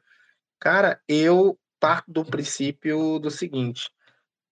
[0.60, 3.90] cara, eu parto do princípio do seguinte: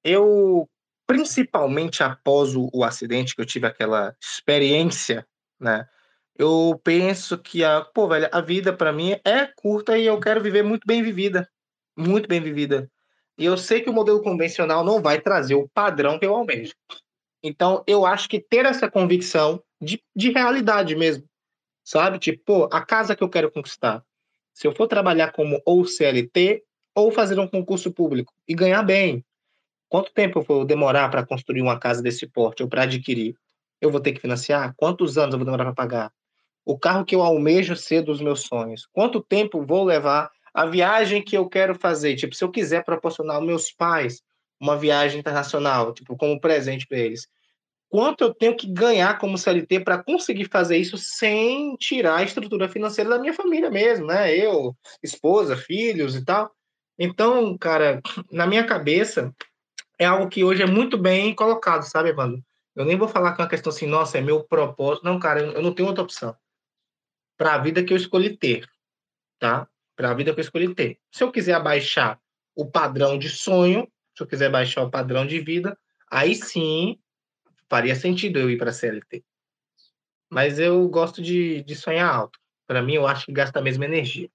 [0.03, 0.69] eu,
[1.07, 5.27] principalmente após o, o acidente, que eu tive aquela experiência,
[5.59, 5.87] né?
[6.35, 10.41] Eu penso que a, pô, velho, a vida para mim é curta e eu quero
[10.41, 11.49] viver muito bem vivida,
[11.95, 12.89] muito bem vivida.
[13.37, 16.73] E eu sei que o modelo convencional não vai trazer o padrão que eu almejo.
[17.43, 21.27] Então, eu acho que ter essa convicção de, de realidade mesmo,
[21.83, 22.19] sabe?
[22.19, 24.03] Tipo, pô, a casa que eu quero conquistar.
[24.53, 26.63] Se eu for trabalhar como ou CLT
[26.95, 29.25] ou fazer um concurso público e ganhar bem,
[29.89, 33.35] quanto tempo eu vou demorar para construir uma casa desse porte ou para adquirir?
[33.79, 34.75] Eu vou ter que financiar?
[34.77, 36.13] Quantos anos eu vou demorar para pagar?
[36.71, 38.87] O carro que eu almejo ser dos meus sonhos?
[38.93, 42.15] Quanto tempo vou levar a viagem que eu quero fazer?
[42.15, 44.21] Tipo, se eu quiser proporcionar aos meus pais
[44.57, 47.27] uma viagem internacional, tipo, como presente para eles,
[47.89, 52.69] quanto eu tenho que ganhar como CLT para conseguir fazer isso sem tirar a estrutura
[52.69, 54.33] financeira da minha família mesmo, né?
[54.33, 56.49] Eu, esposa, filhos e tal.
[56.97, 57.99] Então, cara,
[58.31, 59.35] na minha cabeça,
[59.99, 62.41] é algo que hoje é muito bem colocado, sabe, Evandro?
[62.73, 65.03] Eu nem vou falar que é uma questão assim, nossa, é meu propósito.
[65.03, 66.33] Não, cara, eu não tenho outra opção.
[67.41, 68.69] Para a vida que eu escolhi ter,
[69.39, 69.67] tá?
[69.95, 70.99] Para a vida que eu escolhi ter.
[71.11, 72.21] Se eu quiser abaixar
[72.53, 75.75] o padrão de sonho, se eu quiser baixar o padrão de vida,
[76.07, 76.99] aí sim
[77.67, 79.23] faria sentido eu ir para a CLT.
[80.29, 82.37] Mas eu gosto de, de sonhar alto.
[82.67, 84.29] Para mim, eu acho que gasta a mesma energia.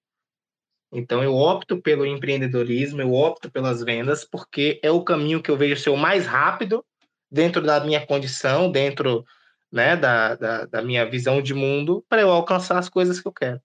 [0.91, 5.57] Então, eu opto pelo empreendedorismo, eu opto pelas vendas, porque é o caminho que eu
[5.57, 6.85] vejo ser o mais rápido,
[7.31, 9.25] dentro da minha condição, dentro
[9.77, 13.33] né, da, da, da minha visão de mundo, para eu alcançar as coisas que eu
[13.33, 13.61] quero.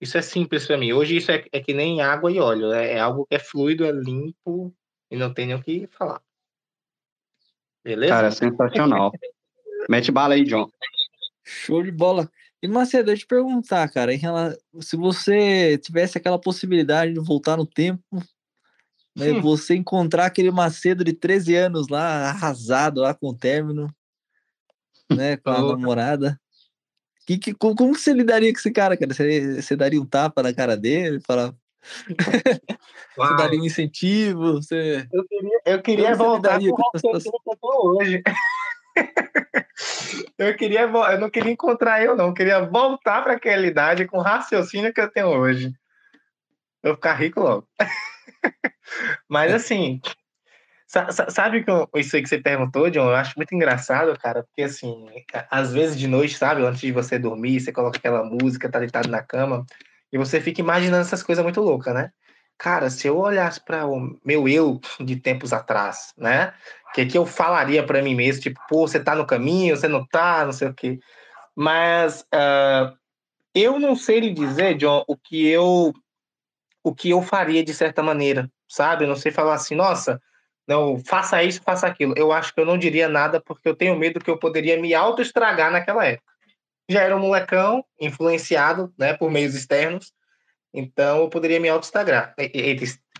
[0.00, 0.92] Isso é simples para mim.
[0.92, 2.72] Hoje, isso é, é, que nem água e óleo.
[2.72, 4.72] É, é algo que é fluido, é limpo
[5.10, 6.22] e não tem nem o que falar.
[7.82, 8.12] Beleza?
[8.12, 9.10] Cara, sensacional.
[9.90, 10.70] Mete bala aí, John.
[11.44, 12.30] Show de bola.
[12.62, 17.56] E Macedo, eu te perguntar, cara, em relação, se você tivesse aquela possibilidade de voltar
[17.56, 18.02] no tempo,
[19.16, 19.40] né, hum.
[19.40, 23.92] você encontrar aquele Macedo de 13 anos lá, arrasado lá com o término,
[25.10, 26.40] né, com a namorada.
[27.26, 29.12] Que, que, como, como você lidaria com esse cara, cara?
[29.12, 31.20] Você, você daria um tapa na cara dele?
[31.20, 31.52] Falar,
[33.16, 34.54] você daria um incentivo?
[34.54, 35.08] Você...
[35.12, 37.30] Eu queria, eu queria voltar com você
[37.62, 38.22] hoje.
[40.38, 42.28] eu queria, eu não queria encontrar eu, não.
[42.28, 45.72] Eu queria voltar para aquela idade com o raciocínio que eu tenho hoje.
[46.82, 47.68] Eu ficar rico logo.
[49.28, 50.00] Mas assim,
[50.86, 51.64] sabe
[51.96, 53.08] isso aí que você perguntou, John?
[53.08, 55.06] Eu acho muito engraçado, cara, porque assim,
[55.50, 59.08] às vezes de noite, sabe, antes de você dormir, você coloca aquela música, tá deitado
[59.08, 59.66] na cama,
[60.12, 62.10] e você fica imaginando essas coisas muito loucas, né?
[62.58, 66.54] Cara, se eu olhasse para o meu eu de tempos atrás, né?
[66.88, 68.42] O que, que eu falaria para mim mesmo?
[68.42, 70.98] Tipo, pô, você tá no caminho, você não tá, não sei o quê.
[71.54, 72.96] Mas uh,
[73.54, 75.92] eu não sei lhe dizer, John, o que eu
[76.82, 79.04] o que eu faria de certa maneira, sabe?
[79.04, 80.20] Eu não sei falar assim, nossa,
[80.66, 82.14] não, faça isso, faça aquilo.
[82.16, 84.94] Eu acho que eu não diria nada porque eu tenho medo que eu poderia me
[84.94, 86.36] auto-estragar naquela época
[86.88, 90.12] já era um molecão, influenciado né, por meios externos,
[90.72, 92.34] então eu poderia me auto-estragar.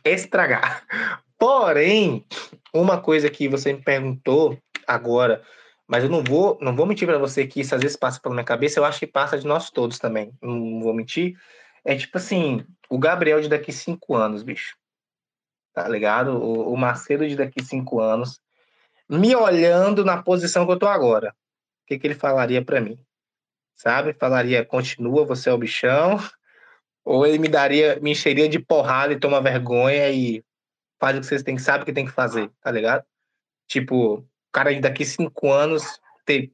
[0.05, 0.85] Estragar.
[1.39, 2.24] Porém,
[2.73, 4.56] uma coisa que você me perguntou
[4.86, 5.43] agora,
[5.86, 8.35] mas eu não vou, não vou mentir para você que isso às vezes passa pela
[8.35, 11.36] minha cabeça, eu acho que passa de nós todos também, não vou mentir.
[11.85, 14.77] É tipo assim, o Gabriel de daqui cinco anos, bicho.
[15.77, 16.43] Tá ligado?
[16.43, 18.40] O, o Macedo de daqui cinco anos,
[19.09, 21.31] me olhando na posição que eu tô agora.
[21.85, 22.98] O que, que ele falaria para mim?
[23.77, 24.15] sabe?
[24.15, 26.16] Falaria, continua, você é o bichão.
[27.05, 30.43] Ou ele me daria, me encheria de porrada e toma vergonha e
[30.98, 33.05] faz o que vocês têm, sabe o que tem que fazer, tá ligado?
[33.69, 36.51] Tipo, o cara daqui cinco anos ter,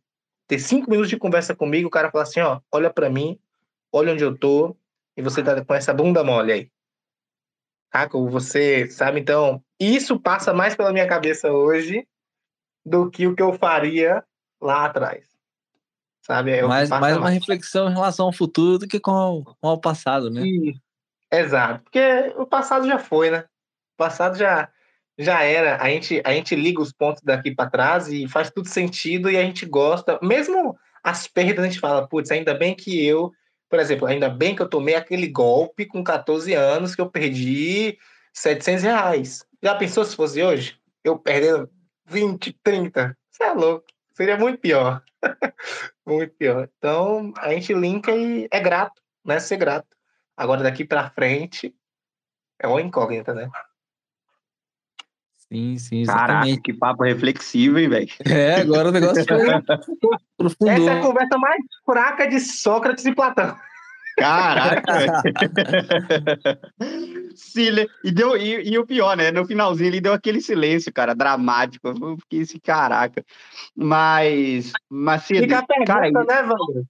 [0.47, 3.39] ter cinco minutos de conversa comigo, o cara fala assim, ó, olha para mim,
[3.90, 4.77] olha onde eu tô,
[5.16, 6.70] e você tá com essa bunda mole aí.
[7.93, 8.19] Saca?
[8.19, 9.20] Você, sabe?
[9.20, 12.06] Então, isso passa mais pela minha cabeça hoje
[12.85, 14.24] do que o que eu faria
[14.60, 15.32] lá atrás
[16.23, 16.52] sabe?
[16.52, 20.31] É mais, mais uma reflexão em relação ao futuro do que com, com ao passado,
[20.31, 20.43] né?
[21.31, 23.44] exato, porque o passado já foi, né?
[23.94, 24.69] O passado já
[25.19, 25.82] já era.
[25.82, 29.36] A gente a gente liga os pontos daqui para trás e faz tudo sentido e
[29.36, 33.32] a gente gosta, mesmo as perdas a gente fala, putz, ainda bem que eu,
[33.73, 37.99] por exemplo, ainda bem que eu tomei aquele golpe com 14 anos que eu perdi
[38.35, 39.47] 700 reais.
[39.62, 40.78] Já pensou se fosse hoje?
[41.03, 41.70] Eu perdendo
[42.05, 43.16] 20, 30?
[43.31, 43.86] Você é louco.
[44.12, 45.03] Seria muito pior.
[46.07, 46.69] muito pior.
[46.77, 49.01] Então, a gente linka e é grato.
[49.24, 49.40] né?
[49.40, 49.89] Ser grato.
[50.36, 51.74] Agora, daqui para frente,
[52.59, 53.49] é uma incógnita, né?
[55.53, 56.47] Sim, sim, exatamente.
[56.47, 58.09] Caraca, que papo reflexivo, hein, velho?
[58.24, 59.39] É, agora o negócio foi
[60.39, 60.74] profundou.
[60.74, 63.55] Essa é a conversa mais fraca de Sócrates e Platão.
[64.16, 65.23] Caraca!
[67.37, 67.85] Sil...
[68.03, 69.31] e, deu, e, e, o pior, né?
[69.31, 71.87] No finalzinho ele deu aquele silêncio, cara, dramático.
[71.87, 73.23] Eu fiquei assim, caraca.
[73.77, 74.73] Mas.
[74.89, 76.85] mas Fica a pergunta, cara, né, Wander?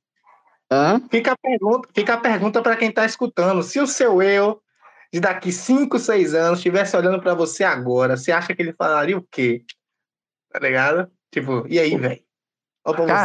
[0.70, 1.02] Hã?
[1.10, 3.62] Fica a pergunta, fica a pergunta para quem está escutando.
[3.64, 4.61] Se o seu eu
[5.12, 9.16] de daqui 5, 6 anos estivesse olhando para você agora, você acha que ele falaria
[9.16, 9.64] o quê?
[10.50, 11.10] Tá ligado?
[11.30, 12.22] Tipo, e aí, velho?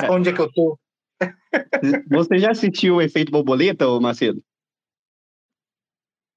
[0.10, 0.78] Onde é que eu tô?
[2.12, 4.44] Você já assistiu o efeito borboleta, ô Macedo?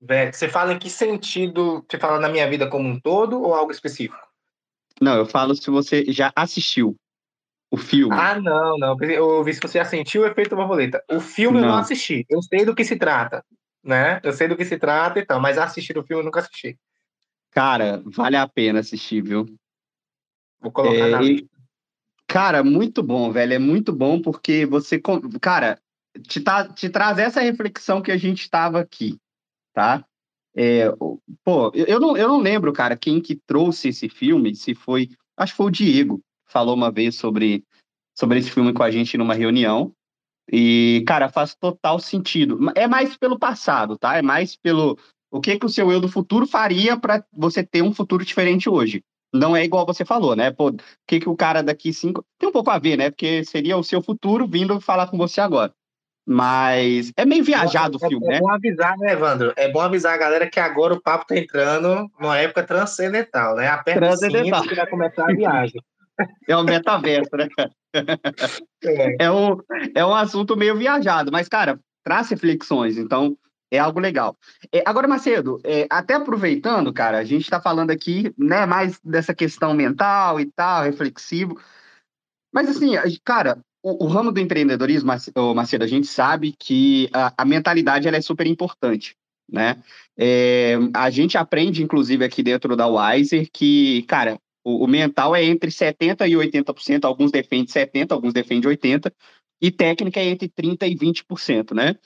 [0.01, 1.85] Velho, você fala em que sentido?
[1.87, 4.27] Você fala na minha vida como um todo ou algo específico?
[4.99, 6.97] Não, eu falo se você já assistiu
[7.71, 8.17] o filme.
[8.19, 8.97] Ah, não, não.
[9.03, 11.05] Eu ouvi se você já sentiu o efeito borboleta.
[11.11, 11.69] O filme não.
[11.69, 12.25] eu não assisti.
[12.31, 13.45] Eu sei do que se trata,
[13.83, 14.21] né?
[14.23, 16.79] Eu sei do que se trata e tal, mas assistir o filme eu nunca assisti.
[17.51, 19.47] Cara, vale a pena assistir, viu?
[20.61, 21.21] Vou colocar é, na.
[22.27, 23.55] Cara, muito bom, velho.
[23.55, 25.01] É muito bom porque você,
[25.41, 25.81] cara,
[26.29, 29.19] te, tá, te traz essa reflexão que a gente estava aqui,
[29.73, 30.05] tá?
[30.55, 30.91] É,
[31.45, 35.53] pô, eu não, eu não lembro, cara, quem que trouxe esse filme, se foi, acho
[35.53, 37.65] que foi o Diego, falou uma vez sobre,
[38.17, 39.95] sobre esse filme com a gente numa reunião.
[40.53, 42.59] E, cara, faz total sentido.
[42.75, 44.17] É mais pelo passado, tá?
[44.17, 44.99] É mais pelo
[45.31, 48.69] o que que o seu eu do futuro faria para você ter um futuro diferente
[48.69, 49.03] hoje
[49.33, 50.51] não é igual você falou, né?
[50.51, 52.25] Pô, o que, que o cara daqui cinco.
[52.39, 53.11] Tem um pouco a ver, né?
[53.11, 55.73] Porque seria o seu futuro vindo falar com você agora.
[56.27, 58.37] Mas é meio viajado é, o filme, é, né?
[58.37, 59.53] É bom avisar, né, Evandro?
[59.57, 63.69] É bom avisar a galera que agora o papo tá entrando numa época transcendental, né?
[63.69, 64.63] Aperta transcendental.
[64.63, 65.83] que vai começar a viagem.
[66.49, 67.71] É o metaverso, né, cara?
[68.83, 69.25] É.
[69.27, 69.57] É, um,
[69.95, 72.97] é um assunto meio viajado, mas, cara, traz reflexões.
[72.97, 73.37] Então,
[73.71, 74.37] é algo legal.
[74.73, 79.35] É, agora, Macedo, é, até aproveitando, cara, a gente está falando aqui, né, mais dessa
[79.35, 81.61] questão mental e tal, reflexivo.
[82.53, 82.93] Mas, assim,
[83.25, 85.13] cara, o, o ramo do empreendedorismo,
[85.55, 89.17] Macedo, a gente sabe que a, a mentalidade ela é super importante,
[89.49, 89.83] né?
[90.19, 95.45] É, a gente aprende, inclusive, aqui dentro da Wiser, que, cara, o, o mental é
[95.45, 99.13] entre 70% e 80%, alguns defendem 70%, alguns defendem 80%,
[99.61, 101.97] e técnica é entre 30% e 20%, né?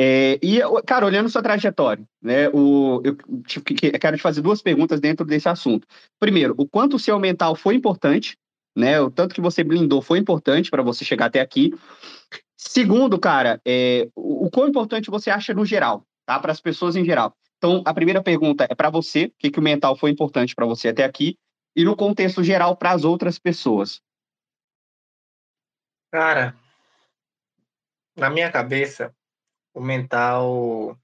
[0.00, 5.00] É, e, cara, olhando sua trajetória, né, o, eu, eu quero te fazer duas perguntas
[5.00, 5.88] dentro desse assunto.
[6.20, 8.36] Primeiro, o quanto o seu mental foi importante,
[8.76, 11.74] né, o tanto que você blindou foi importante para você chegar até aqui.
[12.56, 16.94] Segundo, cara, é, o, o quão importante você acha no geral, tá, para as pessoas
[16.94, 17.34] em geral.
[17.56, 20.64] Então, a primeira pergunta é para você, o que, que o mental foi importante para
[20.64, 21.36] você até aqui,
[21.78, 24.02] e no contexto geral para as outras pessoas.
[26.10, 26.56] Cara,
[28.16, 29.14] na minha cabeça,
[29.72, 30.98] o mental,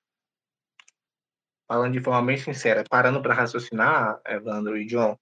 [1.69, 5.17] falando de forma bem sincera, parando para raciocinar, Evandro e John,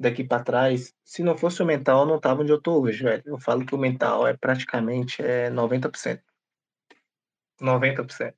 [0.00, 3.04] daqui para trás, se não fosse o mental, eu não tava onde eu tô hoje,
[3.04, 3.22] velho.
[3.24, 6.20] Eu falo que o mental é praticamente é 90%.
[7.60, 8.34] 90%.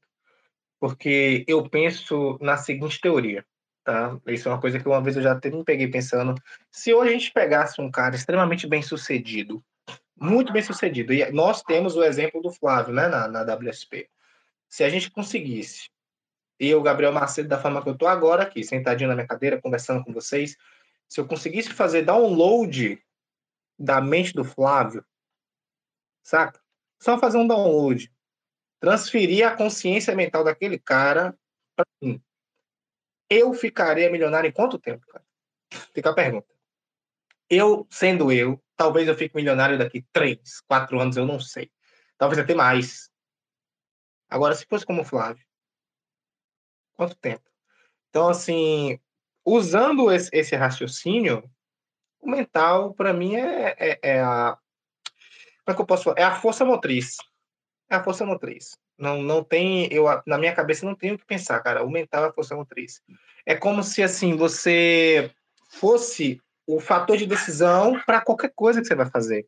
[0.79, 3.47] Porque eu penso na seguinte teoria,
[3.85, 4.19] tá?
[4.27, 6.35] Isso é uma coisa que uma vez eu já até me peguei pensando.
[6.71, 9.63] Se hoje a gente pegasse um cara extremamente bem sucedido,
[10.19, 14.09] muito bem sucedido, e nós temos o exemplo do Flávio, né, na, na WSP
[14.71, 15.91] se a gente conseguisse,
[16.59, 20.05] eu, Gabriel Macedo, da forma que eu estou agora aqui, sentadinho na minha cadeira, conversando
[20.05, 20.57] com vocês,
[21.09, 23.03] se eu conseguisse fazer download
[23.77, 25.05] da mente do Flávio,
[26.23, 26.61] saca?
[27.03, 28.13] Só fazer um download,
[28.79, 31.37] transferir a consciência mental daquele cara
[31.75, 32.23] para mim.
[33.31, 35.25] Eu ficaria milionário em quanto tempo, cara?
[35.95, 36.49] Fica a pergunta.
[37.49, 41.71] Eu, sendo eu, talvez eu fique milionário daqui três, quatro anos, eu não sei.
[42.19, 43.09] Talvez até mais.
[44.29, 45.45] Agora, se fosse como o Flávio,
[46.95, 47.49] quanto tempo?
[48.09, 49.01] Então, assim,
[49.45, 51.49] usando esse, esse raciocínio,
[52.21, 54.59] o mental, para mim, é, é, é, a.
[55.65, 56.19] Como é que eu posso falar?
[56.19, 57.17] É a força motriz.
[57.89, 58.77] É a força motriz.
[59.01, 59.89] Não, não tem.
[59.91, 61.83] Eu, na minha cabeça, não tenho o que pensar, cara.
[61.83, 63.01] O mental é a força motriz.
[63.47, 65.31] É como se, assim, você
[65.71, 69.47] fosse o fator de decisão para qualquer coisa que você vai fazer.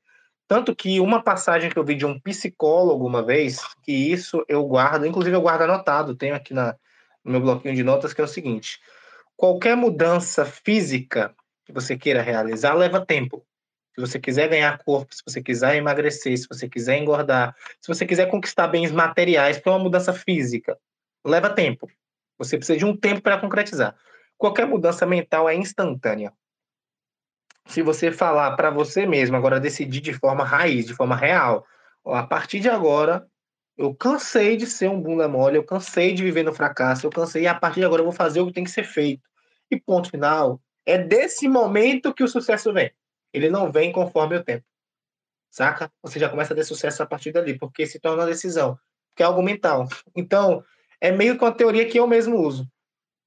[0.49, 4.65] Tanto que uma passagem que eu vi de um psicólogo uma vez, que isso eu
[4.67, 6.75] guardo, inclusive eu guardo anotado, tenho aqui na,
[7.25, 8.81] no meu bloquinho de notas, que é o seguinte:
[9.37, 11.35] qualquer mudança física
[11.65, 13.45] que você queira realizar leva tempo.
[13.95, 18.07] Se você quiser ganhar corpo, se você quiser emagrecer, se você quiser engordar, se você
[18.07, 20.79] quiser conquistar bens materiais para uma mudança física,
[21.25, 21.91] leva tempo.
[22.39, 23.95] Você precisa de um tempo para concretizar.
[24.39, 26.33] Qualquer mudança mental é instantânea
[27.67, 31.67] se você falar para você mesmo, agora decidir de forma raiz, de forma real,
[32.05, 33.27] a partir de agora
[33.79, 37.47] Eu cansei de ser um bunda mole, eu cansei de viver no fracasso, eu cansei
[37.47, 39.23] a partir de agora eu vou fazer o que tem que ser feito.
[39.71, 40.61] E ponto final.
[40.85, 42.93] É desse momento que o sucesso vem.
[43.33, 44.65] Ele não vem conforme o tempo.
[45.51, 45.93] Saca?
[46.03, 48.79] Você já começa a ter sucesso a partir dali, porque se torna uma decisão,
[49.15, 49.87] que é algo mental.
[50.17, 50.65] Então,
[51.01, 52.67] é meio que uma teoria que eu mesmo uso.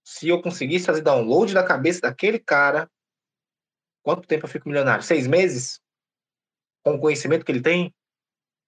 [0.03, 2.89] Se eu conseguisse fazer download da cabeça daquele cara,
[4.03, 5.03] quanto tempo eu fico milionário?
[5.03, 5.79] Seis meses?
[6.83, 7.93] Com o conhecimento que ele tem?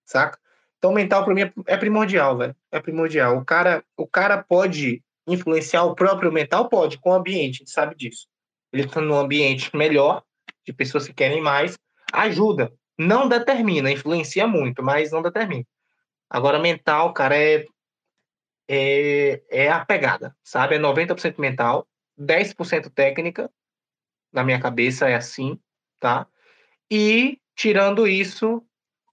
[0.06, 0.40] Saca?
[0.78, 2.56] Então, mental para mim é, é primordial, velho.
[2.72, 3.38] É primordial.
[3.38, 6.70] O cara, o cara pode influenciar o próprio mental?
[6.70, 8.28] Pode, com o ambiente, a gente sabe disso.
[8.72, 10.24] Ele está num ambiente melhor,
[10.68, 11.80] de pessoas que querem mais,
[12.12, 12.72] ajuda.
[13.00, 15.66] Não determina, influencia muito, mas não determina.
[16.30, 17.66] Agora, mental, cara, é,
[18.68, 20.76] é, é a pegada, sabe?
[20.76, 21.88] É 90% mental,
[22.20, 23.50] 10% técnica,
[24.32, 25.58] na minha cabeça é assim,
[26.02, 26.28] tá?
[26.92, 28.62] E, tirando isso,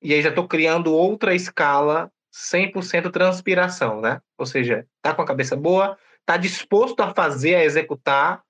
[0.03, 4.21] e aí já estou criando outra escala 100% transpiração, né?
[4.37, 8.43] Ou seja, tá com a cabeça boa, tá disposto a fazer, a executar,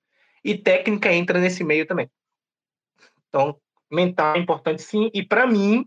[0.43, 2.09] e técnica entra nesse meio também.
[3.35, 3.59] Então,
[3.91, 5.85] mental é importante sim, e para mim,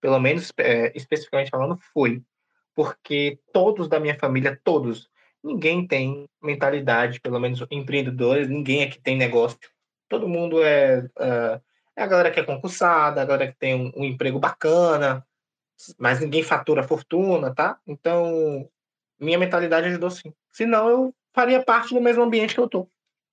[0.00, 2.22] pelo menos é, especificamente falando, foi.
[2.76, 5.10] Porque todos da minha família, todos,
[5.42, 9.58] ninguém tem mentalidade, pelo menos empreendedores, ninguém aqui tem negócio.
[10.08, 11.60] Todo mundo é, é
[11.98, 15.26] é a galera que é concursada, a galera que tem um, um emprego bacana,
[15.98, 17.80] mas ninguém fatura fortuna, tá?
[17.86, 18.68] Então,
[19.18, 20.32] minha mentalidade ajudou sim.
[20.52, 22.86] Senão, eu faria parte do mesmo ambiente que eu tô,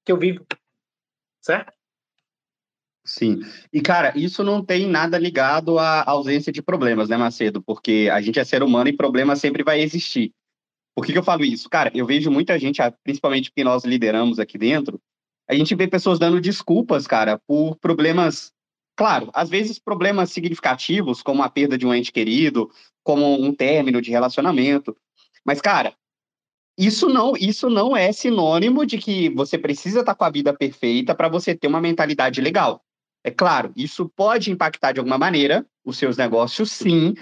[0.06, 0.46] que eu vivo.
[1.42, 1.73] Certo?
[3.06, 3.42] Sim.
[3.72, 7.62] E, cara, isso não tem nada ligado à ausência de problemas, né, Macedo?
[7.62, 10.32] Porque a gente é ser humano e problema sempre vai existir.
[10.96, 11.70] Por que, que eu falo isso?
[11.70, 15.02] Cara, eu vejo muita gente, principalmente porque nós lideramos aqui dentro,
[15.50, 18.54] a gente vê pessoas dando desculpas, cara, por problemas,
[18.96, 22.70] claro, às vezes problemas significativos, como a perda de um ente querido,
[23.04, 24.96] como um término de relacionamento.
[25.46, 25.94] Mas, cara,
[26.78, 31.14] isso não, isso não é sinônimo de que você precisa estar com a vida perfeita
[31.14, 32.82] para você ter uma mentalidade legal.
[33.24, 37.14] É claro, isso pode impactar de alguma maneira os seus negócios, sim,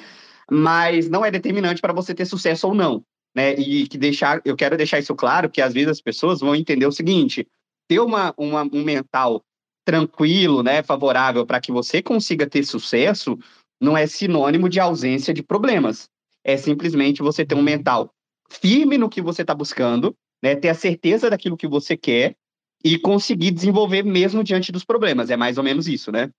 [0.49, 3.03] mas não é determinante para você ter sucesso ou não.
[3.35, 3.53] Né?
[3.53, 6.85] E que deixar, eu quero deixar isso claro, que às vezes as pessoas vão entender
[6.85, 7.47] o seguinte:
[7.87, 9.41] ter uma, uma, um mental
[9.85, 13.37] tranquilo, né, favorável para que você consiga ter sucesso,
[13.79, 16.09] não é sinônimo de ausência de problemas.
[16.43, 18.13] É simplesmente você ter um mental
[18.49, 22.35] firme no que você está buscando, né, ter a certeza daquilo que você quer
[22.83, 25.29] e conseguir desenvolver mesmo diante dos problemas.
[25.29, 26.29] É mais ou menos isso, né?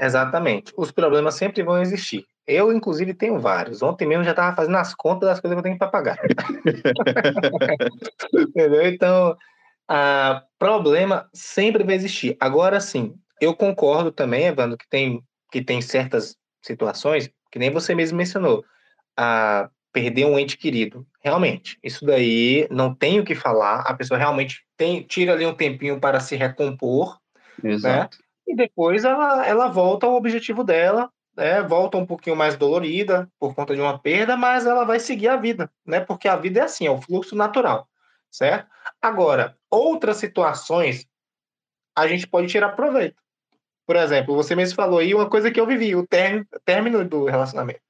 [0.00, 0.72] Exatamente.
[0.76, 2.24] Os problemas sempre vão existir.
[2.46, 3.82] Eu, inclusive, tenho vários.
[3.82, 6.18] Ontem mesmo já estava fazendo as contas das coisas que eu tenho para pagar.
[8.32, 8.86] Entendeu?
[8.86, 9.36] Então,
[9.88, 12.36] a problema sempre vai existir.
[12.40, 17.94] Agora sim, eu concordo também, Evandro, que tem, que tem certas situações, que nem você
[17.94, 18.64] mesmo mencionou,
[19.16, 19.68] a
[19.98, 21.04] perder um ente querido.
[21.20, 25.54] Realmente, isso daí não tem o que falar, a pessoa realmente tem, tira ali um
[25.54, 27.18] tempinho para se recompor,
[27.60, 27.72] né?
[27.72, 28.18] Exato.
[28.18, 28.24] né?
[28.46, 31.62] E depois ela, ela volta ao objetivo dela, né?
[31.62, 35.36] Volta um pouquinho mais dolorida por conta de uma perda, mas ela vai seguir a
[35.36, 35.98] vida, né?
[35.98, 37.88] Porque a vida é assim, é o fluxo natural,
[38.30, 38.68] certo?
[39.02, 41.06] Agora, outras situações,
[41.96, 43.20] a gente pode tirar proveito.
[43.84, 47.80] Por exemplo, você mesmo falou aí uma coisa que eu vivi, o término do relacionamento.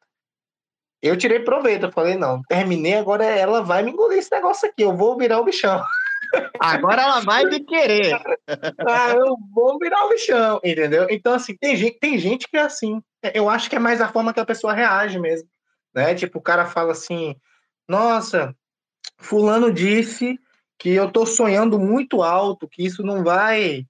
[1.03, 4.83] Eu tirei proveito, eu falei, não, terminei, agora ela vai me engolir esse negócio aqui,
[4.83, 5.83] eu vou virar o bichão.
[6.61, 8.20] Agora ela vai me querer.
[8.87, 11.07] ah, eu vou virar o bichão, entendeu?
[11.09, 13.01] Então, assim, tem gente, tem gente que é assim.
[13.33, 15.49] Eu acho que é mais a forma que a pessoa reage mesmo.
[15.95, 16.15] Né?
[16.15, 17.35] Tipo, o cara fala assim,
[17.89, 18.55] nossa,
[19.16, 20.39] fulano disse
[20.79, 23.87] que eu estou sonhando muito alto, que isso não vai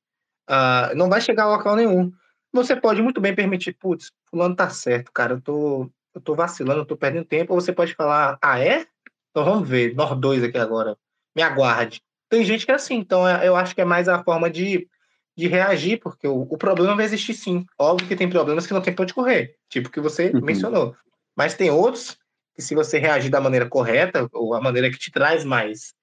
[0.48, 2.10] uh, não vai chegar a local nenhum.
[2.52, 6.80] Você pode muito bem permitir, putz, fulano tá certo, cara, eu tô, eu tô vacilando,
[6.80, 8.86] eu tô perdendo tempo, ou você pode falar, ah, é?
[9.30, 10.96] Então vamos ver, nós dois aqui agora,
[11.34, 12.02] me aguarde.
[12.28, 14.88] Tem gente que é assim, então é, eu acho que é mais a forma de,
[15.36, 17.64] de reagir, porque o, o problema vai existir sim.
[17.78, 20.42] Óbvio que tem problemas que não tem pra onde correr, tipo que você uhum.
[20.42, 20.94] mencionou.
[21.36, 22.18] Mas tem outros
[22.54, 25.94] que se você reagir da maneira correta, ou a maneira que te traz mais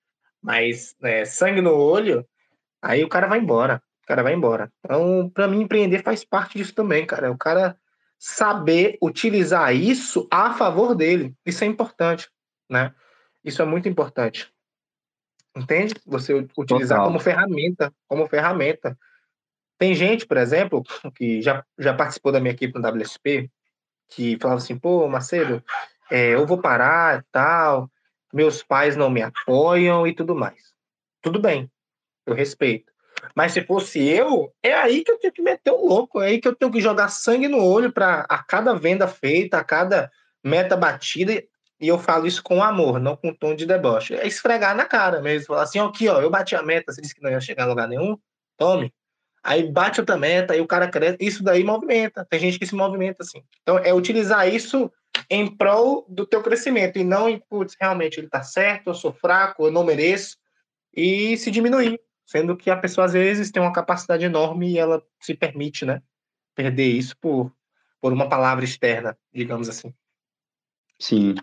[0.46, 2.24] mas né, sangue no olho,
[2.80, 3.82] aí o cara vai embora.
[4.04, 4.72] O cara vai embora.
[4.80, 7.32] Então, para mim, empreender faz parte disso também, cara.
[7.32, 7.76] O cara
[8.18, 11.34] saber utilizar isso a favor dele.
[11.46, 12.30] Isso é importante,
[12.70, 12.94] né?
[13.44, 14.52] Isso é muito importante.
[15.56, 15.94] Entende?
[16.06, 17.06] Você utilizar Total.
[17.06, 18.98] como ferramenta, como ferramenta.
[19.78, 20.84] Tem gente, por exemplo,
[21.16, 23.50] que já, já participou da minha equipe no WSP,
[24.10, 25.64] que falava assim, pô, Macedo,
[26.10, 27.90] é, eu vou parar e tal,
[28.34, 30.74] meus pais não me apoiam e tudo mais.
[31.22, 31.72] Tudo bem,
[32.26, 32.94] eu respeito.
[33.35, 36.41] Mas se fosse eu, é aí que eu tenho que meter o louco, é aí
[36.41, 40.11] que eu tenho que jogar sangue no olho para a cada venda feita, a cada
[40.43, 41.43] meta batida,
[41.80, 44.15] e eu falo isso com amor, não com tom de deboche.
[44.15, 45.47] É esfregar na cara mesmo.
[45.47, 47.68] Falar assim, aqui, ó, eu bati a meta, você disse que não ia chegar a
[47.68, 48.18] lugar nenhum,
[48.57, 48.93] tome.
[49.43, 51.18] Aí bate outra meta, aí o cara cresce.
[51.19, 52.26] Isso daí movimenta.
[52.30, 53.43] Tem gente que se movimenta assim.
[53.61, 54.91] Então, é utilizar isso
[55.30, 59.14] em prol do teu crescimento e não em, putz, realmente ele tá certo, eu sou
[59.14, 60.38] fraco, eu não mereço,
[60.95, 61.99] e se diminuir.
[62.26, 66.02] Sendo que a pessoa, às vezes, tem uma capacidade enorme e ela se permite, né?
[66.56, 67.53] Perder isso por,
[68.02, 69.93] por uma palavra externa, digamos assim.
[70.99, 71.35] Sim.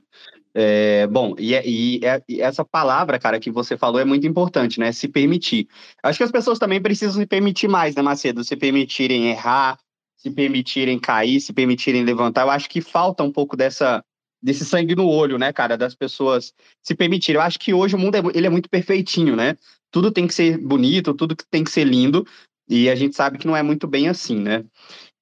[0.55, 4.27] É, bom, e, é, e, é, e, essa palavra, cara, que você falou é muito
[4.27, 4.93] importante, né?
[4.93, 5.69] Se permitir.
[6.03, 8.45] Acho que as pessoas também precisam se permitir mais, né, Macedo?
[8.45, 9.79] Se permitirem errar,
[10.17, 12.43] se permitirem cair, se permitirem levantar.
[12.43, 14.05] Eu acho que falta um pouco dessa
[14.43, 16.53] desse sangue no olho, né, cara, das pessoas
[16.83, 17.41] se permitirem.
[17.41, 19.57] Eu acho que hoje o mundo é, ele é muito perfeitinho, né?
[19.93, 22.27] Tudo tem que ser bonito, tudo tem que ser lindo,
[22.69, 24.65] e a gente sabe que não é muito bem assim, né?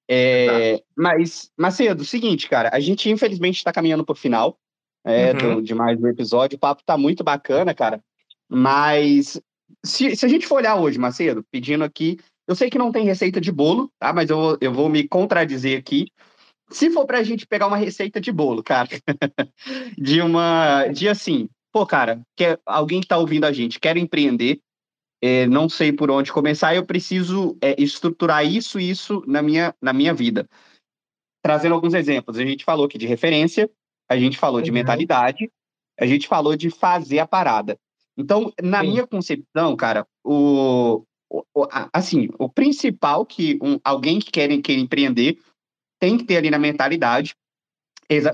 [0.09, 4.57] É, mas, Macedo, seguinte, cara, a gente infelizmente está caminhando para o final
[5.05, 5.55] é, uhum.
[5.55, 6.57] do, de mais um episódio.
[6.57, 8.03] O papo tá muito bacana, cara.
[8.49, 9.39] Mas
[9.83, 12.17] se, se a gente for olhar hoje, Macedo, pedindo aqui,
[12.47, 14.11] eu sei que não tem receita de bolo, tá?
[14.11, 16.07] Mas eu, eu vou me contradizer aqui.
[16.69, 18.89] Se for pra gente pegar uma receita de bolo, cara,
[19.97, 20.87] de uma.
[20.87, 24.61] De assim, pô, cara, quer, alguém que tá ouvindo a gente quer empreender,
[25.21, 29.75] é, não sei por onde começar, eu preciso é, estruturar isso e isso na minha,
[29.81, 30.49] na minha vida.
[31.43, 33.69] Trazendo alguns exemplos, a gente falou aqui de referência,
[34.09, 34.63] a gente falou uhum.
[34.63, 35.51] de mentalidade,
[35.99, 37.77] a gente falou de fazer a parada.
[38.17, 38.87] Então, na Sim.
[38.87, 45.39] minha concepção, cara, o, o, assim, o principal que um, alguém que quer, quer empreender
[45.99, 47.35] tem que ter ali na mentalidade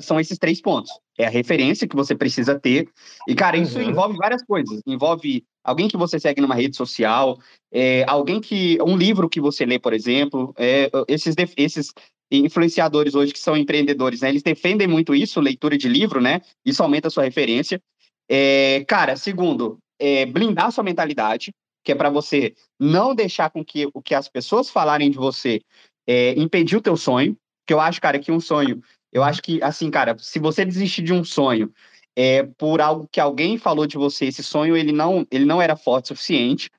[0.01, 0.91] são esses três pontos.
[1.17, 2.87] É a referência que você precisa ter.
[3.27, 3.89] E, cara, isso uhum.
[3.89, 4.81] envolve várias coisas.
[4.85, 7.37] Envolve alguém que você segue numa rede social,
[7.71, 8.77] é, alguém que.
[8.81, 10.53] um livro que você lê, por exemplo.
[10.57, 11.93] É, esses, esses
[12.31, 14.29] influenciadores hoje que são empreendedores, né?
[14.29, 16.41] Eles defendem muito isso, leitura de livro, né?
[16.65, 17.81] Isso aumenta a sua referência.
[18.29, 23.87] É, cara, segundo, é, blindar sua mentalidade, que é para você não deixar com que
[23.93, 25.61] o que as pessoas falarem de você
[26.05, 27.37] é, impedir o teu sonho.
[27.65, 28.81] Que eu acho, cara, que um sonho,
[29.18, 31.73] eu acho que, assim, cara, se você desistir de um sonho
[32.15, 35.76] é, por algo que alguém falou de você, esse sonho ele não, ele não era
[35.76, 36.69] forte o suficiente.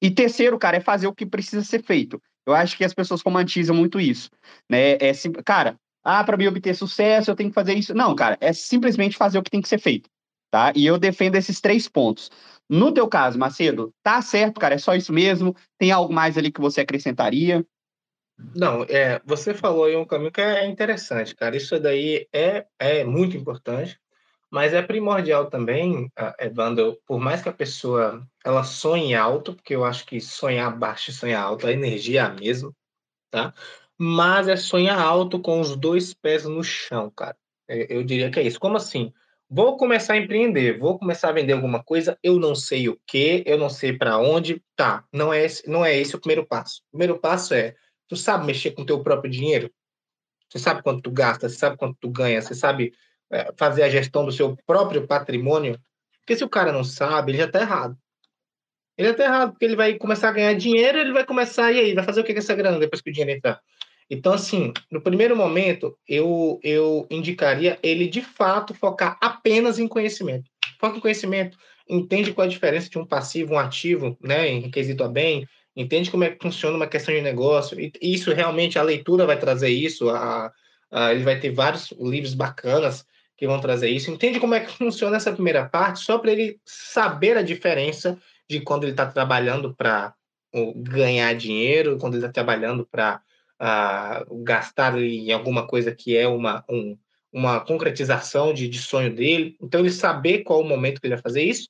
[0.00, 2.20] E terceiro, cara, é fazer o que precisa ser feito.
[2.46, 4.30] Eu acho que as pessoas romantizam muito isso,
[4.68, 4.92] né?
[4.92, 5.12] É,
[5.44, 7.94] cara, ah, para me obter sucesso eu tenho que fazer isso.
[7.94, 10.08] Não, cara, é simplesmente fazer o que tem que ser feito,
[10.50, 10.72] tá?
[10.74, 12.30] E eu defendo esses três pontos.
[12.66, 15.54] No teu caso, Macedo, tá certo, cara, é só isso mesmo?
[15.78, 17.62] Tem algo mais ali que você acrescentaria?
[18.36, 21.56] Não, é, você falou aí um caminho que é interessante, cara.
[21.56, 23.98] Isso daí é, é muito importante.
[24.50, 26.08] Mas é primordial também,
[26.38, 31.10] Evandro, por mais que a pessoa ela sonhe alto, porque eu acho que sonhar baixo
[31.10, 32.72] e sonhar alto, a energia é a mesma,
[33.32, 33.52] tá?
[33.98, 37.36] Mas é sonhar alto com os dois pés no chão, cara.
[37.68, 38.60] É, eu diria que é isso.
[38.60, 39.12] Como assim?
[39.50, 43.42] Vou começar a empreender, vou começar a vender alguma coisa, eu não sei o que,
[43.46, 44.62] eu não sei para onde.
[44.76, 46.80] Tá, não é, esse, não é esse o primeiro passo.
[46.88, 47.74] O primeiro passo é,
[48.08, 49.70] tu sabe mexer com teu próprio dinheiro?
[50.48, 52.92] Você sabe quanto tu gasta, você sabe quanto tu ganha, você sabe
[53.30, 55.78] é, fazer a gestão do seu próprio patrimônio,
[56.20, 57.96] porque se o cara não sabe, ele já está errado.
[58.96, 61.94] Ele está errado, porque ele vai começar a ganhar dinheiro, ele vai começar, e aí,
[61.94, 63.60] vai fazer o que com essa grana depois que o dinheiro entrar?
[64.08, 70.48] Então, assim, no primeiro momento, eu, eu indicaria ele, de fato, focar apenas em conhecimento.
[70.78, 71.58] Foca em conhecimento,
[71.88, 76.10] entende qual a diferença de um passivo, um ativo, né, em quesito a bem, entende
[76.10, 79.70] como é que funciona uma questão de negócio, e isso realmente, a leitura vai trazer
[79.70, 80.52] isso, a,
[80.90, 83.04] a ele vai ter vários livros bacanas,
[83.36, 84.10] que vão trazer isso.
[84.10, 88.18] Entende como é que funciona essa primeira parte, só para ele saber a diferença
[88.48, 90.14] de quando ele está trabalhando para
[90.76, 93.20] ganhar dinheiro, quando ele está trabalhando para
[94.42, 96.96] gastar em alguma coisa que é uma, um,
[97.32, 99.56] uma concretização de, de sonho dele.
[99.60, 101.68] Então, ele saber qual o momento que ele vai fazer isso.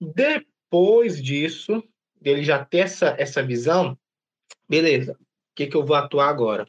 [0.00, 1.82] Depois disso,
[2.24, 3.96] ele já ter essa, essa visão,
[4.68, 6.66] beleza, o que, que eu vou atuar agora?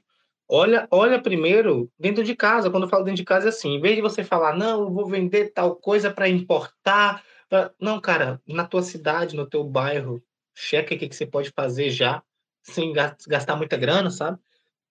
[0.48, 2.70] Olha, olha primeiro dentro de casa.
[2.70, 4.92] Quando eu falo dentro de casa, é assim: em vez de você falar, não, eu
[4.92, 7.24] vou vender tal coisa para importar.
[7.50, 7.72] Pra...
[7.80, 10.22] Não, cara, na tua cidade, no teu bairro,
[10.54, 12.22] checa o que, que você pode fazer já,
[12.62, 14.38] sem gastar muita grana, sabe?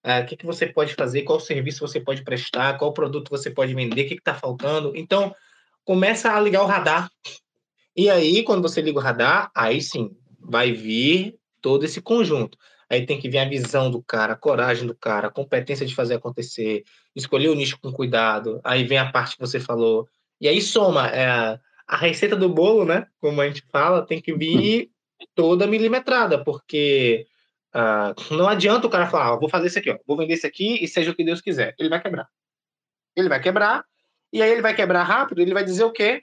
[0.05, 3.51] É, o que, que você pode fazer, qual serviço você pode prestar, qual produto você
[3.51, 4.93] pode vender, o que está faltando.
[4.97, 5.33] Então,
[5.85, 7.09] começa a ligar o radar.
[7.95, 10.11] E aí, quando você liga o radar, aí sim,
[10.45, 12.59] vai vir todo esse conjunto.
[12.91, 15.95] Aí tem que ver a visão do cara, a coragem do cara, a competência de
[15.95, 16.85] fazer acontecer,
[17.17, 18.61] escolher o nicho com cuidado.
[18.63, 20.07] Aí vem a parte que você falou.
[20.41, 23.07] E aí soma é, a receita do bolo, né?
[23.21, 24.91] Como a gente fala, tem que vir
[25.35, 27.27] toda milimetrada, porque
[27.75, 30.47] uh, não adianta o cara falar, ah, vou fazer isso aqui, ó, vou vender isso
[30.47, 31.75] aqui e seja o que Deus quiser.
[31.79, 32.29] Ele vai quebrar.
[33.17, 33.85] Ele vai quebrar
[34.33, 36.23] E aí ele vai quebrar rápido, ele vai dizer o quê?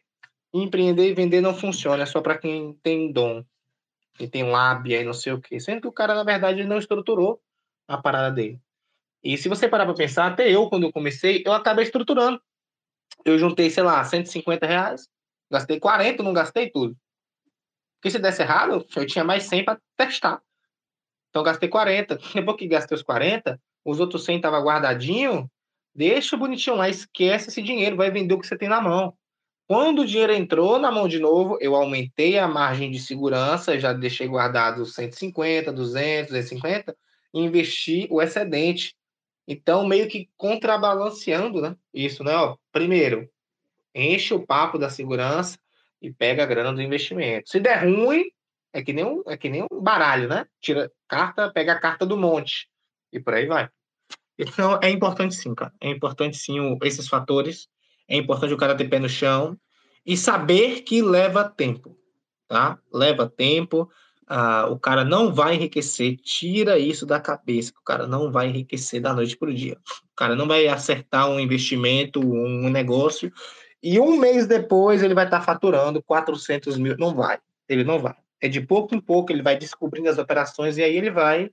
[0.54, 3.44] Empreender e vender não funciona, é só para quem tem dom,
[4.20, 5.60] quem tem lábia e não sei o quê.
[5.60, 7.41] Sendo que o cara, na verdade, não estruturou
[7.88, 8.62] a parada dele.
[9.24, 12.41] E se você parar para pensar, até eu, quando eu comecei, eu acabei estruturando.
[13.26, 15.10] Eu juntei, sei lá, 150 reais,
[15.50, 16.96] gastei 40, não gastei tudo.
[17.96, 20.41] Porque se desse errado, eu tinha mais 100 para testar.
[21.30, 22.18] Então gastei 40.
[22.36, 25.50] Depois que gastei os 40, os outros 100 estavam guardadinho,
[25.96, 29.18] deixa bonitinho lá, esquece esse dinheiro, vai vender o que você tem na mão.
[29.70, 33.94] Quando o dinheiro entrou na mão de novo, eu aumentei a margem de segurança, já
[33.94, 36.98] deixei guardado 150, 200, 250
[37.32, 38.96] e investi o excedente.
[39.48, 41.76] Então, meio que contrabalanceando né?
[41.94, 42.36] isso, né?
[42.36, 43.30] Ó, primeiro,
[43.94, 45.60] enche o papo da segurança
[46.02, 47.48] e pega a grana do investimento.
[47.52, 48.24] Se der ruim,
[48.74, 50.48] é que nem um, é que nem um baralho, né?
[50.60, 52.68] Tira carta, pega a carta do monte
[53.14, 53.70] e por aí vai.
[54.36, 55.72] Então, é importante sim, cara.
[55.80, 57.68] É importante sim o, esses fatores.
[58.10, 59.57] É importante o cara ter pé no chão
[60.06, 61.95] e saber que leva tempo,
[62.48, 62.80] tá?
[62.91, 63.90] Leva tempo
[64.31, 69.02] ah, o cara não vai enriquecer, tira isso da cabeça, o cara não vai enriquecer
[69.02, 69.76] da noite para o dia.
[70.03, 73.34] O cara não vai acertar um investimento, um negócio,
[73.81, 76.95] e um mês depois ele vai estar tá faturando 400 mil.
[76.98, 78.14] Não vai, ele não vai.
[78.40, 81.49] É de pouco em pouco, ele vai descobrindo as operações e aí ele vai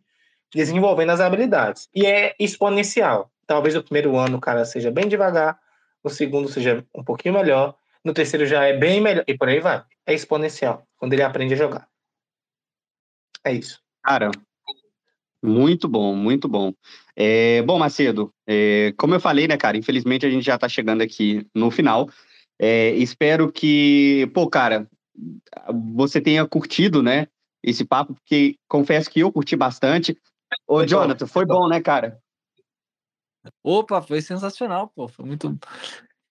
[0.55, 1.89] desenvolvendo as habilidades.
[1.95, 3.33] E é exponencial.
[3.47, 5.59] Talvez o primeiro ano o cara seja bem devagar,
[6.09, 9.61] o segundo seja um pouquinho melhor, no terceiro já é bem melhor, e por aí
[9.61, 9.83] vai.
[10.07, 11.89] É exponencial, quando ele aprende a jogar.
[13.45, 13.81] É isso.
[14.03, 14.31] Cara,
[15.43, 16.73] muito bom, muito bom.
[17.15, 21.03] É, bom, Macedo, é, como eu falei, né, cara, infelizmente a gente já tá chegando
[21.03, 22.09] aqui no final.
[22.59, 24.89] É, espero que, pô, cara,
[25.93, 27.27] você tenha curtido, né,
[27.63, 30.17] esse papo, porque confesso que eu curti bastante.
[30.67, 31.33] Ô, foi Jonathan, bom.
[31.33, 32.19] foi bom, né, cara?
[33.63, 35.59] Opa, foi sensacional, pô, foi muito...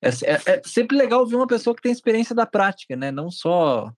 [0.01, 3.31] É, é, é sempre legal ver uma pessoa que tem experiência da prática, né, não
[3.31, 3.91] só,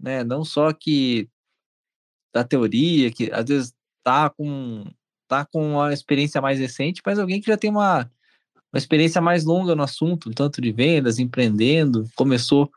[0.00, 1.28] né, não só que
[2.32, 4.84] da teoria, que às vezes tá com
[5.28, 8.10] tá com uma experiência mais recente, mas alguém que já tem uma,
[8.72, 12.70] uma experiência mais longa no assunto, tanto de vendas, empreendendo, começou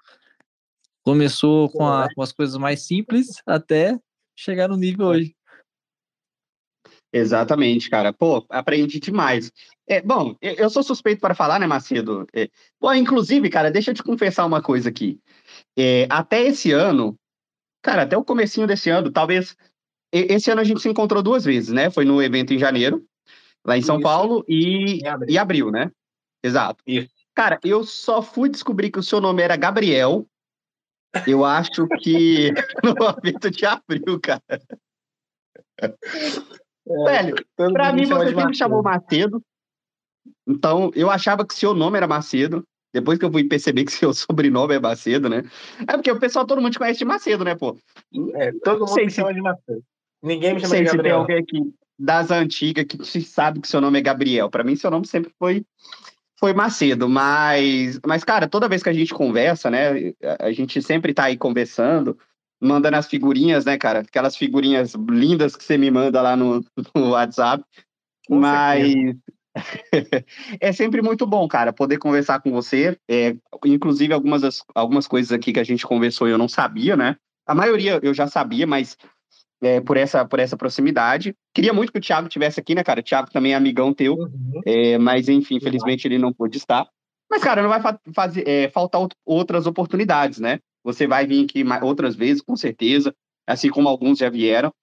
[1.04, 3.98] começou com, a, com as coisas mais simples até
[4.36, 5.36] chegar no nível hoje.
[7.14, 8.14] Exatamente, cara.
[8.14, 9.52] Pô, aprendi demais.
[9.88, 12.26] É, bom, eu sou suspeito para falar, né, Macedo?
[12.34, 15.20] É, bom, inclusive, cara, deixa eu te confessar uma coisa aqui.
[15.78, 17.20] É, até esse ano,
[17.82, 19.56] Cara, até o comecinho desse ano, talvez.
[20.14, 21.90] Esse ano a gente se encontrou duas vezes, né?
[21.90, 23.06] Foi no evento em janeiro,
[23.66, 24.04] lá em São Isso.
[24.04, 25.34] Paulo, e, abril.
[25.34, 25.90] e abril, né?
[26.44, 26.84] Exato.
[26.86, 27.10] Isso.
[27.34, 30.28] Cara, eu só fui descobrir que o seu nome era Gabriel.
[31.26, 32.52] Eu acho que
[32.84, 32.94] no
[33.24, 34.42] evento de abril, cara.
[36.88, 39.42] É, Velho, pra mim você sempre chamou Macedo.
[40.48, 42.66] Então, eu achava que seu nome era Macedo.
[42.94, 45.44] Depois que eu fui perceber que seu sobrenome é Macedo, né?
[45.88, 47.78] É porque o pessoal, todo mundo te conhece de Macedo, né, pô?
[48.36, 49.34] É, todo mundo me chama se...
[49.36, 49.84] de Macedo.
[50.22, 51.22] Ninguém me chama de Gabriel.
[51.22, 54.50] Se tem alguém aqui das antigas que sabe que seu nome é Gabriel.
[54.50, 55.64] Para mim, seu nome sempre foi
[56.42, 61.14] foi Macedo, mas, mas, cara, toda vez que a gente conversa, né, a gente sempre
[61.14, 62.18] tá aí conversando,
[62.62, 66.64] mandando as figurinhas, né, cara, aquelas figurinhas lindas que você me manda lá no,
[66.96, 67.64] no WhatsApp,
[68.28, 68.94] Com mas,
[70.60, 72.98] é sempre muito bom, cara, poder conversar com você.
[73.10, 73.36] É,
[73.66, 77.16] inclusive, algumas, das, algumas coisas aqui que a gente conversou eu não sabia, né?
[77.46, 78.96] A maioria eu já sabia, mas
[79.62, 81.36] é, por, essa, por essa proximidade.
[81.54, 83.00] Queria muito que o Thiago tivesse aqui, né, cara?
[83.00, 84.62] O Thiago também é amigão teu, uhum.
[84.66, 86.88] é, mas enfim, infelizmente ele não pôde estar.
[87.30, 90.60] Mas, cara, não vai fa fazer, é, faltar outras oportunidades, né?
[90.84, 93.14] Você vai vir aqui outras vezes, com certeza,
[93.48, 94.74] assim como alguns já vieram.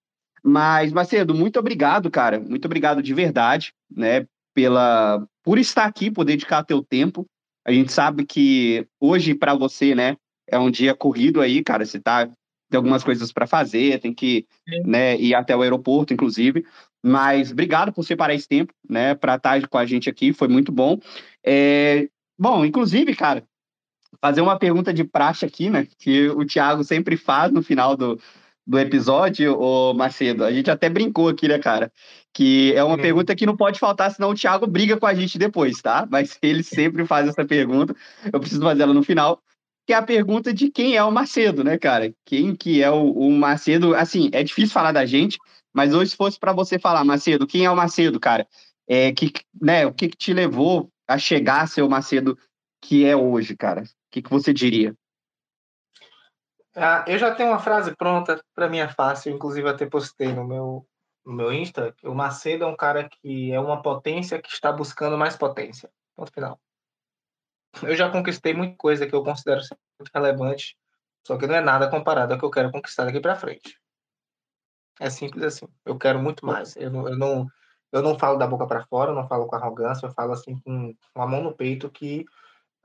[0.43, 2.39] Mas, Macedo, muito obrigado, cara.
[2.39, 4.27] Muito obrigado de verdade, né?
[4.59, 7.25] pela por estar aqui, por dedicar teu tempo.
[7.65, 10.17] A gente sabe que hoje para você, né,
[10.49, 12.29] é um dia corrido aí, cara, você tá
[12.69, 14.47] tem algumas coisas para fazer, tem que,
[14.85, 16.67] né, ir até o aeroporto, inclusive.
[17.03, 20.73] Mas obrigado por separar esse tempo, né, para estar com a gente aqui, foi muito
[20.73, 20.99] bom.
[21.47, 23.45] É, bom, inclusive, cara,
[24.21, 28.19] fazer uma pergunta de praxe aqui, né, que o Thiago sempre faz no final do,
[28.69, 30.45] do episódio, o Macedo.
[30.45, 31.91] A gente até brincou aqui, né, cara?
[32.35, 33.01] Que é uma uhum.
[33.01, 36.07] pergunta que não pode faltar, senão o Thiago briga com a gente depois, tá?
[36.11, 37.97] Mas ele sempre faz essa pergunta.
[38.31, 39.41] Eu preciso fazer ela no final.
[39.87, 42.13] Que é a pergunta de quem é o Macedo, né, cara?
[42.27, 43.95] Quem que é o, o Macedo?
[43.95, 45.39] Assim, é difícil falar da gente,
[45.73, 48.47] mas hoje, se fosse para você falar, Macedo, quem é o Macedo, cara?
[48.87, 52.39] É, que, né, o que, que te levou a chegar a ser o Macedo
[52.83, 53.85] que é hoje, cara?
[54.09, 54.97] O que, que você diria?
[56.75, 60.47] Ah, eu já tenho uma frase pronta, para mim é fácil, inclusive até postei no
[60.47, 60.87] meu,
[61.27, 61.95] no meu Insta.
[62.03, 65.91] O Macedo é um cara que é uma potência que está buscando mais potência.
[66.17, 66.59] Ponto final.
[67.83, 69.61] eu já conquistei muita coisa que eu considero
[70.15, 70.77] relevante,
[71.27, 73.79] só que não é nada comparado ao que eu quero conquistar daqui para frente.
[74.99, 75.69] É simples assim.
[75.85, 76.77] Eu quero muito mais.
[76.77, 77.47] Eu não, eu não,
[77.93, 80.59] eu não falo da boca para fora, eu não falo com arrogância, eu falo assim
[80.61, 82.25] com, com a mão no peito que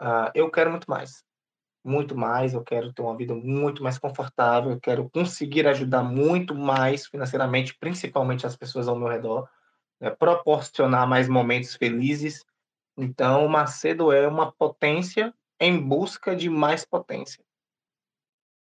[0.01, 1.23] uh, eu quero muito mais.
[1.83, 6.55] Muito mais, eu quero ter uma vida muito mais confortável, eu quero conseguir ajudar muito
[6.55, 9.49] mais financeiramente, principalmente as pessoas ao meu redor,
[9.99, 10.09] né?
[10.11, 12.45] proporcionar mais momentos felizes.
[12.97, 17.43] Então, o Macedo é uma potência em busca de mais potência.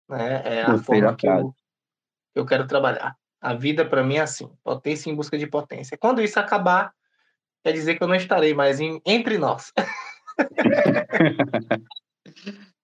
[0.08, 0.42] Né?
[0.44, 1.54] É a forma que eu,
[2.34, 3.16] eu quero trabalhar.
[3.40, 5.98] A vida para mim é assim, potência em busca de potência.
[5.98, 6.92] Quando isso acabar,
[7.62, 9.72] quer dizer que eu não estarei mais em, entre nós.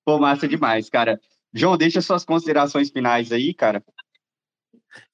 [0.04, 1.20] Pô, massa demais, cara.
[1.52, 3.82] João, deixa suas considerações finais aí, cara.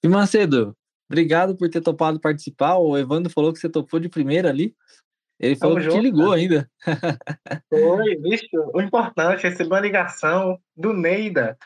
[0.02, 0.76] E Macedo,
[1.08, 2.76] obrigado por ter topado participar.
[2.76, 4.74] O Evandro falou que você topou de primeira ali.
[5.38, 6.40] Ele falou Tamo que junto, te ligou cara.
[6.40, 6.70] ainda.
[7.68, 8.46] Foi, bicho.
[8.74, 11.58] O importante é receber uma ligação do Neida.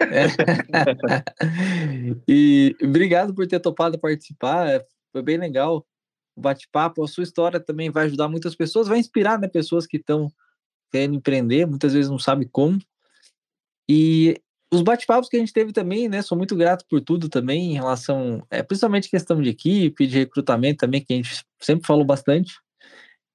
[0.00, 0.24] É.
[2.26, 5.86] e obrigado por ter topado participar, é, foi bem legal
[6.36, 7.02] o bate-papo.
[7.02, 10.32] A sua história também vai ajudar muitas pessoas, vai inspirar né, pessoas que estão
[10.90, 12.78] querendo empreender, muitas vezes não sabem como.
[13.88, 14.40] E
[14.72, 16.22] os bate-papos que a gente teve também, né?
[16.22, 20.78] Sou muito grato por tudo também em relação, é, principalmente questão de equipe, de recrutamento
[20.78, 22.60] também, que a gente sempre falou bastante.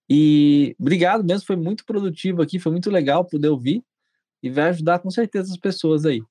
[0.09, 3.83] E obrigado mesmo, foi muito produtivo aqui, foi muito legal poder ouvir
[4.41, 6.21] e vai ajudar com certeza as pessoas aí.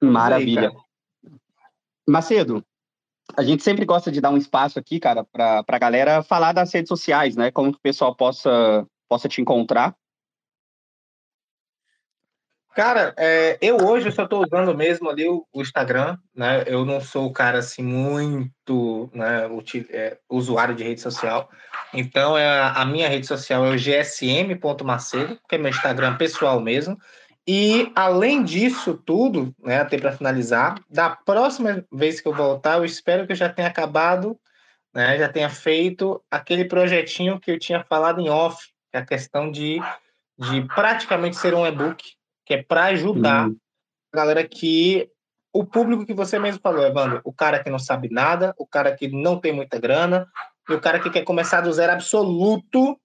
[0.00, 0.72] Maravilha.
[2.08, 2.64] Macedo,
[3.36, 6.72] a gente sempre gosta de dar um espaço aqui, cara, para a galera falar das
[6.72, 7.50] redes sociais, né?
[7.50, 9.94] Como que o pessoal possa, possa te encontrar.
[12.74, 16.62] Cara, é, eu hoje só estou usando mesmo ali o, o, Instagram, né?
[16.66, 19.48] Eu não sou o cara assim muito né,
[19.88, 21.48] é, usuário de rede social.
[21.94, 26.98] Então, é, a minha rede social é o gsm.macedo, que é meu Instagram pessoal mesmo.
[27.48, 32.84] E, além disso tudo, né, até para finalizar, da próxima vez que eu voltar, eu
[32.84, 34.36] espero que eu já tenha acabado,
[34.92, 39.06] né, já tenha feito aquele projetinho que eu tinha falado em off, que é a
[39.06, 39.80] questão de,
[40.36, 42.04] de praticamente ser um e-book,
[42.44, 43.56] que é para ajudar uhum.
[44.12, 45.08] a galera que.
[45.52, 48.94] O público que você mesmo falou, Evandro, o cara que não sabe nada, o cara
[48.94, 50.28] que não tem muita grana,
[50.68, 53.00] e o cara que quer começar do zero absoluto,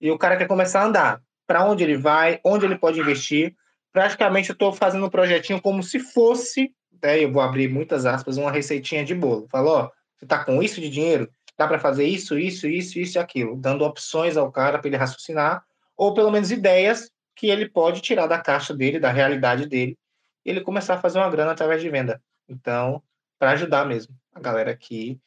[0.00, 1.22] e o cara que quer começar a andar.
[1.44, 3.56] Para onde ele vai, onde ele pode investir
[3.98, 6.72] praticamente eu estou fazendo um projetinho como se fosse,
[7.02, 9.48] né, eu vou abrir muitas aspas, uma receitinha de bolo.
[9.50, 11.28] Falou, ó, você está com isso de dinheiro?
[11.56, 14.96] Dá para fazer isso, isso, isso, isso e aquilo, dando opções ao cara para ele
[14.96, 15.64] raciocinar,
[15.96, 19.98] ou pelo menos ideias que ele pode tirar da caixa dele, da realidade dele,
[20.44, 22.22] e ele começar a fazer uma grana através de venda.
[22.48, 23.02] Então,
[23.36, 25.18] para ajudar mesmo a galera que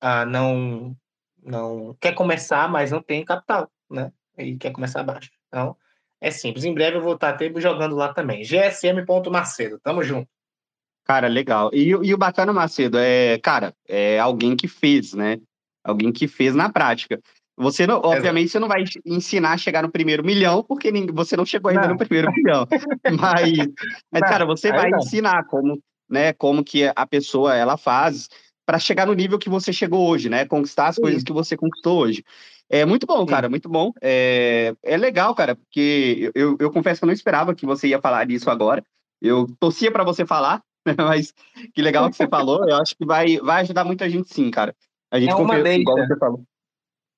[0.00, 0.96] ah, não
[1.42, 4.12] não quer começar, mas não tem capital, né?
[4.38, 5.32] E quer começar abaixo.
[5.48, 5.76] Então,
[6.20, 6.64] é simples.
[6.64, 8.42] Em breve eu vou estar até jogando lá também.
[8.42, 9.78] gsm.macedo.
[9.80, 10.28] Tamo junto.
[11.04, 11.70] Cara, legal.
[11.72, 15.38] E, e o bacana, Macedo, é, cara, é alguém que fez, né?
[15.82, 17.20] Alguém que fez na prática.
[17.56, 18.52] Você não, obviamente, Exato.
[18.52, 21.90] você não vai ensinar a chegar no primeiro milhão, porque você não chegou ainda não.
[21.90, 22.66] no primeiro milhão.
[23.18, 23.52] Mas,
[24.10, 24.98] mas não, cara, você vai não.
[24.98, 25.78] ensinar como,
[26.08, 28.28] né, como que a pessoa ela faz
[28.64, 30.46] para chegar no nível que você chegou hoje, né?
[30.46, 31.02] Conquistar as Sim.
[31.02, 32.24] coisas que você conquistou hoje.
[32.72, 33.92] É muito bom, cara, muito bom.
[34.00, 38.00] É, é legal, cara, porque eu, eu confesso que eu não esperava que você ia
[38.00, 38.84] falar disso agora.
[39.20, 40.62] Eu torcia para você falar,
[40.96, 41.34] mas
[41.74, 42.68] que legal que você falou.
[42.68, 44.72] Eu acho que vai, vai ajudar muita gente sim, cara.
[45.10, 45.80] A gente é uma confia, deixa.
[45.80, 46.44] igual você falou.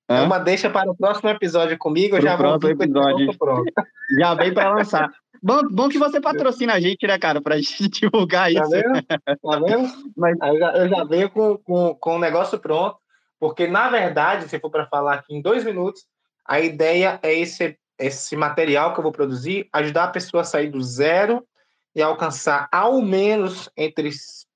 [0.09, 3.31] É uma deixa para o próximo episódio comigo, eu já vou episódio.
[4.19, 5.09] Já vem para lançar.
[5.41, 8.69] Bom, bom que você patrocina a gente, né, cara, para a gente divulgar tá isso.
[8.69, 9.03] Vendo?
[9.07, 10.11] Tá vendo?
[10.15, 10.37] Mas...
[10.41, 12.97] Eu, já, eu já venho com, com, com o negócio pronto.
[13.43, 16.05] Porque, na verdade, se for para falar aqui em dois minutos,
[16.45, 20.71] a ideia é esse, esse material que eu vou produzir ajudar a pessoa a sair
[20.71, 21.45] do zero
[21.93, 24.09] e alcançar ao menos entre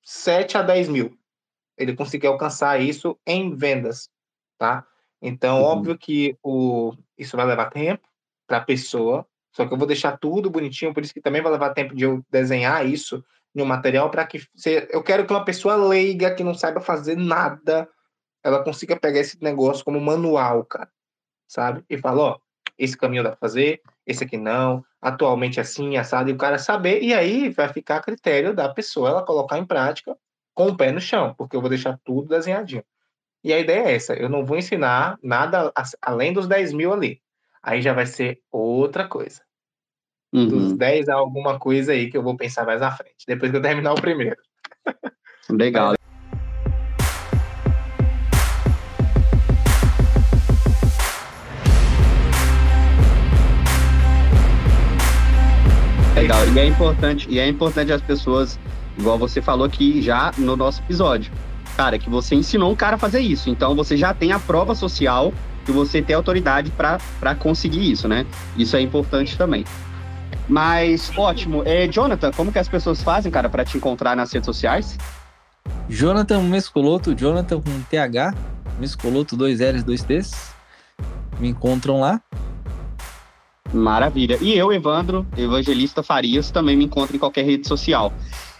[0.05, 1.19] 7 a 10 mil.
[1.77, 4.09] Ele conseguir alcançar isso em vendas,
[4.57, 4.87] tá?
[5.21, 5.65] Então, uhum.
[5.65, 8.07] óbvio que o, isso vai levar tempo
[8.47, 11.51] para a pessoa, só que eu vou deixar tudo bonitinho, por isso que também vai
[11.51, 13.21] levar tempo de eu desenhar isso
[13.53, 17.17] no material para que você, eu quero que uma pessoa leiga que não saiba fazer
[17.17, 17.85] nada
[18.47, 20.89] ela consiga pegar esse negócio como manual, cara,
[21.47, 21.83] sabe?
[21.89, 22.39] E falar, ó,
[22.77, 26.57] esse caminho dá pra fazer, esse aqui não, atualmente é assim, assado, e o cara
[26.57, 30.17] saber, e aí vai ficar a critério da pessoa ela colocar em prática
[30.53, 32.83] com o pé no chão, porque eu vou deixar tudo desenhadinho.
[33.43, 35.71] E a ideia é essa, eu não vou ensinar nada
[36.01, 37.21] além dos 10 mil ali.
[37.61, 39.41] Aí já vai ser outra coisa.
[40.33, 40.47] Uhum.
[40.47, 43.57] Dos 10 a alguma coisa aí que eu vou pensar mais à frente, depois que
[43.57, 44.37] eu terminar o primeiro.
[45.49, 45.96] Legal.
[56.27, 56.45] Legal.
[56.49, 58.59] E é importante, e é importante as pessoas,
[58.97, 61.31] igual você falou aqui já no nosso episódio,
[61.77, 63.49] cara, que você ensinou um cara a fazer isso.
[63.49, 65.33] Então você já tem a prova social
[65.63, 68.25] que você tem autoridade para conseguir isso, né?
[68.57, 69.63] Isso é importante também.
[70.49, 71.63] Mas, ótimo.
[71.65, 74.97] É, Jonathan, como que as pessoas fazem, cara, para te encontrar nas redes sociais?
[75.87, 78.33] Jonathan Mescoloto, Jonathan com TH,
[78.77, 80.51] Mescoloto, dois L's, dois T's.
[81.39, 82.21] Me encontram lá.
[83.73, 84.37] Maravilha.
[84.41, 88.13] E eu, Evandro, Evangelista Farias, também me encontro em qualquer rede social.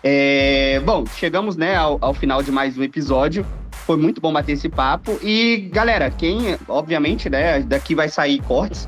[0.04, 3.46] É, bom, chegamos né, ao, ao, final de mais um episódio.
[3.72, 5.18] Foi muito bom bater esse papo.
[5.24, 8.88] E, galera, quem, obviamente, né, daqui vai sair cortes.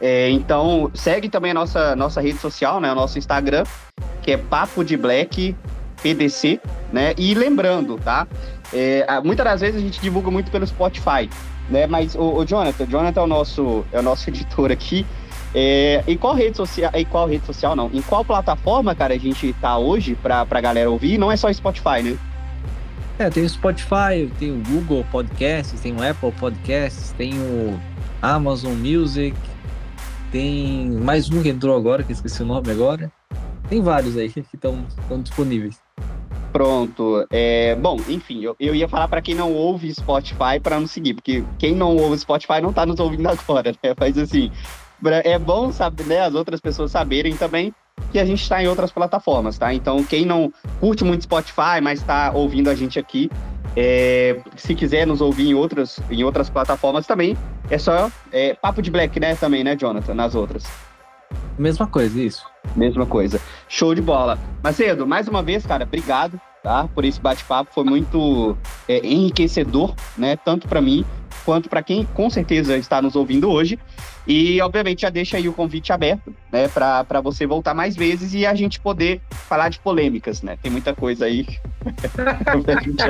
[0.00, 3.64] É, então, segue também a nossa, nossa rede social, né, o nosso Instagram,
[4.22, 5.56] que é Papo de Black
[6.02, 6.60] PDC,
[6.92, 7.14] né?
[7.16, 8.26] E lembrando, tá?
[8.72, 11.28] É, muitas das vezes a gente divulga muito pelo Spotify,
[11.70, 11.86] né?
[11.86, 15.06] Mas o, o Jonathan, o Jonathan é o nosso, é o nosso editor aqui.
[15.54, 17.90] É, em qual rede social, em qual rede social não?
[17.92, 21.18] Em qual plataforma, cara, a gente tá hoje pra, pra galera ouvir?
[21.18, 22.18] Não é só Spotify, né?
[23.18, 27.78] É, tem o Spotify, tem o Google Podcasts, tem o Apple Podcasts, tem o
[28.20, 29.34] Amazon Music,
[30.30, 33.10] tem mais um que entrou agora, que eu esqueci o nome agora.
[33.70, 34.84] Tem vários aí que estão
[35.22, 35.80] disponíveis.
[36.52, 37.26] Pronto.
[37.30, 41.14] É, bom, enfim, eu, eu ia falar para quem não ouve Spotify para não seguir,
[41.14, 43.94] porque quem não ouve Spotify não tá nos ouvindo agora, né?
[43.98, 44.50] Mas assim,
[45.24, 47.74] é bom saber, né, as outras pessoas saberem também
[48.12, 49.72] que a gente está em outras plataformas, tá?
[49.72, 53.30] Então, quem não curte muito Spotify, mas está ouvindo a gente aqui,
[53.76, 57.36] é, se quiser nos ouvir em outras, em outras plataformas também,
[57.70, 59.34] é só é, Papo de Black, né?
[59.34, 60.14] Também, né, Jonathan?
[60.14, 60.64] Nas outras.
[61.58, 62.44] Mesma coisa, isso.
[62.74, 63.40] Mesma coisa.
[63.68, 64.38] Show de bola.
[64.62, 66.88] Macedo, mais uma vez, cara, obrigado, tá?
[66.94, 67.70] Por esse bate-papo.
[67.74, 68.56] Foi muito
[68.88, 70.36] é, enriquecedor, né?
[70.36, 71.04] Tanto para mim
[71.46, 73.78] quanto para quem com certeza está nos ouvindo hoje.
[74.26, 78.44] E, obviamente, já deixa aí o convite aberto, né, para você voltar mais vezes e
[78.44, 80.58] a gente poder falar de polêmicas, né?
[80.60, 81.46] Tem muita coisa aí.
[82.42, 83.00] a gente,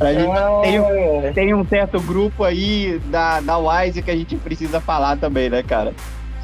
[0.00, 4.34] a gente tem, um, tem, um certo grupo aí da, da Wise que a gente
[4.34, 5.94] precisa falar também, né, cara?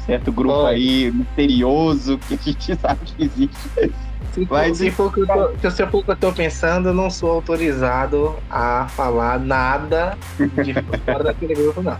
[0.05, 0.67] Certo grupo oh.
[0.67, 3.91] aí misterioso que a gente sabe que existe.
[4.31, 7.09] Se, Mas, se, for que eu tô, se for que eu tô pensando, eu não
[7.09, 10.73] sou autorizado a falar nada de
[11.05, 11.97] fora daquele grupo, não.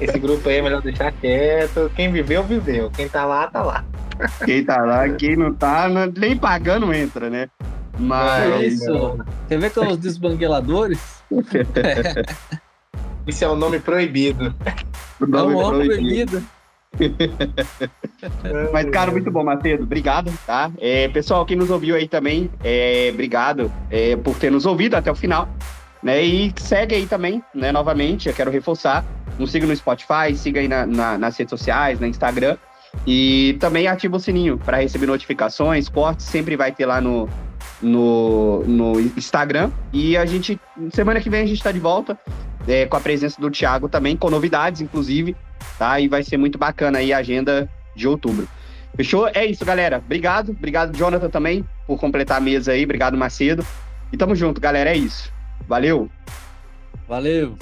[0.00, 1.90] Esse grupo aí é melhor deixar quieto.
[1.94, 2.90] Quem viveu, viveu.
[2.90, 3.84] Quem tá lá, tá lá.
[4.44, 7.48] Quem tá lá, quem não tá, nem pagando entra, né?
[7.98, 8.52] Mas.
[8.52, 9.18] É isso.
[9.48, 11.22] Quer ver que são os desbangueladores?
[13.26, 14.54] Isso é o um nome proibido.
[15.20, 16.00] O nome é um proibido.
[16.00, 16.42] proibido.
[18.72, 19.82] Mas, cara, muito bom, Macedo.
[19.84, 20.70] Obrigado, tá?
[20.78, 25.10] É, pessoal, quem nos ouviu aí também, é, obrigado é, por ter nos ouvido até
[25.10, 25.48] o final.
[26.02, 26.22] Né?
[26.22, 27.70] E segue aí também, né?
[27.70, 29.04] Novamente, eu quero reforçar.
[29.38, 32.56] Nos siga no Spotify, siga aí na, na, nas redes sociais, no Instagram.
[33.06, 35.88] E também ativa o sininho para receber notificações.
[35.88, 37.28] Cortes sempre vai ter lá no,
[37.82, 39.70] no, no Instagram.
[39.92, 40.58] E a gente,
[40.92, 42.18] semana que vem, a gente está de volta
[42.66, 45.36] é, com a presença do Thiago também, com novidades, inclusive
[45.78, 45.98] tá?
[46.00, 48.48] E vai ser muito bacana aí a agenda de outubro.
[48.96, 49.28] Fechou?
[49.34, 49.98] É isso, galera.
[50.04, 50.50] Obrigado.
[50.50, 52.84] Obrigado, Jonathan, também, por completar a mesa aí.
[52.84, 53.64] Obrigado, Macedo.
[54.12, 54.90] E tamo junto, galera.
[54.90, 55.32] É isso.
[55.66, 56.10] Valeu.
[57.08, 57.56] Valeu.